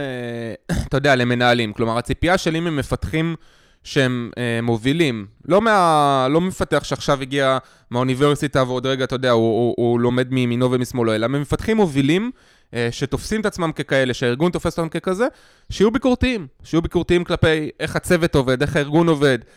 אתה 0.88 0.96
יודע, 0.96 1.16
למנהלים. 1.16 1.72
כלומר, 1.72 1.98
הציפייה 1.98 2.38
שלי 2.38 2.60
ממפתחים 2.60 3.36
שהם 3.84 4.30
אה, 4.38 4.60
מובילים, 4.62 5.26
לא, 5.44 5.60
מה, 5.60 6.26
לא 6.30 6.40
מפתח 6.40 6.84
שעכשיו 6.84 7.22
הגיע 7.22 7.58
מהאוניברסיטה 7.90 8.62
ועוד 8.62 8.86
רגע, 8.86 9.04
אתה 9.04 9.14
יודע, 9.14 9.30
הוא, 9.30 9.42
הוא, 9.42 9.74
הוא 9.76 10.00
לומד 10.00 10.32
מימינו 10.32 10.70
ומשמאלו, 10.70 11.14
אלא 11.14 11.26
ממפתחים 11.26 11.76
מובילים 11.76 12.30
אה, 12.74 12.88
שתופסים 12.90 13.40
את 13.40 13.46
עצמם 13.46 13.72
ככאלה, 13.72 14.14
שהארגון 14.14 14.52
תופס 14.52 14.78
אותם 14.78 14.88
ככזה, 14.88 15.26
שיהיו 15.70 15.90
ביקורתיים. 15.90 16.46
שיהיו 16.62 16.82
ביקורתיים 16.82 17.24
כלפי 17.24 17.70
איך 17.80 17.96
הצוות 17.96 18.34
עובד, 18.34 18.62
איך 18.62 18.76
הארגון 18.76 19.08
עובד, 19.08 19.38
אה, 19.42 19.50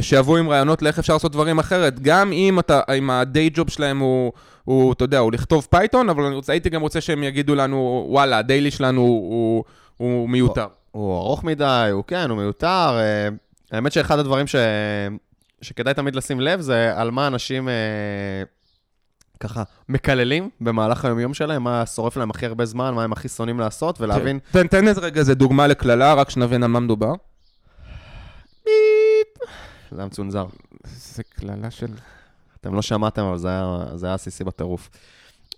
שיבואו 0.00 0.36
עם 0.36 0.48
רעיונות 0.48 0.82
לאיך 0.82 0.98
אפשר 0.98 1.12
לעשות 1.12 1.32
דברים 1.32 1.58
אחרת. 1.58 2.00
גם 2.00 2.32
אם, 2.32 2.58
אתה, 2.58 2.80
אם 2.98 3.10
ה-day 3.10 3.58
job 3.58 3.70
שלהם 3.70 3.98
הוא, 3.98 4.32
הוא, 4.64 4.92
אתה 4.92 5.04
יודע, 5.04 5.18
הוא 5.18 5.32
לכתוב 5.32 5.66
Python, 5.70 6.08
אבל 6.08 6.22
אני 6.22 6.34
רוצה, 6.34 6.52
הייתי 6.52 6.70
גם 6.70 6.80
רוצה 6.80 7.00
שהם 7.00 7.22
יגידו 7.22 7.54
לנו, 7.54 8.06
וואלה, 8.08 8.38
ה-daily 8.38 8.70
שלנו 8.70 9.00
הוא, 9.00 9.30
הוא, 9.30 9.64
הוא 9.96 10.28
מיותר. 10.28 10.66
הוא, 10.90 11.02
הוא 11.02 11.16
ארוך 11.16 11.44
מדי, 11.44 11.88
הוא 11.92 12.04
כן, 12.06 12.30
הוא 12.30 12.38
מיותר. 12.38 12.98
אה, 12.98 13.28
האמת 13.72 13.92
שאחד 13.92 14.18
הדברים 14.18 14.46
ש... 14.46 14.56
שכדאי 15.62 15.94
תמיד 15.94 16.16
לשים 16.16 16.40
לב 16.40 16.60
זה 16.60 16.92
על 16.96 17.10
מה 17.10 17.26
אנשים... 17.26 17.68
ככה 19.40 19.62
מקללים 19.88 20.50
במהלך 20.60 21.04
היומיום 21.04 21.34
שלהם, 21.34 21.62
מה 21.62 21.86
שורף 21.86 22.16
להם 22.16 22.30
הכי 22.30 22.46
הרבה 22.46 22.64
זמן, 22.64 22.94
מה 22.94 23.04
הם 23.04 23.12
הכי 23.12 23.28
שונאים 23.28 23.60
לעשות, 23.60 24.00
ולהבין... 24.00 24.38
תן, 24.50 24.66
תן 24.66 24.88
איזה 24.88 25.00
רגע 25.00 25.20
איזה 25.20 25.34
דוגמה 25.34 25.66
לקללה, 25.66 26.14
רק 26.14 26.30
שנבין 26.30 26.62
על 26.62 26.70
מה 26.70 26.80
מדובר. 26.80 27.12
זה 29.90 29.98
היה 29.98 30.06
מצונזר. 30.06 30.46
זה 30.84 31.22
קללה 31.22 31.70
של... 31.70 31.86
אתם 32.60 32.74
לא 32.74 32.82
שמעתם, 32.82 33.22
אבל 33.22 33.38
זה 33.38 33.48
היה, 33.48 33.84
זה 33.94 34.06
היה 34.06 34.14
עסיסי 34.14 34.44
בטירוף. 34.44 34.90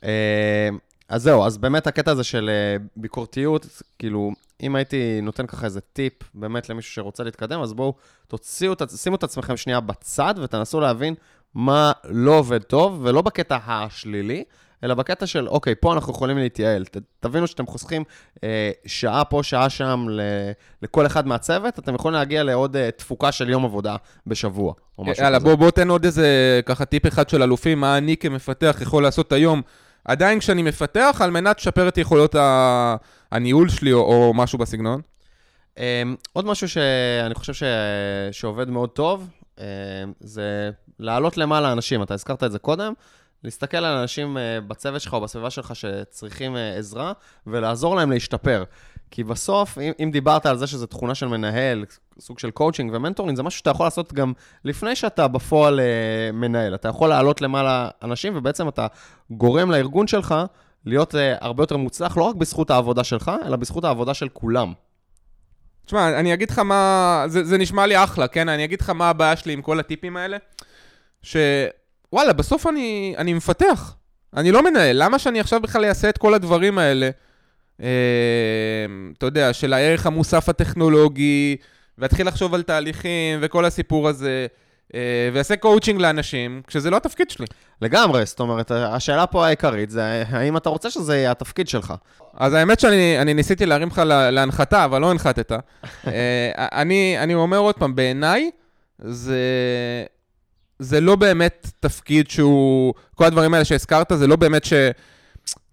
אה, 0.05 0.69
אז 1.09 1.23
זהו, 1.23 1.45
אז 1.45 1.59
באמת 1.59 1.87
הקטע 1.87 2.11
הזה 2.11 2.25
של 2.25 2.51
אה, 2.51 2.77
ביקורתיות, 2.97 3.67
כאילו, 3.99 4.33
אם 4.63 4.77
הייתי 4.77 5.21
נותן 5.23 5.47
ככה 5.47 5.67
איזה 5.67 5.81
טיפ 5.81 6.13
באמת 6.35 6.69
למישהו 6.69 6.93
שרוצה 6.93 7.23
להתקדם, 7.25 7.61
אז 7.61 7.73
בואו 7.73 7.95
תוציאו, 8.29 8.75
שימו 8.97 9.17
את 9.17 9.23
עצמכם 9.23 9.57
שנייה 9.57 9.81
בצד 9.81 10.35
ותנסו 10.43 10.81
להבין 10.81 11.15
מה 11.55 11.93
לא 12.05 12.39
עובד 12.39 12.63
טוב, 12.63 13.01
ולא 13.03 13.23
בקטע 13.23 13.59
השלילי, 13.67 14.45
אלא 14.85 14.95
בקטע 14.95 15.27
של, 15.27 15.49
אוקיי, 15.49 15.75
פה 15.81 15.93
אנחנו 15.93 16.13
יכולים 16.13 16.39
להתייעל. 16.39 16.85
ת, 16.85 16.97
תבינו 17.21 17.47
שאתם 17.47 17.67
חוסכים 17.67 18.05
אה, 18.45 18.71
שעה 18.87 19.25
פה, 19.25 19.41
שעה 19.43 19.71
שם 19.71 20.07
ל, 20.11 20.21
לכל 20.83 21.07
אחד 21.07 21.27
מהצוות, 21.27 21.79
אתם 21.79 21.95
יכולים 21.95 22.15
להגיע 22.15 22.43
לעוד 22.43 22.77
אה, 22.77 22.91
תפוקה 22.91 23.33
של 23.33 23.49
יום 23.49 23.65
עבודה 23.65 23.97
בשבוע, 24.27 24.75
או 24.99 25.05
משהו 25.05 25.25
יאללה, 25.25 25.39
כזה. 25.39 25.49
בוא, 25.49 25.55
בוא 25.55 25.71
תן 25.71 25.91
עוד 25.91 26.05
איזה 26.05 26.61
ככה 26.67 26.85
טיפ 26.85 27.07
אחד 27.07 27.29
של 27.29 27.43
אלופים, 27.43 27.81
מה 27.81 27.99
אני 27.99 28.17
כמפתח 28.17 28.79
יכול 28.81 29.03
לעשות 29.03 29.33
היום, 29.33 29.63
עדיין 30.05 30.39
כשאני 30.39 30.63
מפתח, 30.63 31.21
על 31.25 31.31
מנת 31.31 31.59
לשפר 31.59 31.89
את 31.89 31.99
יכולות 31.99 32.35
ה... 32.35 32.97
הניהול 33.33 33.69
שלי, 33.69 33.93
או, 33.93 34.01
או 34.01 34.35
משהו 34.35 34.59
בסגנון. 34.59 35.01
אה, 35.79 36.03
עוד 36.33 36.47
משהו 36.47 36.69
שאני 36.69 37.35
חושב 37.35 37.55
ש... 37.55 37.63
שעובד 38.33 38.71
מאוד 38.71 38.91
טוב, 38.91 39.29
אה, 39.61 39.65
זה 40.21 40.71
לעלות 40.99 41.37
למעלה 41.37 41.73
אנשים, 41.73 42.03
אתה 42.03 42.15
הזכרת 42.15 42.45
את 42.45 42.53
זה 42.53 42.59
קודם, 42.59 42.93
להסתכל 43.45 43.77
על 43.77 43.97
אנשים 43.97 44.39
אה, 44.39 44.61
בצוות 44.61 45.01
שלך 45.01 45.15
או 45.15 45.21
בסביבה 45.21 45.51
שלך 45.51 45.77
שצריכים 45.77 46.57
אה, 46.57 46.77
עזרה, 46.77 47.13
ולעזור 47.47 47.97
להם 47.97 48.11
להשתפר. 48.11 48.65
כי 49.11 49.25
בסוף, 49.25 49.79
אם, 49.79 49.93
אם 50.03 50.11
דיברת 50.11 50.47
על 50.47 50.57
זה 50.57 50.67
שזו 50.67 50.87
תכונה 50.87 51.15
של 51.15 51.27
מנהל, 51.27 51.85
סוג 52.19 52.39
של 52.39 52.51
coaching 52.51 52.91
ו 52.95 52.99
mentoring, 52.99 53.37
זה 53.37 53.43
משהו 53.43 53.59
שאתה 53.59 53.71
יכול 53.71 53.87
לעשות 53.87 54.13
גם 54.13 54.33
לפני 54.65 54.97
שאתה 54.97 55.29
בפועל 55.29 55.81
אה, 55.81 56.33
מנהל. 56.33 56.75
אתה 56.75 56.89
יכול 56.89 57.09
להעלות 57.09 57.41
למעלה 57.41 57.89
אנשים, 58.03 58.37
ובעצם 58.37 58.69
אתה 58.69 58.87
גורם 59.31 59.71
לארגון 59.71 60.07
שלך 60.07 60.35
להיות 60.87 61.15
הרבה 61.41 61.63
יותר 61.63 61.77
מוצלח, 61.77 62.17
לא 62.17 62.23
רק 62.23 62.35
בזכות 62.35 62.71
העבודה 62.71 63.05
שלך, 63.05 63.31
אלא 63.47 63.57
בזכות 63.57 63.85
העבודה 63.85 64.15
של 64.15 64.29
כולם. 64.29 64.73
תשמע, 65.87 66.19
אני 66.21 66.35
אגיד 66.35 66.51
לך 66.51 66.59
מה... 66.59 67.25
זה, 67.27 67.45
זה 67.45 67.59
נשמע 67.59 67.87
לי 67.87 68.05
אחלה, 68.05 68.29
כן? 68.29 68.49
אני 68.49 68.65
אגיד 68.65 68.81
לך 68.81 68.91
מה 68.91 69.11
הבעיה 69.11 69.37
שלי 69.37 69.53
עם 69.53 69.63
כל 69.63 69.81
הטיפים 69.81 70.17
האלה. 70.17 70.37
שוואלה, 72.11 72.33
בסוף 72.33 72.67
אני, 72.67 73.15
אני 73.19 73.33
מפתח. 73.33 73.95
אני 74.37 74.53
לא 74.53 74.63
מנהל. 74.63 75.03
למה 75.05 75.19
שאני 75.19 75.41
עכשיו 75.41 75.61
בכלל 75.61 75.85
אעשה 75.85 76.09
את 76.09 76.19
כל 76.19 76.35
הדברים 76.35 76.79
האלה? 76.79 77.11
אה, 77.83 77.87
אתה 79.19 79.27
יודע, 79.27 79.53
של 79.53 79.73
הערך 79.73 80.07
המוסף 80.07 80.49
הטכנולוגי, 80.49 81.57
ואתחיל 81.99 82.27
לחשוב 82.29 82.55
על 82.55 82.63
תהליכים 82.63 83.39
וכל 83.43 83.65
הסיפור 83.65 84.09
הזה. 84.09 84.47
אה, 84.95 85.01
ויעשה 85.33 85.57
קואוצ'ינג 85.57 86.01
לאנשים, 86.01 86.63
כשזה 86.67 86.91
לא 86.91 86.97
התפקיד 86.97 87.31
שלי. 87.31 87.47
לגמרי, 87.83 88.27
זאת 88.27 88.41
אומרת, 88.41 88.71
השאלה 88.71 89.27
פה 89.27 89.47
העיקרית 89.47 89.91
זה 89.91 90.23
האם 90.29 90.57
אתה 90.57 90.69
רוצה 90.69 90.91
שזה 90.91 91.17
יהיה 91.17 91.31
התפקיד 91.31 91.69
שלך. 91.69 91.95
אז 92.37 92.53
האמת 92.55 92.81
שאני 92.81 93.19
אני 93.21 93.35
ניסיתי 93.35 93.67
להרים 93.67 93.89
לך 93.89 93.99
לה- 93.99 94.31
להנחתה, 94.31 94.85
אבל 94.85 95.01
לא 95.01 95.11
הנחתת. 95.11 95.53
אה, 96.07 96.51
אני, 96.57 97.17
אני 97.19 97.35
אומר 97.35 97.59
עוד 97.59 97.75
פעם, 97.75 97.95
בעיניי, 97.95 98.51
זה, 98.99 99.39
זה 100.81 101.01
לא 101.01 101.17
באמת 101.17 101.71
תפקיד 101.81 102.31
שהוא... 102.31 102.95
כל 103.15 103.25
הדברים 103.25 103.55
האלה 103.55 103.65
שהזכרת, 103.65 104.13
זה 104.15 104.27
לא 104.27 104.37
באמת 104.37 104.65
ש... 104.65 104.73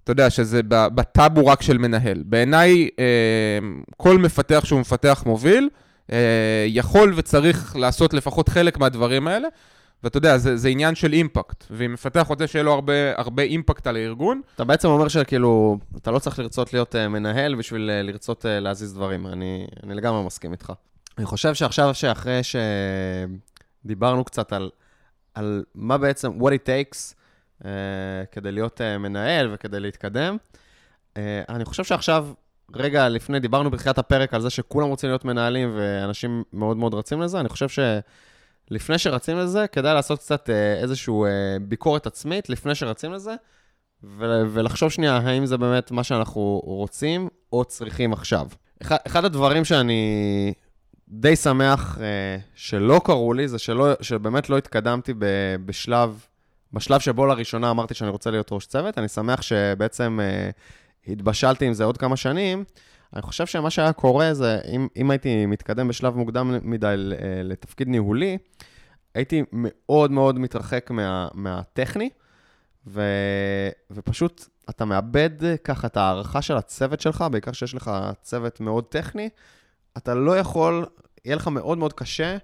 אתה 0.03 0.11
יודע, 0.11 0.29
שזה 0.29 0.61
בטאבו 0.69 1.47
רק 1.47 1.61
של 1.61 1.77
מנהל. 1.77 2.23
בעיניי, 2.25 2.89
אה, 2.99 3.59
כל 3.97 4.17
מפתח 4.17 4.61
שהוא 4.65 4.79
מפתח 4.79 5.23
מוביל, 5.25 5.69
אה, 6.11 6.65
יכול 6.67 7.13
וצריך 7.15 7.75
לעשות 7.75 8.13
לפחות 8.13 8.49
חלק 8.49 8.77
מהדברים 8.77 9.27
האלה. 9.27 9.47
ואתה 10.03 10.17
יודע, 10.17 10.37
זה, 10.37 10.57
זה 10.57 10.69
עניין 10.69 10.95
של 10.95 11.13
אימפקט. 11.13 11.63
ואם 11.71 11.93
מפתח 11.93 12.25
רוצה 12.29 12.47
שיהיה 12.47 12.63
לו 12.63 12.73
הרבה, 12.73 12.93
הרבה 13.17 13.43
אימפקט 13.43 13.87
על 13.87 13.95
הארגון, 13.95 14.41
אתה 14.55 14.63
בעצם 14.63 14.87
אומר 14.87 15.07
שכאילו, 15.07 15.77
אתה 15.97 16.11
לא 16.11 16.19
צריך 16.19 16.39
לרצות 16.39 16.73
להיות 16.73 16.95
uh, 16.95 17.07
מנהל 17.07 17.55
בשביל 17.55 17.89
לרצות 18.03 18.45
להזיז 18.49 18.93
דברים. 18.93 19.27
אני, 19.27 19.67
אני 19.83 19.95
לגמרי 19.95 20.25
מסכים 20.25 20.51
איתך. 20.51 20.73
אני 21.17 21.25
חושב 21.25 21.53
שעכשיו, 21.53 21.93
שאחרי 21.93 22.39
שדיברנו 23.83 24.23
קצת 24.23 24.53
על, 24.53 24.69
על 25.37 25.63
מה 25.75 25.97
בעצם, 25.97 26.41
what 26.41 26.51
it 26.51 26.67
takes 26.67 27.13
uh, 27.61 27.65
כדי 28.31 28.51
להיות 28.51 28.81
uh, 28.81 28.97
מנהל 28.97 29.49
וכדי 29.53 29.79
להתקדם, 29.79 30.37
uh, 31.13 31.17
אני 31.49 31.65
חושב 31.65 31.83
שעכשיו, 31.83 32.27
רגע 32.73 33.09
לפני, 33.09 33.39
דיברנו 33.39 33.71
בתחילת 33.71 33.97
הפרק 33.97 34.33
על 34.33 34.41
זה 34.41 34.49
שכולם 34.49 34.87
רוצים 34.87 35.09
להיות 35.09 35.25
מנהלים 35.25 35.73
ואנשים 35.77 36.43
מאוד 36.53 36.77
מאוד 36.77 36.93
רצים 36.93 37.21
לזה, 37.21 37.39
אני 37.39 37.49
חושב 37.49 37.69
ש... 37.69 37.79
לפני 38.71 38.97
שרצים 38.97 39.37
לזה, 39.37 39.65
כדאי 39.71 39.93
לעשות 39.93 40.19
קצת 40.19 40.49
אה, 40.49 40.73
איזושהי 40.81 41.13
אה, 41.13 41.57
ביקורת 41.61 42.07
עצמית 42.07 42.49
לפני 42.49 42.75
שרצים 42.75 43.13
לזה, 43.13 43.35
ו- 44.03 44.43
ולחשוב 44.53 44.91
שנייה 44.91 45.17
האם 45.17 45.45
זה 45.45 45.57
באמת 45.57 45.91
מה 45.91 46.03
שאנחנו 46.03 46.61
רוצים 46.63 47.29
או 47.53 47.65
צריכים 47.65 48.13
עכשיו. 48.13 48.47
אחד 48.81 49.25
הדברים 49.25 49.65
שאני 49.65 50.53
די 51.09 51.35
שמח 51.35 51.97
אה, 52.01 52.37
שלא 52.55 53.01
קרו 53.03 53.33
לי, 53.33 53.47
זה 53.47 53.59
שלא, 53.59 53.87
שבאמת 54.01 54.49
לא 54.49 54.57
התקדמתי 54.57 55.13
ב- 55.13 55.55
בשלב, 55.65 56.25
בשלב 56.73 56.99
שבו 56.99 57.25
לראשונה 57.25 57.71
אמרתי 57.71 57.93
שאני 57.93 58.09
רוצה 58.09 58.31
להיות 58.31 58.51
ראש 58.51 58.65
צוות. 58.65 58.97
אני 58.97 59.07
שמח 59.07 59.41
שבעצם 59.41 60.19
אה, 60.21 60.49
התבשלתי 61.07 61.65
עם 61.65 61.73
זה 61.73 61.83
עוד 61.83 61.97
כמה 61.97 62.15
שנים. 62.15 62.63
אני 63.13 63.21
חושב 63.21 63.45
שמה 63.45 63.69
שהיה 63.69 63.93
קורה 63.93 64.33
זה, 64.33 64.59
אם, 64.71 64.87
אם 64.97 65.11
הייתי 65.11 65.45
מתקדם 65.45 65.87
בשלב 65.87 66.15
מוקדם 66.15 66.59
מדי 66.61 66.93
לתפקיד 67.43 67.87
ניהולי, 67.87 68.37
הייתי 69.15 69.43
מאוד 69.53 70.11
מאוד 70.11 70.39
מתרחק 70.39 70.91
מה, 70.91 71.27
מהטכני, 71.33 72.09
ו, 72.87 73.01
ופשוט 73.91 74.47
אתה 74.69 74.85
מאבד 74.85 75.29
ככה 75.63 75.87
את 75.87 75.97
הערכה 75.97 76.41
של 76.41 76.57
הצוות 76.57 77.01
שלך, 77.01 77.25
בעיקר 77.31 77.51
שיש 77.51 77.73
לך 77.73 77.91
צוות 78.21 78.59
מאוד 78.59 78.83
טכני, 78.83 79.29
אתה 79.97 80.15
לא 80.15 80.37
יכול, 80.37 80.85
יהיה 81.25 81.35
לך 81.35 81.47
מאוד 81.47 81.77
מאוד 81.77 81.93
קשה 81.93 82.37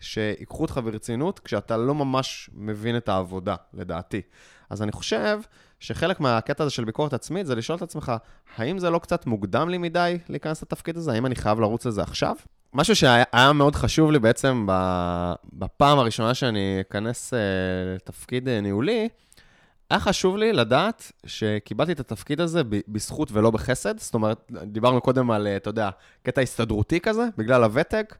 שיקחו 0.00 0.62
אותך 0.62 0.80
ברצינות 0.84 1.38
כשאתה 1.38 1.76
לא 1.76 1.94
ממש 1.94 2.50
מבין 2.54 2.96
את 2.96 3.08
העבודה, 3.08 3.54
לדעתי. 3.74 4.22
אז 4.70 4.82
אני 4.82 4.92
חושב 4.92 5.38
שחלק 5.80 6.20
מהקטע 6.20 6.64
הזה 6.64 6.70
של 6.72 6.84
ביקורת 6.84 7.12
עצמית 7.12 7.46
זה 7.46 7.54
לשאול 7.54 7.76
את 7.76 7.82
עצמך, 7.82 8.12
האם 8.56 8.78
זה 8.78 8.90
לא 8.90 8.98
קצת 8.98 9.26
מוקדם 9.26 9.68
לי 9.68 9.78
מדי 9.78 10.18
להיכנס 10.28 10.62
לתפקיד 10.62 10.96
הזה? 10.96 11.12
האם 11.12 11.26
אני 11.26 11.34
חייב 11.34 11.60
לרוץ 11.60 11.86
לזה 11.86 12.02
עכשיו? 12.02 12.36
משהו 12.74 12.96
שהיה 12.96 13.52
מאוד 13.54 13.74
חשוב 13.74 14.10
לי 14.10 14.18
בעצם 14.18 14.66
בפעם 15.52 15.98
הראשונה 15.98 16.34
שאני 16.34 16.78
אכנס 16.80 17.32
לתפקיד 17.96 18.48
ניהולי, 18.48 19.08
היה 19.90 20.00
חשוב 20.00 20.36
לי 20.36 20.52
לדעת 20.52 21.12
שקיבלתי 21.26 21.92
את 21.92 22.00
התפקיד 22.00 22.40
הזה 22.40 22.62
בזכות 22.88 23.32
ולא 23.32 23.50
בחסד. 23.50 23.98
זאת 23.98 24.14
אומרת, 24.14 24.52
דיברנו 24.62 25.00
קודם 25.00 25.30
על, 25.30 25.46
אתה 25.46 25.70
יודע, 25.70 25.90
קטע 26.22 26.40
הסתדרותי 26.40 27.00
כזה, 27.00 27.22
בגלל 27.38 27.64
הוותק. 27.64 28.16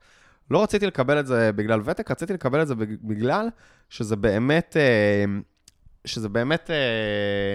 לא 0.51 0.63
רציתי 0.63 0.87
לקבל 0.87 1.21
את 1.21 1.27
זה 1.27 1.51
בגלל 1.53 1.81
ותק, 1.85 2.11
רציתי 2.11 2.33
לקבל 2.33 2.63
את 2.63 2.69
זה 2.69 2.75
בגלל 3.03 3.49
שזה 3.91 4.17
באמת, 4.17 4.77
שזה 6.05 6.29
באמת 6.29 6.71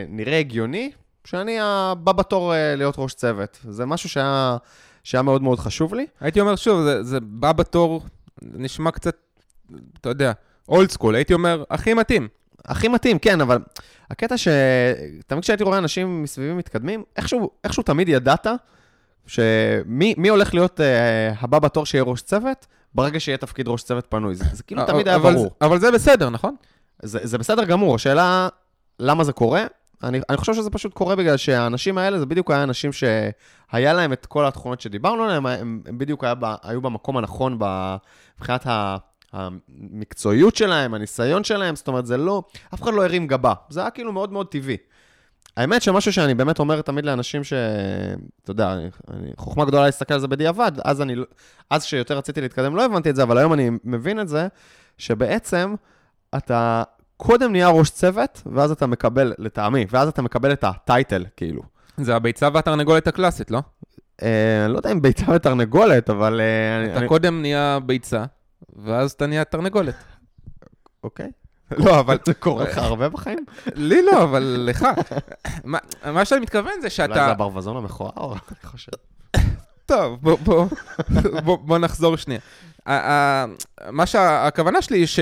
נראה 0.09 0.39
הגיוני, 0.39 0.91
שאני 1.25 1.57
הבא 1.61 2.11
בתור 2.11 2.53
להיות 2.77 2.95
ראש 2.97 3.13
צוות. 3.13 3.59
זה 3.69 3.85
משהו 3.85 4.09
שהיה, 4.09 4.57
שהיה 5.03 5.21
מאוד 5.21 5.41
מאוד 5.41 5.59
חשוב 5.59 5.93
לי. 5.93 6.05
הייתי 6.19 6.39
אומר 6.41 6.55
שוב, 6.55 6.83
זה, 6.83 7.03
זה 7.03 7.19
בא 7.19 7.51
בתור, 7.51 8.03
נשמע 8.41 8.91
קצת, 8.91 9.17
אתה 10.01 10.09
יודע, 10.09 10.31
אולד 10.69 10.89
סקול, 10.89 11.15
הייתי 11.15 11.33
אומר, 11.33 11.63
הכי 11.69 11.93
מתאים. 11.93 12.27
הכי 12.65 12.87
מתאים, 12.87 13.19
כן, 13.19 13.41
אבל 13.41 13.59
הקטע 14.11 14.37
ש... 14.37 14.47
תמיד 15.27 15.43
כשהייתי 15.43 15.63
רואה 15.63 15.77
אנשים 15.77 16.23
מסביבי 16.23 16.53
מתקדמים, 16.53 17.03
איכשהו, 17.17 17.49
איכשהו 17.63 17.83
תמיד 17.83 18.09
ידעת 18.09 18.47
שמי 19.27 20.29
הולך 20.29 20.53
להיות 20.53 20.79
uh, 20.79 20.83
הבא 21.39 21.59
בתור 21.59 21.85
שיהיה 21.85 22.03
ראש 22.03 22.21
צוות, 22.21 22.65
ברגע 22.95 23.19
שיהיה 23.19 23.37
תפקיד 23.37 23.67
ראש 23.67 23.83
צוות 23.83 24.05
פנוי. 24.09 24.35
זה, 24.35 24.45
זה 24.53 24.63
כאילו 24.63 24.85
תמיד 24.85 25.07
היה 25.07 25.17
אבל, 25.17 25.33
ברור. 25.33 25.51
אבל 25.61 25.79
זה 25.79 25.91
בסדר, 25.91 26.29
נכון? 26.29 26.55
זה, 27.01 27.19
זה 27.23 27.37
בסדר 27.37 27.63
גמור, 27.63 27.95
השאלה 27.95 28.47
למה 28.99 29.23
זה 29.23 29.33
קורה, 29.33 29.65
אני, 30.03 30.19
אני 30.29 30.37
חושב 30.37 30.53
שזה 30.53 30.69
פשוט 30.69 30.93
קורה 30.93 31.15
בגלל 31.15 31.37
שהאנשים 31.37 31.97
האלה, 31.97 32.19
זה 32.19 32.25
בדיוק 32.25 32.51
היה 32.51 32.63
אנשים 32.63 32.91
שהיה 32.93 33.93
להם 33.93 34.13
את 34.13 34.25
כל 34.25 34.45
התכונות 34.45 34.81
שדיברנו 34.81 35.23
עליהן, 35.23 35.45
הם, 35.45 35.81
הם 35.85 35.97
בדיוק 35.97 36.23
היה, 36.23 36.33
היו 36.63 36.81
במקום 36.81 37.17
הנכון 37.17 37.59
מבחינת 38.37 38.67
ה... 38.67 38.97
המקצועיות 39.35 40.55
שלהם, 40.55 40.93
הניסיון 40.93 41.43
שלהם, 41.43 41.75
זאת 41.75 41.87
אומרת, 41.87 42.05
זה 42.05 42.17
לא, 42.17 42.43
אף 42.73 42.83
אחד 42.83 42.93
לא 42.93 43.03
הרים 43.03 43.27
גבה, 43.27 43.53
זה 43.69 43.81
היה 43.81 43.89
כאילו 43.89 44.13
מאוד 44.13 44.31
מאוד 44.31 44.47
טבעי. 44.47 44.77
האמת 45.57 45.81
שמשהו 45.81 46.13
שאני 46.13 46.33
באמת 46.33 46.59
אומר 46.59 46.81
תמיד 46.81 47.05
לאנשים 47.05 47.43
ש... 47.43 47.53
אתה 48.43 48.51
יודע, 48.51 48.73
אני, 48.73 48.89
אני, 49.09 49.31
חוכמה 49.37 49.65
גדולה 49.65 49.85
להסתכל 49.85 50.13
על 50.13 50.19
זה 50.19 50.27
בדיעבד, 50.27 50.71
אז 50.83 51.01
אני, 51.01 51.15
אז 51.69 51.83
כשיותר 51.83 52.17
רציתי 52.17 52.41
להתקדם 52.41 52.75
לא 52.75 52.85
הבנתי 52.85 53.09
את 53.09 53.15
זה, 53.15 53.23
אבל 53.23 53.37
היום 53.37 53.53
אני 53.53 53.69
מבין 53.83 54.19
את 54.19 54.27
זה, 54.27 54.47
שבעצם 54.97 55.75
אתה 56.37 56.83
קודם 57.17 57.51
נהיה 57.51 57.69
ראש 57.69 57.89
צוות, 57.89 58.41
ואז 58.45 58.71
אתה 58.71 58.87
מקבל, 58.87 59.33
לטעמי, 59.37 59.85
ואז 59.89 60.07
אתה 60.07 60.21
מקבל 60.21 60.53
את 60.53 60.63
הטייטל, 60.63 61.25
כאילו. 61.37 61.61
זה 61.97 62.15
הביצה 62.15 62.49
והתרנגולת 62.53 63.07
הקלאסית, 63.07 63.51
לא? 63.51 63.61
אה, 64.23 64.67
לא 64.69 64.77
יודע 64.77 64.91
אם 64.91 65.01
ביצה 65.01 65.31
ותרנגולת, 65.31 66.09
אבל... 66.09 66.41
אה, 66.41 66.85
אתה 66.91 66.99
אני... 66.99 67.07
קודם 67.07 67.41
נהיה 67.41 67.79
ביצה, 67.85 68.23
ואז 68.75 69.11
אתה 69.11 69.27
נהיה 69.27 69.43
תרנגולת. 69.43 69.95
אוקיי. 71.03 71.31
לא, 71.71 71.99
אבל... 71.99 72.17
זה 72.25 72.33
קורה 72.33 72.63
לך 72.63 72.77
הרבה 72.91 73.09
בחיים? 73.09 73.45
לי 73.75 74.01
לא, 74.01 74.23
אבל 74.23 74.65
לך. 74.67 74.87
מה, 76.13 76.25
שאני 76.25 76.41
מתכוון 76.41 76.81
זה 76.81 76.89
שאתה... 76.89 77.13
אולי 77.13 77.25
זה 77.25 77.31
הברווזון 77.31 77.77
המכוער, 77.77 78.33
אני 78.33 78.39
חושב. 78.63 78.91
טוב, 79.85 80.19
בוא 81.43 81.77
נחזור 81.77 82.15
שנייה. 82.15 82.39
מה 83.91 84.05
שהכוונה 84.05 84.81
שלי 84.81 84.97
היא 84.97 85.05
ש... 85.05 85.19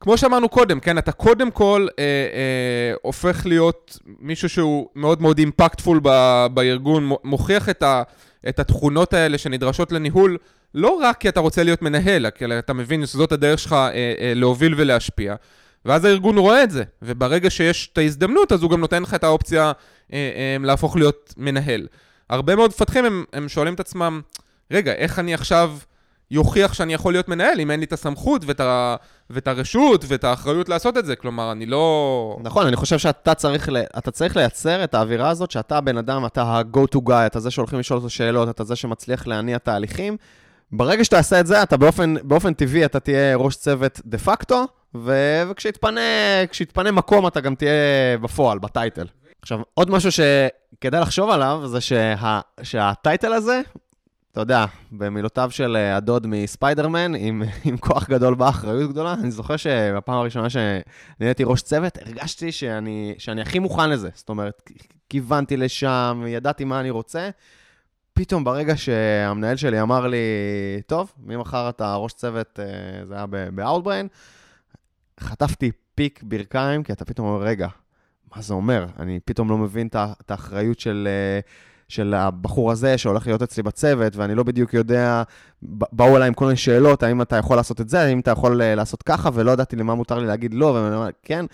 כמו 0.00 0.18
שאמרנו 0.18 0.48
קודם, 0.48 0.80
כן, 0.80 0.98
אתה 0.98 1.12
קודם 1.12 1.50
כל 1.50 1.86
אה, 1.98 2.04
אה, 2.04 2.94
הופך 3.02 3.46
להיות 3.46 3.98
מישהו 4.18 4.48
שהוא 4.48 4.88
מאוד 4.94 5.22
מאוד 5.22 5.38
אימפקטפול 5.38 6.00
ב, 6.02 6.08
בארגון, 6.54 7.10
מוכיח 7.24 7.68
את, 7.68 7.82
ה, 7.82 8.02
את 8.48 8.58
התכונות 8.58 9.12
האלה 9.12 9.38
שנדרשות 9.38 9.92
לניהול, 9.92 10.38
לא 10.74 10.98
רק 11.02 11.16
כי 11.16 11.28
אתה 11.28 11.40
רוצה 11.40 11.62
להיות 11.62 11.82
מנהל, 11.82 12.30
כי 12.30 12.44
אתה 12.58 12.72
מבין 12.72 13.06
שזאת 13.06 13.32
הדרך 13.32 13.58
שלך 13.58 13.72
אה, 13.72 13.88
אה, 13.94 14.32
להוביל 14.34 14.74
ולהשפיע. 14.76 15.34
ואז 15.84 16.04
הארגון 16.04 16.38
רואה 16.38 16.62
את 16.62 16.70
זה, 16.70 16.84
וברגע 17.02 17.50
שיש 17.50 17.90
את 17.92 17.98
ההזדמנות, 17.98 18.52
אז 18.52 18.62
הוא 18.62 18.70
גם 18.70 18.80
נותן 18.80 19.02
לך 19.02 19.14
את 19.14 19.24
האופציה 19.24 19.72
אה, 20.12 20.18
אה, 20.18 20.56
להפוך 20.64 20.96
להיות 20.96 21.34
מנהל. 21.36 21.86
הרבה 22.30 22.56
מאוד 22.56 22.70
מפתחים, 22.70 23.04
הם, 23.04 23.24
הם 23.32 23.48
שואלים 23.48 23.74
את 23.74 23.80
עצמם, 23.80 24.20
רגע, 24.70 24.92
איך 24.92 25.18
אני 25.18 25.34
עכשיו 25.34 25.76
יוכיח 26.30 26.72
שאני 26.72 26.94
יכול 26.94 27.12
להיות 27.12 27.28
מנהל, 27.28 27.60
אם 27.60 27.70
אין 27.70 27.80
לי 27.80 27.86
את 27.86 27.92
הסמכות 27.92 28.42
ואת, 28.46 28.60
ה, 28.60 28.96
ואת 29.30 29.48
הרשות 29.48 30.04
ואת 30.08 30.24
האחריות 30.24 30.68
לעשות 30.68 30.98
את 30.98 31.06
זה? 31.06 31.16
כלומר, 31.16 31.52
אני 31.52 31.66
לא... 31.66 32.36
נכון, 32.42 32.66
אני 32.66 32.76
חושב 32.76 32.98
שאתה 32.98 33.34
צריך, 33.34 33.68
אתה 33.98 34.10
צריך 34.10 34.36
לייצר 34.36 34.84
את 34.84 34.94
האווירה 34.94 35.28
הזאת, 35.28 35.50
שאתה 35.50 35.78
הבן 35.78 35.96
אדם, 35.96 36.26
אתה 36.26 36.42
ה-go 36.42 36.96
to 36.96 36.98
guy, 37.08 37.26
אתה 37.26 37.40
זה 37.40 37.50
שהולכים 37.50 37.78
לשאול 37.78 37.96
אותו 37.96 38.10
שאלות, 38.10 38.48
אתה 38.48 38.64
זה 38.64 38.76
שמצליח 38.76 39.26
להניע 39.26 39.58
תהליכים. 39.58 40.16
ברגע 40.72 41.04
שאתה 41.04 41.18
עושה 41.18 41.40
את 41.40 41.46
זה, 41.46 41.62
אתה 41.62 41.76
באופן, 41.76 42.14
באופן 42.22 42.54
טבעי, 42.54 42.84
אתה 42.84 43.00
תהיה 43.00 43.36
ראש 43.36 43.56
צוות 43.56 44.00
דה 44.04 44.18
פקטו, 44.18 44.66
ו... 44.94 45.12
וכשיתפנה 45.50 46.90
מקום, 46.92 47.26
אתה 47.26 47.40
גם 47.40 47.54
תהיה 47.54 47.72
בפועל, 48.20 48.58
בטייטל. 48.58 49.06
עכשיו, 49.42 49.60
עוד 49.74 49.90
משהו 49.90 50.10
שכדאי 50.12 51.00
לחשוב 51.00 51.30
עליו, 51.30 51.62
זה 51.66 51.80
שה... 51.80 52.40
שהטייטל 52.62 53.32
הזה, 53.32 53.60
אתה 54.32 54.40
יודע, 54.40 54.64
במילותיו 54.92 55.50
של 55.50 55.76
הדוד 55.76 56.26
מספיידרמן, 56.26 57.14
עם, 57.14 57.42
עם 57.64 57.76
כוח 57.76 58.08
גדול 58.08 58.34
באחריות 58.34 58.90
גדולה, 58.90 59.12
אני 59.12 59.30
זוכר 59.30 59.56
שבפעם 59.56 60.18
הראשונה 60.18 60.48
שנהייתי 60.50 61.44
ראש 61.44 61.62
צוות, 61.62 61.98
הרגשתי 61.98 62.52
שאני, 62.52 63.14
שאני 63.18 63.42
הכי 63.42 63.58
מוכן 63.58 63.90
לזה. 63.90 64.08
זאת 64.14 64.28
אומרת, 64.28 64.62
כיוונתי 65.08 65.56
לשם, 65.56 66.24
ידעתי 66.26 66.64
מה 66.64 66.80
אני 66.80 66.90
רוצה. 66.90 67.30
פתאום 68.12 68.44
ברגע 68.44 68.76
שהמנהל 68.76 69.56
שלי 69.56 69.80
אמר 69.80 70.06
לי, 70.06 70.18
טוב, 70.86 71.12
ממחר 71.18 71.68
אתה 71.68 71.94
ראש 71.94 72.12
צוות, 72.12 72.60
אה, 72.60 73.04
זה 73.04 73.14
היה 73.14 73.26
ב-Outbrain, 73.26 74.08
חטפתי 75.20 75.70
פיק 75.94 76.22
ברכיים, 76.22 76.82
כי 76.82 76.92
אתה 76.92 77.04
פתאום 77.04 77.28
אומר, 77.28 77.42
רגע, 77.42 77.68
מה 78.36 78.42
זה 78.42 78.54
אומר? 78.54 78.86
אני 78.98 79.20
פתאום 79.24 79.50
לא 79.50 79.58
מבין 79.58 79.88
את 79.92 80.30
האחריות 80.30 80.80
של... 80.80 81.08
אה, 81.10 81.40
של 81.88 82.14
הבחור 82.14 82.70
הזה 82.70 82.98
שהולך 82.98 83.26
להיות 83.26 83.42
אצלי 83.42 83.62
בצוות, 83.62 84.16
ואני 84.16 84.34
לא 84.34 84.42
בדיוק 84.42 84.74
יודע, 84.74 85.22
באו 85.62 86.16
אליי 86.16 86.28
עם 86.28 86.34
כל 86.34 86.44
מיני 86.44 86.56
שאלות, 86.56 87.02
האם 87.02 87.22
אתה 87.22 87.36
יכול 87.36 87.56
לעשות 87.56 87.80
את 87.80 87.88
זה, 87.88 88.00
האם 88.00 88.20
אתה 88.20 88.30
יכול 88.30 88.62
אה, 88.62 88.74
לעשות 88.74 89.02
ככה, 89.02 89.30
ולא 89.34 89.50
ידעתי 89.50 89.76
למה 89.76 89.94
מותר 89.94 90.18
לי 90.18 90.26
להגיד 90.26 90.54
לא, 90.54 90.66
ואני 90.66 90.96
אומר, 90.96 91.08
כן, 91.22 91.44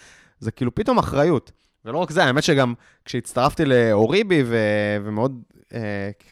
זה 0.41 0.51
כאילו 0.51 0.75
פתאום 0.75 0.99
אחריות. 0.99 1.53
ולא 1.85 1.99
רק 1.99 2.11
זה, 2.11 2.25
האמת 2.25 2.43
שגם 2.43 2.75
כשהצטרפתי 3.05 3.65
לאוריבי, 3.65 4.43
ו- 4.47 4.97
ומאוד, 5.05 5.43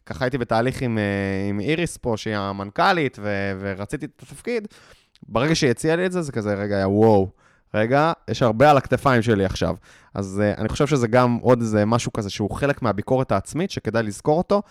ככה 0.06 0.24
הייתי 0.24 0.38
בתהליך 0.38 0.82
עם, 0.82 0.98
אה, 0.98 1.48
עם 1.48 1.60
איריס 1.60 1.96
פה, 1.96 2.14
שהיא 2.16 2.36
המנכ"לית, 2.36 3.18
ו- 3.22 3.52
ורציתי 3.60 4.06
את 4.06 4.22
התפקיד, 4.22 4.68
ברגע 5.28 5.54
שהיא 5.54 5.70
הציעה 5.70 5.96
לי 5.96 6.06
את 6.06 6.12
זה, 6.12 6.22
זה 6.22 6.32
כזה, 6.32 6.54
רגע, 6.54 6.76
היה 6.76 6.88
וואו. 6.88 7.28
רגע, 7.74 8.12
יש 8.30 8.42
הרבה 8.42 8.70
על 8.70 8.76
הכתפיים 8.76 9.22
שלי 9.22 9.44
עכשיו. 9.44 9.76
אז 10.14 10.42
uh, 10.42 10.60
אני 10.60 10.68
חושב 10.68 10.86
שזה 10.86 11.08
גם 11.08 11.38
עוד 11.42 11.60
איזה 11.60 11.84
משהו 11.84 12.12
כזה 12.12 12.30
שהוא 12.30 12.50
חלק 12.50 12.82
מהביקורת 12.82 13.32
העצמית, 13.32 13.70
שכדאי 13.70 14.02
לזכור 14.02 14.38
אותו. 14.38 14.62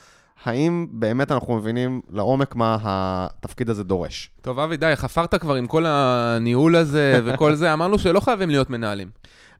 האם 0.44 0.88
באמת 0.92 1.32
אנחנו 1.32 1.56
מבינים 1.56 2.02
לעומק 2.10 2.56
מה 2.56 2.78
התפקיד 2.84 3.70
הזה 3.70 3.84
דורש? 3.84 4.30
טוב, 4.42 4.60
אבי, 4.60 4.78
די, 4.78 4.92
חפרת 4.96 5.36
כבר 5.36 5.56
עם 5.56 5.68
כל 5.68 5.86
הניהול 5.88 6.76
הזה 6.76 7.22
וכל 7.26 7.56
זה, 7.56 7.74
אמרנו 7.74 8.00
שלא 8.00 8.20
חייבים 8.20 8.50
להיות 8.50 8.70
מנהלים. 8.70 9.10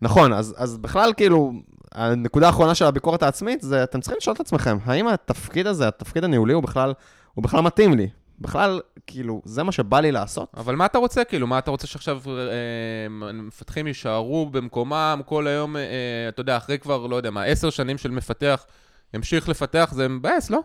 נכון, 0.02 0.34
אז, 0.34 0.56
אז 0.58 0.78
בכלל, 0.78 1.14
כאילו, 1.18 1.54
הנקודה 1.92 2.48
האחרונה 2.48 2.76
של 2.76 2.86
הביקורת 2.86 3.24
העצמית 3.24 3.62
זה, 3.62 3.84
אתם 3.84 4.02
צריכים 4.02 4.18
לשאול 4.18 4.36
את 4.36 4.40
עצמכם, 4.40 4.78
האם 4.86 5.08
התפקיד 5.08 5.68
הזה, 5.68 5.88
התפקיד 5.88 6.24
הניהולי, 6.24 6.54
הוא 6.54 6.64
בכלל, 6.64 6.94
הוא 7.34 7.44
בכלל 7.44 7.62
מתאים 7.62 7.94
לי? 7.94 8.10
בכלל, 8.40 8.82
כאילו, 9.08 9.42
זה 9.46 9.64
מה 9.64 9.72
שבא 9.72 10.00
לי 10.00 10.12
לעשות. 10.12 10.50
אבל 10.58 10.76
מה 10.76 10.86
אתה 10.86 10.98
רוצה, 10.98 11.24
כאילו? 11.24 11.48
מה 11.48 11.60
אתה 11.60 11.72
רוצה 11.72 11.88
שעכשיו 11.88 12.22
אה, 12.28 13.34
מפתחים 13.34 13.88
יישארו 13.88 14.50
במקומם 14.52 15.22
כל 15.26 15.48
היום, 15.48 15.78
אה, 15.78 15.82
אתה 16.30 16.42
יודע, 16.42 16.58
אחרי 16.58 16.80
כבר, 16.80 17.08
לא 17.08 17.16
יודע 17.16 17.32
מה, 17.32 17.44
עשר 17.44 17.70
שנים 17.70 17.98
של 17.98 18.12
מפתח, 18.12 18.66
ימשיך 19.16 19.50
לפתח, 19.50 19.90
זה 19.94 20.08
מבאס, 20.08 20.50
לא? 20.50 20.60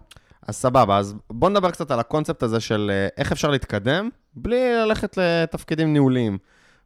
אז 0.46 0.56
סבבה, 0.56 0.98
אז 0.98 1.14
בוא 1.30 1.50
נדבר 1.50 1.70
קצת 1.70 1.90
על 1.90 2.00
הקונספט 2.00 2.42
הזה 2.42 2.60
של 2.60 2.90
אה, 2.94 3.08
איך 3.16 3.32
אפשר 3.32 3.50
להתקדם 3.50 4.08
בלי 4.34 4.74
ללכת 4.74 5.16
לתפקידים 5.16 5.92
ניהוליים. 5.92 6.38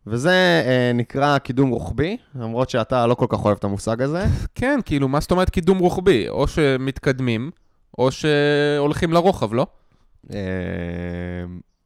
וזה 0.07 0.63
אה, 0.67 0.91
נקרא 0.95 1.39
קידום 1.39 1.71
רוחבי, 1.71 2.17
למרות 2.35 2.71
שאתה 2.71 3.07
לא 3.07 3.15
כל 3.15 3.27
כך 3.29 3.45
אוהב 3.45 3.57
את 3.57 3.65
המושג 3.65 4.03
הזה. 4.03 4.25
כן, 4.55 4.81
כאילו, 4.85 5.09
מה 5.09 5.21
זאת 5.21 5.31
אומרת 5.31 5.51
קידום 5.51 5.79
רוחבי? 5.79 6.29
או 6.29 6.49
שמתקדמים, 6.49 7.51
או 7.99 8.09
שהולכים 8.11 9.13
לרוחב, 9.13 9.55
לא? 9.55 9.67
אה, 10.33 10.39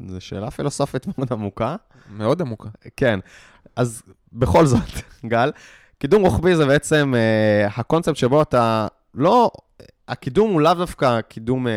זו 0.06 0.20
שאלה 0.20 0.50
פילוסופית 0.50 1.06
מאוד 1.18 1.32
עמוקה. 1.32 1.76
מאוד 2.16 2.40
עמוקה. 2.40 2.68
כן, 2.96 3.20
אז 3.76 4.02
בכל 4.32 4.66
זאת, 4.66 4.90
גל, 5.26 5.50
קידום 5.98 6.22
רוחבי 6.22 6.56
זה 6.56 6.66
בעצם 6.66 7.14
אה, 7.16 7.68
הקונספט 7.76 8.16
שבו 8.16 8.42
אתה 8.42 8.86
לא, 9.14 9.50
הקידום 10.08 10.50
הוא 10.50 10.60
לאו 10.60 10.74
דווקא 10.74 11.20
קידום 11.20 11.66
אה, 11.66 11.72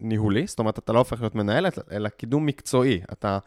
ניהולי, 0.00 0.46
זאת 0.46 0.58
אומרת, 0.58 0.78
אתה 0.78 0.92
לא 0.92 0.98
הופך 0.98 1.20
להיות 1.20 1.34
מנהל, 1.34 1.66
אלא 1.92 2.08
קידום 2.08 2.46
מקצועי. 2.46 3.00
אתה, 3.12 3.38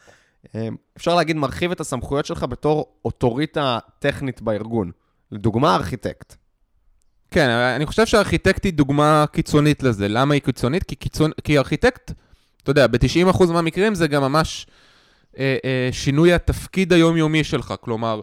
אה, 0.56 0.68
אפשר 0.98 1.16
להגיד, 1.16 1.36
מרחיב 1.36 1.72
את 1.72 1.80
הסמכויות 1.80 2.26
שלך 2.26 2.44
בתור 2.44 2.86
אוטוריטה 3.06 3.80
טכנית 4.00 4.42
בארגון. 4.42 4.92
לדוגמה, 5.32 5.76
ארכיטקט. 5.76 6.36
כן, 7.32 7.50
אני 7.50 7.86
חושב 7.86 8.06
שארכיטקט 8.06 8.66
היא 8.66 8.74
דוגמה 8.74 9.26
קיצונית 9.32 9.84
לזה. 9.84 10.08
למה 10.08 10.34
היא 10.34 10.42
קיצונית? 10.42 10.84
כי, 10.84 10.96
קיצונ... 10.96 11.32
כי 11.44 11.58
ארכיטקט 11.58 12.12
אתה 12.64 12.72
יודע, 12.72 12.88
ב-90% 12.88 13.52
מהמקרים 13.52 13.96
זה 13.96 14.08
גם 14.08 14.22
ממש 14.22 14.68
אה, 15.38 15.58
אה, 15.66 15.90
שינוי 15.92 16.34
התפקיד 16.34 16.94
היומיומי 16.94 17.44
שלך. 17.44 17.74
כלומר, 17.82 18.22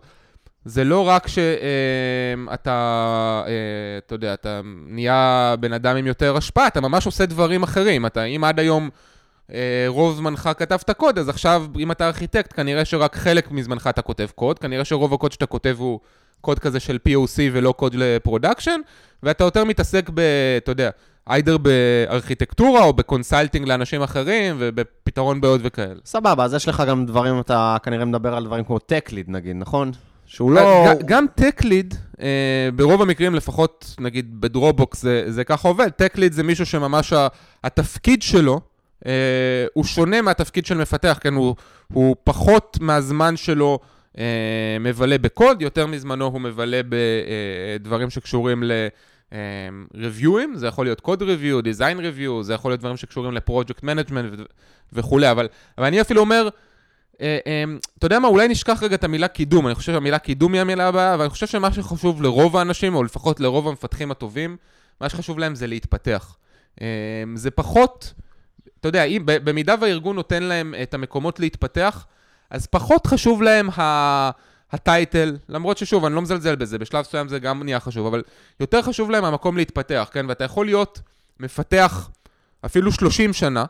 זה 0.67 0.85
לא 0.85 1.09
רק 1.09 1.29
שאתה, 1.29 2.71
אה, 3.47 3.49
אה, 3.49 3.99
אתה 3.99 4.15
יודע, 4.15 4.35
אתה 4.35 4.61
נהיה 4.87 5.55
בן 5.61 5.73
אדם 5.73 5.97
עם 5.97 6.07
יותר 6.07 6.37
השפעה, 6.37 6.67
אתה 6.67 6.81
ממש 6.81 7.07
עושה 7.07 7.27
דברים 7.27 7.63
אחרים. 7.63 8.07
אתה, 8.07 8.25
אם 8.25 8.45
עד 8.45 8.61
היום 8.61 8.91
אה, 9.53 9.85
רוב 9.89 10.17
זמנך 10.17 10.51
כתבת 10.59 10.91
קוד, 10.91 11.19
אז 11.19 11.29
עכשיו, 11.29 11.67
אם 11.79 11.91
אתה 11.91 12.07
ארכיטקט, 12.07 12.53
כנראה 12.57 12.85
שרק 12.85 13.17
חלק 13.17 13.51
מזמנך 13.51 13.87
אתה 13.87 14.03
כותב 14.03 14.27
קוד, 14.35 14.59
כנראה 14.59 14.85
שרוב 14.85 15.15
הקוד 15.15 15.33
שאתה 15.33 15.47
כותב 15.47 15.77
הוא 15.79 16.01
קוד 16.41 16.59
כזה 16.59 16.81
של 16.81 16.99
POC 17.09 17.39
ולא 17.53 17.73
קוד 17.73 17.95
ל 17.95 18.02
production, 18.02 18.81
ואתה 19.23 19.45
יותר 19.45 19.65
מתעסק 19.65 20.11
ב... 20.15 20.21
אתה 20.57 20.71
יודע, 20.71 20.91
either 21.31 21.57
בארכיטקטורה 21.59 22.85
או 22.85 22.93
ב 22.93 23.00
consulting 23.00 23.69
לאנשים 23.69 24.03
אחרים 24.03 24.57
ובפתרון 24.59 25.41
בעיות 25.41 25.61
וכאלה. 25.65 26.01
סבבה, 26.05 26.45
אז 26.45 26.55
יש 26.55 26.69
לך 26.69 26.83
גם 26.89 27.07
דברים, 27.07 27.41
אתה 27.41 27.77
כנראה 27.83 28.05
מדבר 28.05 28.35
על 28.35 28.45
דברים 28.45 28.65
כמו 28.65 28.77
tech 28.77 29.11
lead 29.11 29.29
נגיד, 29.29 29.57
נכון? 29.57 29.93
שהוא 30.37 30.53
לא... 30.53 30.93
גם 31.07 31.27
tech 31.41 31.63
lead, 31.63 31.95
אה, 32.21 32.69
ברוב 32.75 33.03
המקרים, 33.03 33.35
לפחות 33.35 33.95
נגיד 34.01 34.41
ב 34.41 34.49
Dropbox 34.49 35.03
זה, 35.03 35.25
זה 35.29 35.45
ככה 35.45 35.69
עובד, 35.69 35.89
tech 36.03 36.17
lead 36.17 36.33
זה 36.33 36.43
מישהו 36.43 36.67
שממש 36.67 37.13
התפקיד 37.65 38.23
שלו 38.23 38.61
אה, 39.07 39.13
הוא 39.75 39.85
שונה 39.85 40.23
מהתפקיד 40.23 40.67
של 40.67 40.79
מפתח, 40.79 41.19
כן? 41.21 41.35
הוא, 41.35 41.55
הוא 41.93 42.17
פחות 42.25 42.79
מהזמן 42.81 43.37
שלו 43.37 43.79
אה, 44.19 44.25
מבלה 44.81 45.19
בקוד, 45.19 45.63
יותר 45.63 45.87
מזמנו 45.87 46.25
הוא 46.25 46.41
מבלה 46.41 46.81
בדברים 46.89 48.11
שקשורים 48.11 48.63
ל... 48.63 48.73
review 49.95 50.36
ים, 50.36 50.57
זה 50.57 50.67
יכול 50.67 50.87
להיות 50.87 51.01
code 51.01 51.23
review, 51.23 51.61
design 51.61 51.99
review, 51.99 52.43
זה 52.43 52.55
יכול 52.55 52.71
להיות 52.71 52.81
דברים 52.81 52.97
שקשורים 52.97 53.33
ל 53.33 53.39
project 53.39 53.83
management 53.83 54.33
וכולי, 54.93 55.31
אבל, 55.31 55.49
אבל 55.79 55.87
אני 55.87 56.01
אפילו 56.01 56.21
אומר, 56.21 56.43
אה, 56.43 56.49
אה, 56.49 56.53
אתה 57.19 58.07
יודע 58.07 58.19
מה, 58.19 58.29
אולי 58.29 58.49
נשכח 58.49 58.83
רגע 58.83 58.95
את 58.95 59.05
המילה 59.05 59.29
קידום, 59.29 59.67
אני 59.67 59.75
חושב 59.75 59.93
שהמילה 59.93 60.19
קידום 60.19 60.53
היא 60.53 60.61
המילה 60.61 60.89
הבאה, 60.89 61.15
אבל 61.15 61.23
אני 61.23 61.31
חושב 61.31 61.47
שמה 61.47 61.73
שחשוב 61.73 62.23
לרוב 62.23 62.57
האנשים, 62.57 62.95
או 62.95 63.03
לפחות 63.05 63.41
לרוב 63.41 63.69
המפתחים 63.69 64.11
הטובים, 64.11 64.57
מה 65.01 65.09
שחשוב 65.09 65.39
להם 65.39 65.55
זה 65.55 65.67
להתפתח. 65.67 66.37
אה, 66.81 66.87
זה 67.35 67.51
פחות, 67.51 68.13
אתה 68.81 68.89
יודע, 68.89 69.05
אם, 69.05 69.23
במידה 69.25 69.75
והארגון 69.81 70.17
נותן 70.17 70.43
להם 70.43 70.75
את 70.83 70.95
המקומות 70.95 71.41
להתפתח, 71.41 72.07
אז 72.51 72.67
פחות 72.67 73.07
חשוב 73.07 73.43
להם 73.43 73.71
ה... 73.71 74.31
הטייטל, 74.73 75.37
למרות 75.49 75.79
ששוב, 75.79 76.05
אני 76.05 76.15
לא 76.15 76.23
מזלזל 76.23 76.57
בזה, 76.57 76.79
בשלב 76.79 77.01
מסוים 77.01 77.29
זה 77.29 77.39
גם 77.39 77.63
נהיה 77.63 77.81
חשוב, 77.81 78.07
אבל 78.07 78.23
יותר 78.61 78.83
חשוב 78.83 79.11
להם 79.11 79.25
המקום 79.25 79.57
להתפתח, 79.57 80.09
כן? 80.13 80.27
ואתה 80.29 80.45
יכול 80.45 80.67
להיות 80.67 81.01
מפתח 81.41 82.11
אפילו 82.67 82.93
30 82.93 83.33
שנה, 83.33 83.61
אמ, 83.61 83.67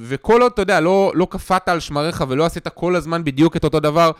וכל 0.00 0.42
עוד, 0.42 0.52
אתה 0.52 0.62
יודע, 0.62 0.80
לא, 0.80 1.12
לא 1.14 1.26
קפאת 1.30 1.68
על 1.68 1.80
שמריך 1.80 2.24
ולא 2.28 2.44
עשית 2.44 2.68
כל 2.68 2.96
הזמן 2.96 3.24
בדיוק 3.24 3.56
את 3.56 3.64
אותו 3.64 3.80
דבר, 3.80 4.10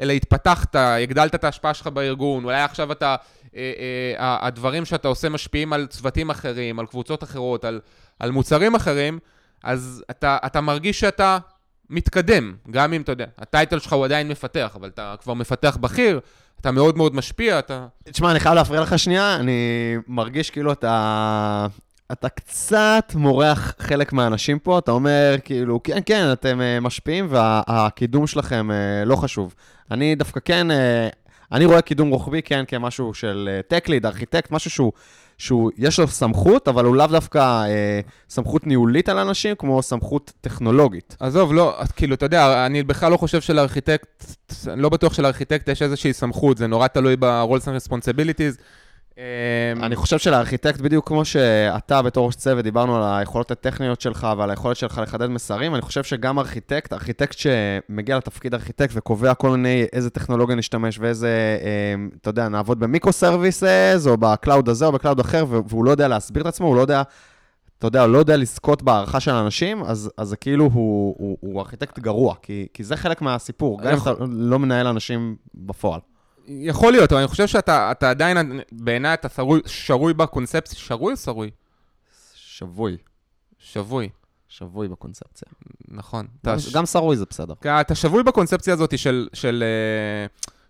אלא 0.00 0.12
התפתחת, 0.12 0.76
הגדלת 0.76 1.34
את 1.34 1.44
ההשפעה 1.44 1.74
שלך 1.74 1.86
בארגון, 1.86 2.44
אולי 2.44 2.62
עכשיו 2.62 2.92
אתה, 2.92 3.16
אה, 3.56 3.72
אה, 4.18 4.46
הדברים 4.46 4.84
שאתה 4.84 5.08
עושה 5.08 5.28
משפיעים 5.28 5.72
על 5.72 5.86
צוותים 5.86 6.30
אחרים, 6.30 6.78
על 6.78 6.86
קבוצות 6.86 7.22
אחרות, 7.22 7.64
על, 7.64 7.80
על 8.18 8.30
מוצרים 8.30 8.74
אחרים, 8.74 9.18
אז 9.64 10.04
אתה, 10.10 10.38
אתה 10.46 10.60
מרגיש 10.60 11.00
שאתה 11.00 11.38
מתקדם, 11.90 12.56
גם 12.70 12.92
אם, 12.92 13.02
אתה 13.02 13.12
יודע, 13.12 13.26
הטייטל 13.38 13.78
שלך 13.78 13.92
הוא 13.92 14.04
עדיין 14.04 14.28
מפתח, 14.28 14.72
אבל 14.74 14.88
אתה 14.88 15.14
כבר 15.20 15.34
מפתח 15.34 15.76
בכיר, 15.80 16.20
אתה 16.60 16.70
מאוד 16.70 16.96
מאוד 16.96 17.14
משפיע, 17.14 17.58
אתה... 17.58 17.86
תשמע, 18.04 18.30
אני 18.30 18.40
חייב 18.40 18.54
להפריע 18.54 18.80
לך 18.80 18.98
שנייה, 18.98 19.36
אני 19.36 19.96
מרגיש 20.06 20.50
כאילו 20.50 20.72
אתה... 20.72 21.66
אתה 22.12 22.28
קצת 22.28 23.12
מורח 23.14 23.74
חלק 23.78 24.12
מהאנשים 24.12 24.58
פה, 24.58 24.78
אתה 24.78 24.90
אומר, 24.90 25.36
כאילו, 25.44 25.82
כן, 25.82 25.98
כן, 26.06 26.32
אתם 26.32 26.60
uh, 26.60 26.80
משפיעים 26.80 27.26
והקידום 27.30 28.26
שלכם 28.26 28.68
uh, 28.70 29.08
לא 29.08 29.16
חשוב. 29.16 29.54
אני 29.90 30.14
דווקא 30.14 30.40
כן, 30.44 30.66
uh, 30.70 30.74
אני 31.52 31.64
רואה 31.64 31.82
קידום 31.82 32.10
רוחבי, 32.10 32.42
כן, 32.42 32.64
כמשהו 32.68 33.14
של 33.14 33.60
tech 33.70 33.88
lead, 33.88 34.06
ארכיטקט, 34.06 34.50
משהו 34.50 34.70
שהוא 34.70 34.92
שהוא, 35.38 35.70
יש 35.78 35.98
לו 36.00 36.08
סמכות, 36.08 36.68
אבל 36.68 36.84
הוא 36.84 36.96
לאו 36.96 37.06
דווקא 37.06 37.38
אה, 37.38 38.00
סמכות 38.28 38.66
ניהולית 38.66 39.08
על 39.08 39.18
אנשים, 39.18 39.54
כמו 39.58 39.82
סמכות 39.82 40.32
טכנולוגית. 40.40 41.16
עזוב, 41.20 41.52
לא, 41.52 41.78
כאילו, 41.96 42.14
אתה 42.14 42.26
יודע, 42.26 42.66
אני 42.66 42.82
בכלל 42.82 43.12
לא 43.12 43.16
חושב 43.16 43.40
שלארכיטקט, 43.40 44.24
לא 44.76 44.88
בטוח 44.88 45.14
שלארכיטקט 45.14 45.68
יש 45.68 45.82
איזושהי 45.82 46.12
סמכות, 46.12 46.58
זה 46.58 46.66
נורא 46.66 46.86
תלוי 46.86 47.16
ב-roles 47.16 47.64
and 47.64 47.86
responsibilities. 47.86 48.62
אמ, 49.18 49.84
אני 49.84 49.96
חושב 49.96 50.18
שלארכיטקט, 50.18 50.80
בדיוק 50.80 51.08
כמו 51.08 51.24
שאתה 51.24 52.02
בתור 52.02 52.26
ראש 52.26 52.34
צוות, 52.34 52.64
דיברנו 52.64 52.96
על 52.96 53.18
היכולות 53.18 53.50
הטכניות 53.50 54.00
שלך 54.00 54.26
ועל 54.38 54.50
היכולת 54.50 54.76
שלך 54.76 55.00
לחדד 55.02 55.26
מסרים, 55.26 55.74
אני 55.74 55.82
חושב 55.82 56.04
שגם 56.04 56.38
ארכיטקט, 56.38 56.92
ארכיטקט 56.92 57.38
שמגיע 57.38 58.16
לתפקיד 58.16 58.54
ארכיטקט 58.54 58.92
וקובע 58.94 59.34
כל 59.34 59.50
מיני 59.50 59.86
איזה 59.92 60.10
טכנולוגיה 60.10 60.56
נשתמש 60.56 60.98
ואיזה, 60.98 61.58
אמ, 61.94 62.10
אתה 62.20 62.30
יודע, 62.30 62.48
נעבוד 62.48 62.80
ב 62.80 62.88
microservices, 62.88 64.06
או 64.06 64.16
ב 64.16 64.25
cloud 64.25 64.68
הזה 64.68 64.86
או 64.86 64.92
ב 64.92 64.97
cloud 64.97 65.20
אחר, 65.20 65.44
והוא 65.48 65.84
לא 65.84 65.90
יודע 65.90 66.08
להסביר 66.08 66.42
את 66.42 66.46
עצמו, 66.46 66.66
הוא 66.66 66.76
לא 66.76 66.80
יודע... 66.80 67.02
אתה 67.78 67.86
יודע, 67.86 68.06
לא 68.06 68.18
יודע 68.18 68.36
לזכות 68.36 68.82
בהערכה 68.82 69.20
של 69.20 69.30
אנשים, 69.30 69.82
אז, 69.82 70.10
אז 70.16 70.28
זה 70.28 70.36
כאילו 70.36 70.64
הוא, 70.64 71.14
הוא, 71.18 71.38
הוא 71.40 71.60
ארכיטקט 71.60 71.98
גרוע, 71.98 72.34
כי, 72.42 72.66
כי 72.74 72.84
זה 72.84 72.96
חלק 72.96 73.22
מהסיפור, 73.22 73.80
גם 73.80 73.92
אם 73.92 73.98
אתה 74.02 74.12
לא 74.28 74.58
מנהל 74.58 74.86
אנשים 74.86 75.36
בפועל. 75.54 76.00
יכול 76.48 76.92
להיות, 76.92 77.12
אבל 77.12 77.20
אני 77.20 77.28
חושב 77.28 77.46
שאתה 77.46 77.90
עדיין, 78.00 78.60
בעיניי 78.72 79.14
אתה 79.14 79.28
שרוי, 79.28 79.60
שרוי 79.66 80.14
בקונספציה, 80.14 80.78
שרוי 80.78 81.12
או 81.12 81.16
שרוי? 81.16 81.50
שבוי. 82.34 82.96
שבוי, 83.58 84.08
שבוי 84.48 84.88
בקונספציה. 84.88 85.48
נכון. 85.88 86.26
גם- 86.46 86.52
אתה 86.54 86.58
ש- 86.58 86.74
גם 86.74 86.86
שרוי 86.86 87.16
זה 87.16 87.24
בסדר. 87.30 87.54
כי 87.62 87.68
אתה 87.68 87.94
שבוי 87.94 88.22
בקונספציה 88.22 88.74
הזאת 88.74 88.98
של, 88.98 89.28
של 89.32 89.64
אה, 89.66 90.26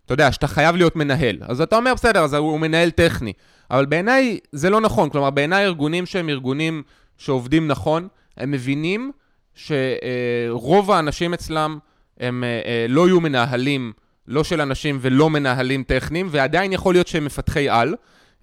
אתה 0.06 0.14
יודע, 0.14 0.32
שאתה 0.32 0.46
חייב 0.48 0.76
להיות 0.76 0.96
מנהל. 0.96 1.36
אז 1.40 1.60
אתה 1.60 1.76
אומר, 1.76 1.94
בסדר, 1.94 2.24
אז 2.24 2.34
הוא 2.34 2.60
מנהל 2.60 2.90
טכני. 2.90 3.32
אבל 3.70 3.86
בעיניי 3.86 4.38
זה 4.52 4.70
לא 4.70 4.80
נכון. 4.80 5.10
כלומר, 5.10 5.30
בעיניי 5.30 5.64
ארגונים 5.64 6.06
שהם 6.06 6.28
ארגונים 6.28 6.82
שעובדים 7.18 7.68
נכון, 7.68 8.08
הם 8.36 8.50
מבינים 8.50 9.12
שרוב 9.54 10.90
האנשים 10.90 11.34
אצלם 11.34 11.78
הם 12.20 12.44
אה, 12.44 12.60
אה, 12.64 12.86
לא 12.88 13.06
יהיו 13.08 13.20
מנהלים, 13.20 13.92
לא 14.28 14.44
של 14.44 14.60
אנשים 14.60 14.98
ולא 15.00 15.30
מנהלים 15.30 15.82
טכניים, 15.82 16.28
ועדיין 16.30 16.72
יכול 16.72 16.94
להיות 16.94 17.08
שהם 17.08 17.24
מפתחי 17.24 17.68
על. 17.68 17.94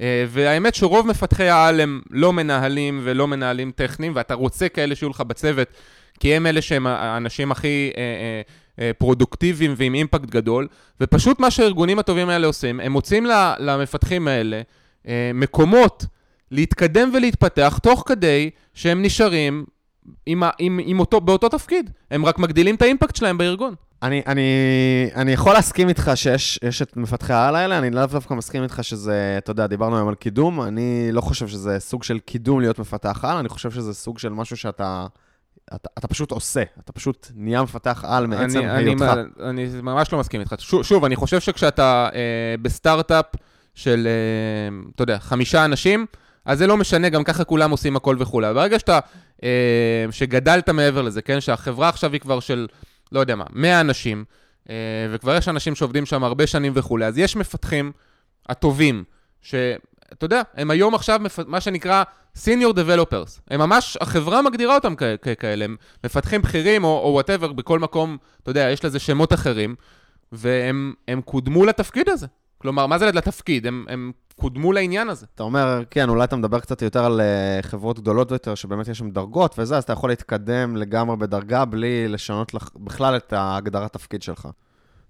אה, 0.01 0.25
והאמת 0.29 0.75
שרוב 0.75 1.07
מפתחי 1.07 1.49
העל 1.49 1.79
הם 1.79 2.01
לא 2.09 2.33
מנהלים 2.33 3.01
ולא 3.03 3.27
מנהלים 3.27 3.71
טכניים, 3.71 4.11
ואתה 4.15 4.33
רוצה 4.33 4.69
כאלה 4.69 4.95
שיהיו 4.95 5.09
לך 5.09 5.21
בצוות, 5.21 5.67
כי 6.19 6.35
הם 6.35 6.47
אלה 6.47 6.61
שהם 6.61 6.87
האנשים 6.87 7.51
הכי 7.51 7.91
אה, 7.97 8.01
אה, 8.01 8.41
אה, 8.79 8.91
פרודוקטיביים 8.97 9.73
ועם 9.77 9.93
אימפקט 9.93 10.29
גדול, 10.29 10.67
ופשוט 11.01 11.39
מה 11.39 11.51
שהארגונים 11.51 11.99
הטובים 11.99 12.29
האלה 12.29 12.47
עושים, 12.47 12.79
הם 12.79 12.91
מוצאים 12.91 13.25
למפתחים 13.59 14.27
האלה 14.27 14.61
אה, 15.07 15.31
מקומות 15.33 16.05
להתקדם 16.51 17.11
ולהתפתח 17.13 17.79
תוך 17.83 18.03
כדי 18.07 18.49
שהם 18.73 19.01
נשארים 19.01 19.65
עם, 20.25 20.43
עם, 20.59 20.79
עם 20.83 20.99
אותו, 20.99 21.21
באותו 21.21 21.49
תפקיד. 21.49 21.89
הם 22.11 22.25
רק 22.25 22.39
מגדילים 22.39 22.75
את 22.75 22.81
האימפקט 22.81 23.15
שלהם 23.15 23.37
בארגון. 23.37 23.75
אני, 24.03 24.21
אני, 24.27 24.41
אני 25.15 25.31
יכול 25.31 25.53
להסכים 25.53 25.89
איתך 25.89 26.11
שיש 26.15 26.59
יש 26.63 26.81
את 26.81 26.97
מפתחי 26.97 27.33
העל 27.33 27.55
האלה, 27.55 27.77
אני 27.77 27.89
לאו 27.89 28.05
דווקא 28.05 28.33
מסכים 28.33 28.63
איתך 28.63 28.79
שזה, 28.83 29.35
אתה 29.37 29.51
יודע, 29.51 29.67
דיברנו 29.67 29.97
היום 29.97 30.07
על 30.07 30.15
קידום, 30.15 30.61
אני 30.61 31.09
לא 31.11 31.21
חושב 31.21 31.47
שזה 31.47 31.79
סוג 31.79 32.03
של 32.03 32.19
קידום 32.19 32.61
להיות 32.61 32.79
מפתח 32.79 33.25
על, 33.25 33.37
אני 33.37 33.49
חושב 33.49 33.71
שזה 33.71 33.93
סוג 33.93 34.19
של 34.19 34.29
משהו 34.29 34.57
שאתה... 34.57 35.05
אתה, 35.75 35.89
אתה 35.97 36.07
פשוט 36.07 36.31
עושה, 36.31 36.63
אתה 36.79 36.91
פשוט 36.91 37.27
נהיה 37.35 37.63
מפתח 37.63 38.03
על 38.07 38.27
מעצם 38.27 38.59
אני, 38.59 38.69
אני, 38.69 38.89
היותך. 38.89 39.05
אני 39.43 39.67
ממש 39.81 40.13
לא 40.13 40.19
מסכים 40.19 40.41
איתך. 40.41 40.55
שוב, 40.59 40.83
שוב, 40.83 41.05
אני 41.05 41.15
חושב 41.15 41.39
שכשאתה 41.39 42.09
אה, 42.13 42.55
בסטארט-אפ 42.61 43.25
של, 43.75 44.07
אה, 44.07 44.77
אתה 44.95 45.03
יודע, 45.03 45.19
חמישה 45.19 45.65
אנשים, 45.65 46.05
אז 46.45 46.57
זה 46.57 46.67
לא 46.67 46.77
משנה, 46.77 47.09
גם 47.09 47.23
ככה 47.23 47.43
כולם 47.43 47.71
עושים 47.71 47.95
הכל 47.95 48.15
וכולי. 48.19 48.53
ברגע 48.53 48.79
שאתה, 48.79 48.99
אה, 49.43 50.05
שגדלת 50.11 50.69
מעבר 50.69 51.01
לזה, 51.01 51.21
כן, 51.21 51.41
שהחברה 51.41 51.89
עכשיו 51.89 52.13
היא 52.13 52.21
כבר 52.21 52.39
של, 52.39 52.67
לא 53.11 53.19
יודע 53.19 53.35
מה, 53.35 53.45
100 53.53 53.81
אנשים, 53.81 54.25
אה, 54.69 54.75
וכבר 55.11 55.35
יש 55.35 55.47
אנשים 55.47 55.75
שעובדים 55.75 56.05
שם 56.05 56.23
הרבה 56.23 56.47
שנים 56.47 56.71
וכולי, 56.75 57.05
אז 57.05 57.17
יש 57.17 57.35
מפתחים 57.35 57.91
הטובים, 58.49 59.03
שאתה 59.41 59.65
יודע, 60.21 60.41
הם 60.53 60.71
היום 60.71 60.95
עכשיו 60.95 61.19
מפ... 61.23 61.39
מה 61.47 61.61
שנקרא 61.61 62.03
senior 62.37 62.73
developers. 62.73 63.39
הם 63.51 63.59
ממש, 63.59 63.97
החברה 64.01 64.41
מגדירה 64.41 64.75
אותם 64.75 64.95
כ- 64.95 65.03
כ- 65.21 65.39
כאלה, 65.39 65.65
הם 65.65 65.75
מפתחים 66.03 66.41
בכירים 66.41 66.83
או 66.83 67.09
וואטאבר, 67.13 67.51
בכל 67.51 67.79
מקום, 67.79 68.17
אתה 68.43 68.51
יודע, 68.51 68.69
יש 68.71 68.85
לזה 68.85 68.99
שמות 68.99 69.33
אחרים, 69.33 69.75
והם 70.31 70.93
הם 71.07 71.21
קודמו 71.21 71.65
לתפקיד 71.65 72.09
הזה. 72.09 72.27
כלומר, 72.57 72.87
מה 72.87 72.97
זה 72.97 73.11
לתפקיד? 73.11 73.67
הם, 73.67 73.85
הם 73.89 74.11
קודמו 74.39 74.73
לעניין 74.73 75.09
הזה. 75.09 75.25
אתה 75.35 75.43
אומר, 75.43 75.83
כן, 75.91 76.09
אולי 76.09 76.23
אתה 76.23 76.35
מדבר 76.35 76.59
קצת 76.59 76.81
יותר 76.81 77.05
על 77.05 77.21
אה, 77.21 77.59
חברות 77.61 77.99
גדולות 77.99 78.31
יותר, 78.31 78.55
שבאמת 78.55 78.87
יש 78.87 78.97
שם 78.97 79.09
דרגות 79.09 79.55
וזה, 79.57 79.77
אז 79.77 79.83
אתה 79.83 79.93
יכול 79.93 80.09
להתקדם 80.09 80.75
לגמרי 80.75 81.17
בדרגה 81.17 81.65
בלי 81.65 82.07
לשנות 82.07 82.53
לך 82.53 82.69
בכלל 82.75 83.15
את 83.15 83.33
ההגדרת 83.33 83.93
תפקיד 83.93 84.21
שלך. 84.21 84.47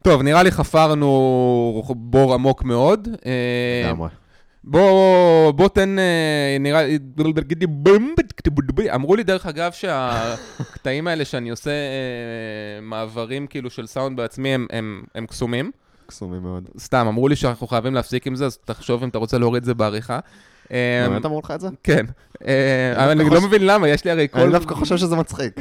טוב, 0.01 0.21
נראה 0.21 0.43
לי 0.43 0.51
חפרנו 0.51 1.83
בור 1.95 2.33
עמוק 2.33 2.63
מאוד. 2.63 3.07
אה, 3.25 3.87
לגמרי. 3.87 4.09
בוא, 4.63 5.51
בוא 5.51 5.67
תן, 5.67 5.99
אה, 5.99 6.57
נראה 6.59 6.83
לי, 6.83 6.99
אמרו 8.95 9.15
לי 9.15 9.23
דרך 9.23 9.45
אגב 9.45 9.71
שהקטעים 9.71 11.07
האלה 11.07 11.25
שאני 11.25 11.49
עושה 11.49 11.71
מעברים 12.81 13.47
כאילו 13.47 13.69
של 13.69 13.87
סאונד 13.87 14.17
בעצמי 14.17 14.49
הם, 14.49 14.67
הם, 14.69 15.03
הם 15.15 15.25
קסומים. 15.25 15.71
קסומים 16.05 16.41
מאוד. 16.41 16.69
סתם, 16.79 17.07
אמרו 17.07 17.27
לי 17.27 17.35
שאנחנו 17.35 17.67
חייבים 17.67 17.93
להפסיק 17.95 18.27
עם 18.27 18.35
זה, 18.35 18.45
אז 18.45 18.57
תחשוב 18.57 19.03
אם 19.03 19.09
אתה 19.09 19.17
רוצה 19.17 19.37
להוריד 19.37 19.61
את 19.61 19.65
זה 19.65 19.73
בעריכה. 19.73 20.19
באמת 20.69 21.25
אמרו 21.25 21.39
לך 21.39 21.51
את 21.51 21.61
זה? 21.61 21.67
כן. 21.83 22.05
אה, 22.47 23.11
אני 23.11 23.29
לא 23.29 23.41
מבין 23.41 23.65
למה, 23.65 23.89
יש 23.89 24.05
לי 24.05 24.11
הרי 24.11 24.27
כל... 24.31 24.39
אני 24.39 24.51
דווקא 24.51 24.75
חושב 24.75 24.97
שזה 24.97 25.15
מצחיק. 25.15 25.59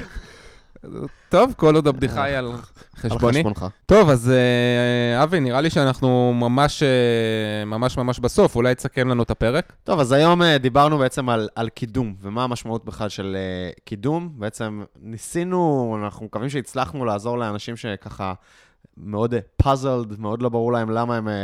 טוב, 1.29 1.55
כל 1.57 1.75
עוד 1.75 1.87
הבדיחה 1.87 2.25
היא 2.25 2.37
על 2.37 2.47
על 2.47 2.53
חשבוני. 2.97 3.39
חשבונך. 3.39 3.67
טוב, 3.87 4.11
אז 4.11 4.31
אה, 4.31 5.23
אבי, 5.23 5.41
נראה 5.41 5.61
לי 5.61 5.71
שאנחנו 5.71 6.35
ממש 6.35 6.83
אה, 6.83 7.65
ממש 7.65 7.97
ממש 7.97 8.19
בסוף, 8.19 8.57
אולי 8.57 8.75
תסכם 8.75 9.09
לנו 9.09 9.23
את 9.23 9.31
הפרק. 9.31 9.73
טוב, 9.85 10.01
אז 10.01 10.13
היום 10.13 10.43
דיברנו 10.45 10.99
בעצם 10.99 11.29
על, 11.29 11.49
על 11.55 11.69
קידום, 11.69 12.15
ומה 12.21 12.45
המשמעות 12.45 12.85
בכלל 12.85 13.09
של 13.09 13.37
קידום. 13.85 14.29
בעצם 14.35 14.83
ניסינו, 15.03 15.97
אנחנו 16.05 16.27
מקווים 16.27 16.49
שהצלחנו 16.49 17.05
לעזור 17.05 17.39
לאנשים 17.39 17.77
שככה 17.77 18.33
מאוד 18.97 19.35
פאזלד, 19.57 20.21
מאוד 20.21 20.43
לא 20.43 20.49
ברור 20.49 20.73
להם 20.73 20.91
למה 20.91 21.17
הם 21.17 21.29
אה, 21.29 21.35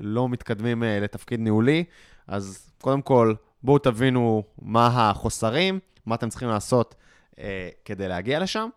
לא 0.00 0.28
מתקדמים 0.28 0.82
אה, 0.82 1.00
לתפקיד 1.00 1.40
ניהולי. 1.40 1.84
אז 2.26 2.70
קודם 2.80 3.02
כל, 3.02 3.34
בואו 3.62 3.78
תבינו 3.78 4.42
מה 4.62 4.86
החוסרים, 4.86 5.78
מה 6.06 6.14
אתם 6.14 6.28
צריכים 6.28 6.48
לעשות 6.48 6.94
אה, 7.38 7.68
כדי 7.84 8.08
להגיע 8.08 8.40
לשם. 8.40 8.68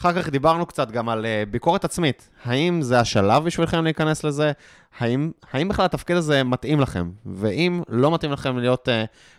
אחר 0.00 0.22
כך 0.22 0.28
דיברנו 0.28 0.66
קצת 0.66 0.90
גם 0.90 1.08
על 1.08 1.26
אה, 1.26 1.42
ביקורת 1.50 1.84
עצמית. 1.84 2.28
האם 2.44 2.82
זה 2.82 3.00
השלב 3.00 3.44
בשבילכם 3.44 3.84
להיכנס 3.84 4.24
לזה? 4.24 4.52
האם, 4.98 5.30
האם 5.52 5.68
בכלל 5.68 5.84
התפקיד 5.84 6.16
הזה 6.16 6.44
מתאים 6.44 6.80
לכם? 6.80 7.10
ואם 7.26 7.82
לא 7.88 8.14
מתאים 8.14 8.32
לכם 8.32 8.58
להיות 8.58 8.88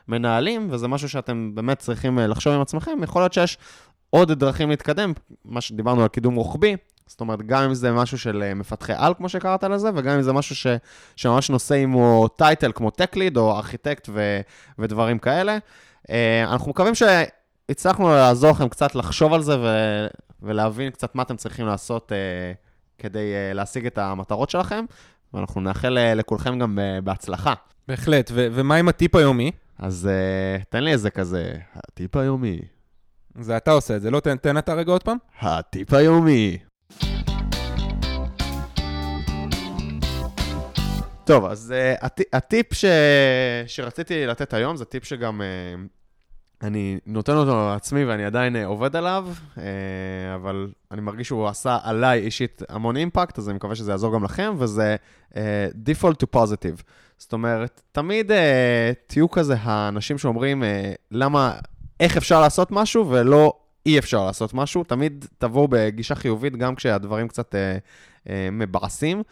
מנהלים, 0.08 0.68
וזה 0.72 0.88
משהו 0.88 1.10
שאתם 1.10 1.52
באמת 1.56 1.80
צריכים 1.80 2.20
לחשוב 2.20 2.54
עם 2.54 2.62
עצמכם, 2.62 2.92
יכול 3.04 3.22
להיות 3.22 3.34
שיש 3.34 3.58
עוד 4.10 4.32
דרכים 4.32 4.70
להתקדם, 4.70 5.14
מה 5.46 5.62
שדיברנו 5.62 6.02
על 6.02 6.08
קידום 6.08 6.36
רוחבי, 6.36 6.76
זאת 7.08 7.22
אומרת, 7.22 7.42
גם 7.42 7.64
אם 7.64 7.74
זה 7.74 7.92
משהו 7.92 8.18
של 8.18 8.44
uh, 8.52 8.56
מפתחי 8.56 8.94
על, 8.96 9.14
כמו 9.14 9.30
שקראת 9.30 9.64
לזה, 9.64 9.90
וגם 9.96 10.16
אם 10.16 10.22
זה 10.22 10.34
משהו 10.34 10.56
ש, 10.56 10.68
שממש 11.16 11.50
נושא 11.50 11.76
עימו 11.76 12.28
טייטל 12.28 12.72
כמו 12.72 12.90
tech 12.90 13.16
lead 13.16 13.38
או 13.38 13.58
ארכיטקט 13.58 14.10
ו, 14.14 14.42
ודברים 14.80 15.20
כאלה. 15.20 15.58
Uh, 16.08 16.12
אנחנו 16.44 16.70
מקווים 16.70 16.94
שהצלחנו 16.96 18.10
לעזור 18.10 18.52
לכם 18.52 18.70
קצת 18.70 18.96
לחשוב 18.96 19.34
על 19.34 19.42
זה 19.42 19.60
ו, 19.60 19.68
ולהבין 20.42 20.92
קצת 20.92 21.16
מה 21.16 21.24
אתם 21.24 21.36
צריכים 21.36 21.66
לעשות 21.66 22.12
uh, 22.12 22.96
כדי 22.98 23.34
להשיג 23.54 23.86
את 23.86 23.98
המטרות 23.98 24.50
שלכם. 24.50 24.86
ואנחנו 25.34 25.62
נאחל 25.62 25.98
אה, 25.98 26.14
לכולכם 26.14 26.60
גם 26.60 26.80
אה, 26.80 27.02
בהצלחה. 27.02 27.54
בהחלט, 27.88 28.32
ו- 28.34 28.48
ומה 28.52 28.76
עם 28.76 28.90
הטיפ 28.90 29.16
היומי? 29.16 29.52
אז 29.80 30.10
uh, 30.10 30.64
תן 30.70 30.84
לי 30.84 30.92
איזה 30.92 31.10
כזה, 31.10 31.54
הטיפ 31.74 32.16
היומי. 32.16 32.60
זה 33.40 33.58
אתה 33.58 33.72
עושה 33.72 33.96
את 33.96 34.02
זה, 34.02 34.12
לא 34.12 34.20
תן, 34.20 34.38
תן 34.38 34.58
אתה 34.58 34.74
רגע 34.74 34.92
עוד 34.92 35.04
פעם? 35.04 35.18
הטיפ 35.40 35.94
היומי. 35.94 36.58
טוב, 41.24 41.46
אז 41.46 41.74
uh, 41.74 42.06
הט, 42.06 42.22
הטיפ 42.34 42.74
ש, 42.74 42.86
שרציתי 43.68 44.26
לתת 44.26 44.54
היום, 44.54 44.76
זה 44.76 44.86
טיפ 44.86 45.06
שגם 45.06 45.42
uh, 45.42 46.66
אני 46.66 47.00
נותן 47.06 47.36
אותו 47.36 47.70
לעצמי 47.74 48.06
ואני 48.06 48.26
עדיין 48.26 48.56
uh, 48.56 48.60
עובד 48.66 48.96
עליו, 48.96 49.28
uh, 49.56 49.60
אבל 50.36 50.72
אני 50.92 51.02
מרגיש 51.02 51.28
שהוא 51.28 51.48
עשה 51.48 51.78
עליי 51.84 52.20
אישית 52.20 52.62
המון 52.70 52.98
אימפקט, 52.98 53.38
אז 53.38 53.50
אני 53.50 53.56
מקווה 53.56 53.76
שזה 53.76 53.92
יעזור 53.92 54.14
גם 54.14 54.24
לכם, 54.24 54.54
וזה 54.58 54.96
uh, 55.32 55.36
default 55.86 56.16
to 56.24 56.40
positive. 56.40 56.82
זאת 57.18 57.34
אומרת, 57.34 57.82
תמיד 57.92 58.32
uh, 58.32 58.34
תהיו 59.08 59.32
כזה 59.32 59.56
האנשים 59.60 60.18
שאומרים, 60.18 60.64
uh, 60.64 60.66
למה, 61.12 61.54
איך 62.00 62.18
אפשר 62.18 62.42
לעשות 62.42 62.72
משהו 62.72 63.10
ולא 63.10 63.54
אי 63.86 64.00
אפשר 64.00 64.26
לעשות 64.26 64.54
משהו. 64.54 64.84
תמיד 64.84 65.26
תבואו 65.38 65.68
בגישה 65.68 66.16
חיובית, 66.16 66.56
גם 66.56 66.76
כשהדברים 66.76 67.28
קצת 67.28 67.56
אה, 67.56 67.78
אה, 68.30 68.50
מבאסים. 68.52 69.24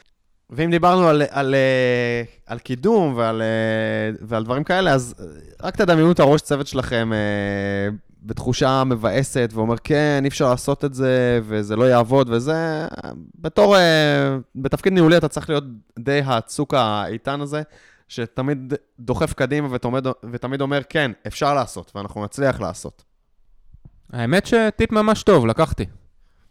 ואם 0.49 0.71
דיברנו 0.71 1.07
על, 1.07 1.21
על, 1.29 1.55
אה, 1.55 2.23
על 2.45 2.59
קידום 2.59 3.13
ועל, 3.15 3.41
אה, 3.41 4.17
ועל 4.21 4.43
דברים 4.43 4.63
כאלה, 4.63 4.93
אז 4.93 5.15
אה, 5.19 5.25
רק 5.67 5.75
תדמיינו 5.75 6.11
את 6.11 6.19
הראש 6.19 6.41
צוות 6.41 6.67
שלכם 6.67 7.13
אה, 7.13 7.89
בתחושה 8.23 8.83
מבאסת, 8.83 9.49
ואומר, 9.53 9.75
כן, 9.83 10.21
אי 10.23 10.27
אפשר 10.27 10.49
לעשות 10.49 10.85
את 10.85 10.93
זה, 10.93 11.39
וזה 11.43 11.75
לא 11.75 11.83
יעבוד, 11.83 12.29
וזה... 12.29 12.87
בתור, 13.35 13.77
אה, 13.77 14.37
בתפקיד 14.55 14.93
ניהולי 14.93 15.17
אתה 15.17 15.27
צריך 15.27 15.49
להיות 15.49 15.63
די 15.99 16.21
הצוק 16.25 16.73
האיתן 16.73 17.41
הזה, 17.41 17.61
שתמיד 18.07 18.73
דוחף 18.99 19.33
קדימה 19.33 19.67
ותמיד, 19.71 20.07
ותמיד 20.31 20.61
אומר, 20.61 20.81
כן, 20.89 21.11
אפשר 21.27 21.53
לעשות, 21.53 21.91
ואנחנו 21.95 22.23
נצליח 22.23 22.61
לעשות. 22.61 23.03
האמת 24.13 24.45
שטיפ 24.45 24.91
ממש 24.91 25.23
טוב, 25.23 25.45
לקחתי. 25.45 25.85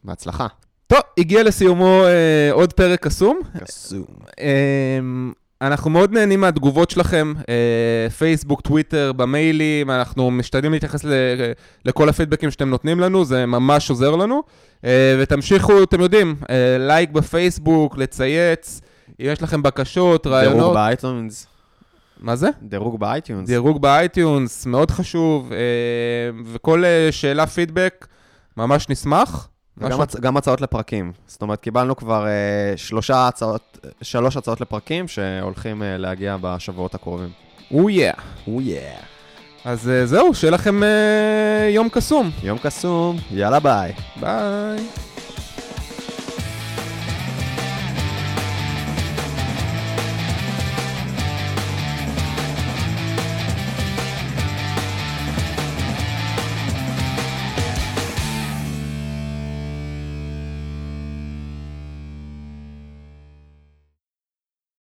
בהצלחה. 0.04 0.46
טוב, 0.88 1.00
הגיע 1.18 1.42
לסיומו 1.42 2.02
אה, 2.04 2.52
עוד 2.52 2.72
פרק 2.72 3.02
קסום. 3.02 3.40
קסום. 3.64 4.04
אה, 4.40 4.98
אנחנו 5.62 5.90
מאוד 5.90 6.12
נהנים 6.12 6.40
מהתגובות 6.40 6.90
שלכם, 6.90 7.32
אה, 7.48 8.10
פייסבוק, 8.10 8.60
טוויטר, 8.60 9.12
במיילים, 9.12 9.90
אנחנו 9.90 10.30
משתדלים 10.30 10.72
להתייחס 10.72 11.04
ל, 11.04 11.12
לכל 11.84 12.08
הפידבקים 12.08 12.50
שאתם 12.50 12.68
נותנים 12.68 13.00
לנו, 13.00 13.24
זה 13.24 13.46
ממש 13.46 13.90
עוזר 13.90 14.16
לנו. 14.16 14.42
אה, 14.84 15.16
ותמשיכו, 15.22 15.82
אתם 15.82 16.00
יודעים, 16.00 16.36
אה, 16.50 16.76
לייק 16.78 17.10
בפייסבוק, 17.10 17.98
לצייץ, 17.98 18.80
אם 19.20 19.26
יש 19.28 19.42
לכם 19.42 19.62
בקשות, 19.62 20.26
דירוג 20.26 20.38
רעיונות. 20.38 20.74
ב 20.74 20.83
iTunes. 20.83 21.46
מה 22.20 22.36
זה? 22.36 22.48
דירוג 22.62 23.00
ב 23.00 23.06
iTunes. 23.06 23.48
דירוג 23.48 23.82
ב 23.82 23.93
iTunes, 23.93 24.66
מאוד 24.66 24.90
חשוב, 24.90 25.52
אה, 25.52 25.58
וכל 26.52 26.84
אה, 26.84 27.08
שאלה, 27.10 27.46
פידבק, 27.46 28.06
ממש 28.56 28.88
נשמח. 28.88 29.48
וגם 29.78 29.88
משהו- 29.88 30.02
הצ... 30.02 30.16
גם 30.16 30.36
הצעות 30.36 30.60
לפרקים. 30.60 31.12
זאת 31.26 31.42
אומרת, 31.42 31.60
קיבלנו 31.60 31.96
כבר 31.96 32.26
אה, 32.26 32.32
שלושה 32.76 33.28
הצעות, 33.28 33.78
שלוש 34.02 34.36
הצעות 34.36 34.60
לפרקים 34.60 35.08
שהולכים 35.08 35.82
אה, 35.82 35.96
להגיע 35.96 36.36
בשבועות 36.40 36.94
הקרובים. 36.94 37.28
או 37.74 37.90
יא. 37.90 38.12
או 38.48 38.60
יא. 38.60 38.80
אז 39.64 39.88
אה, 39.88 40.06
זהו, 40.06 40.34
שיהיה 40.34 40.50
לכם 40.52 40.82
אה, 40.82 40.88
יום 41.70 41.88
קסום. 41.88 42.30
יום 42.42 42.58
קסום, 42.58 43.16
יאללה 43.30 43.60
ביי. 43.60 43.92
ביי. 44.20 45.07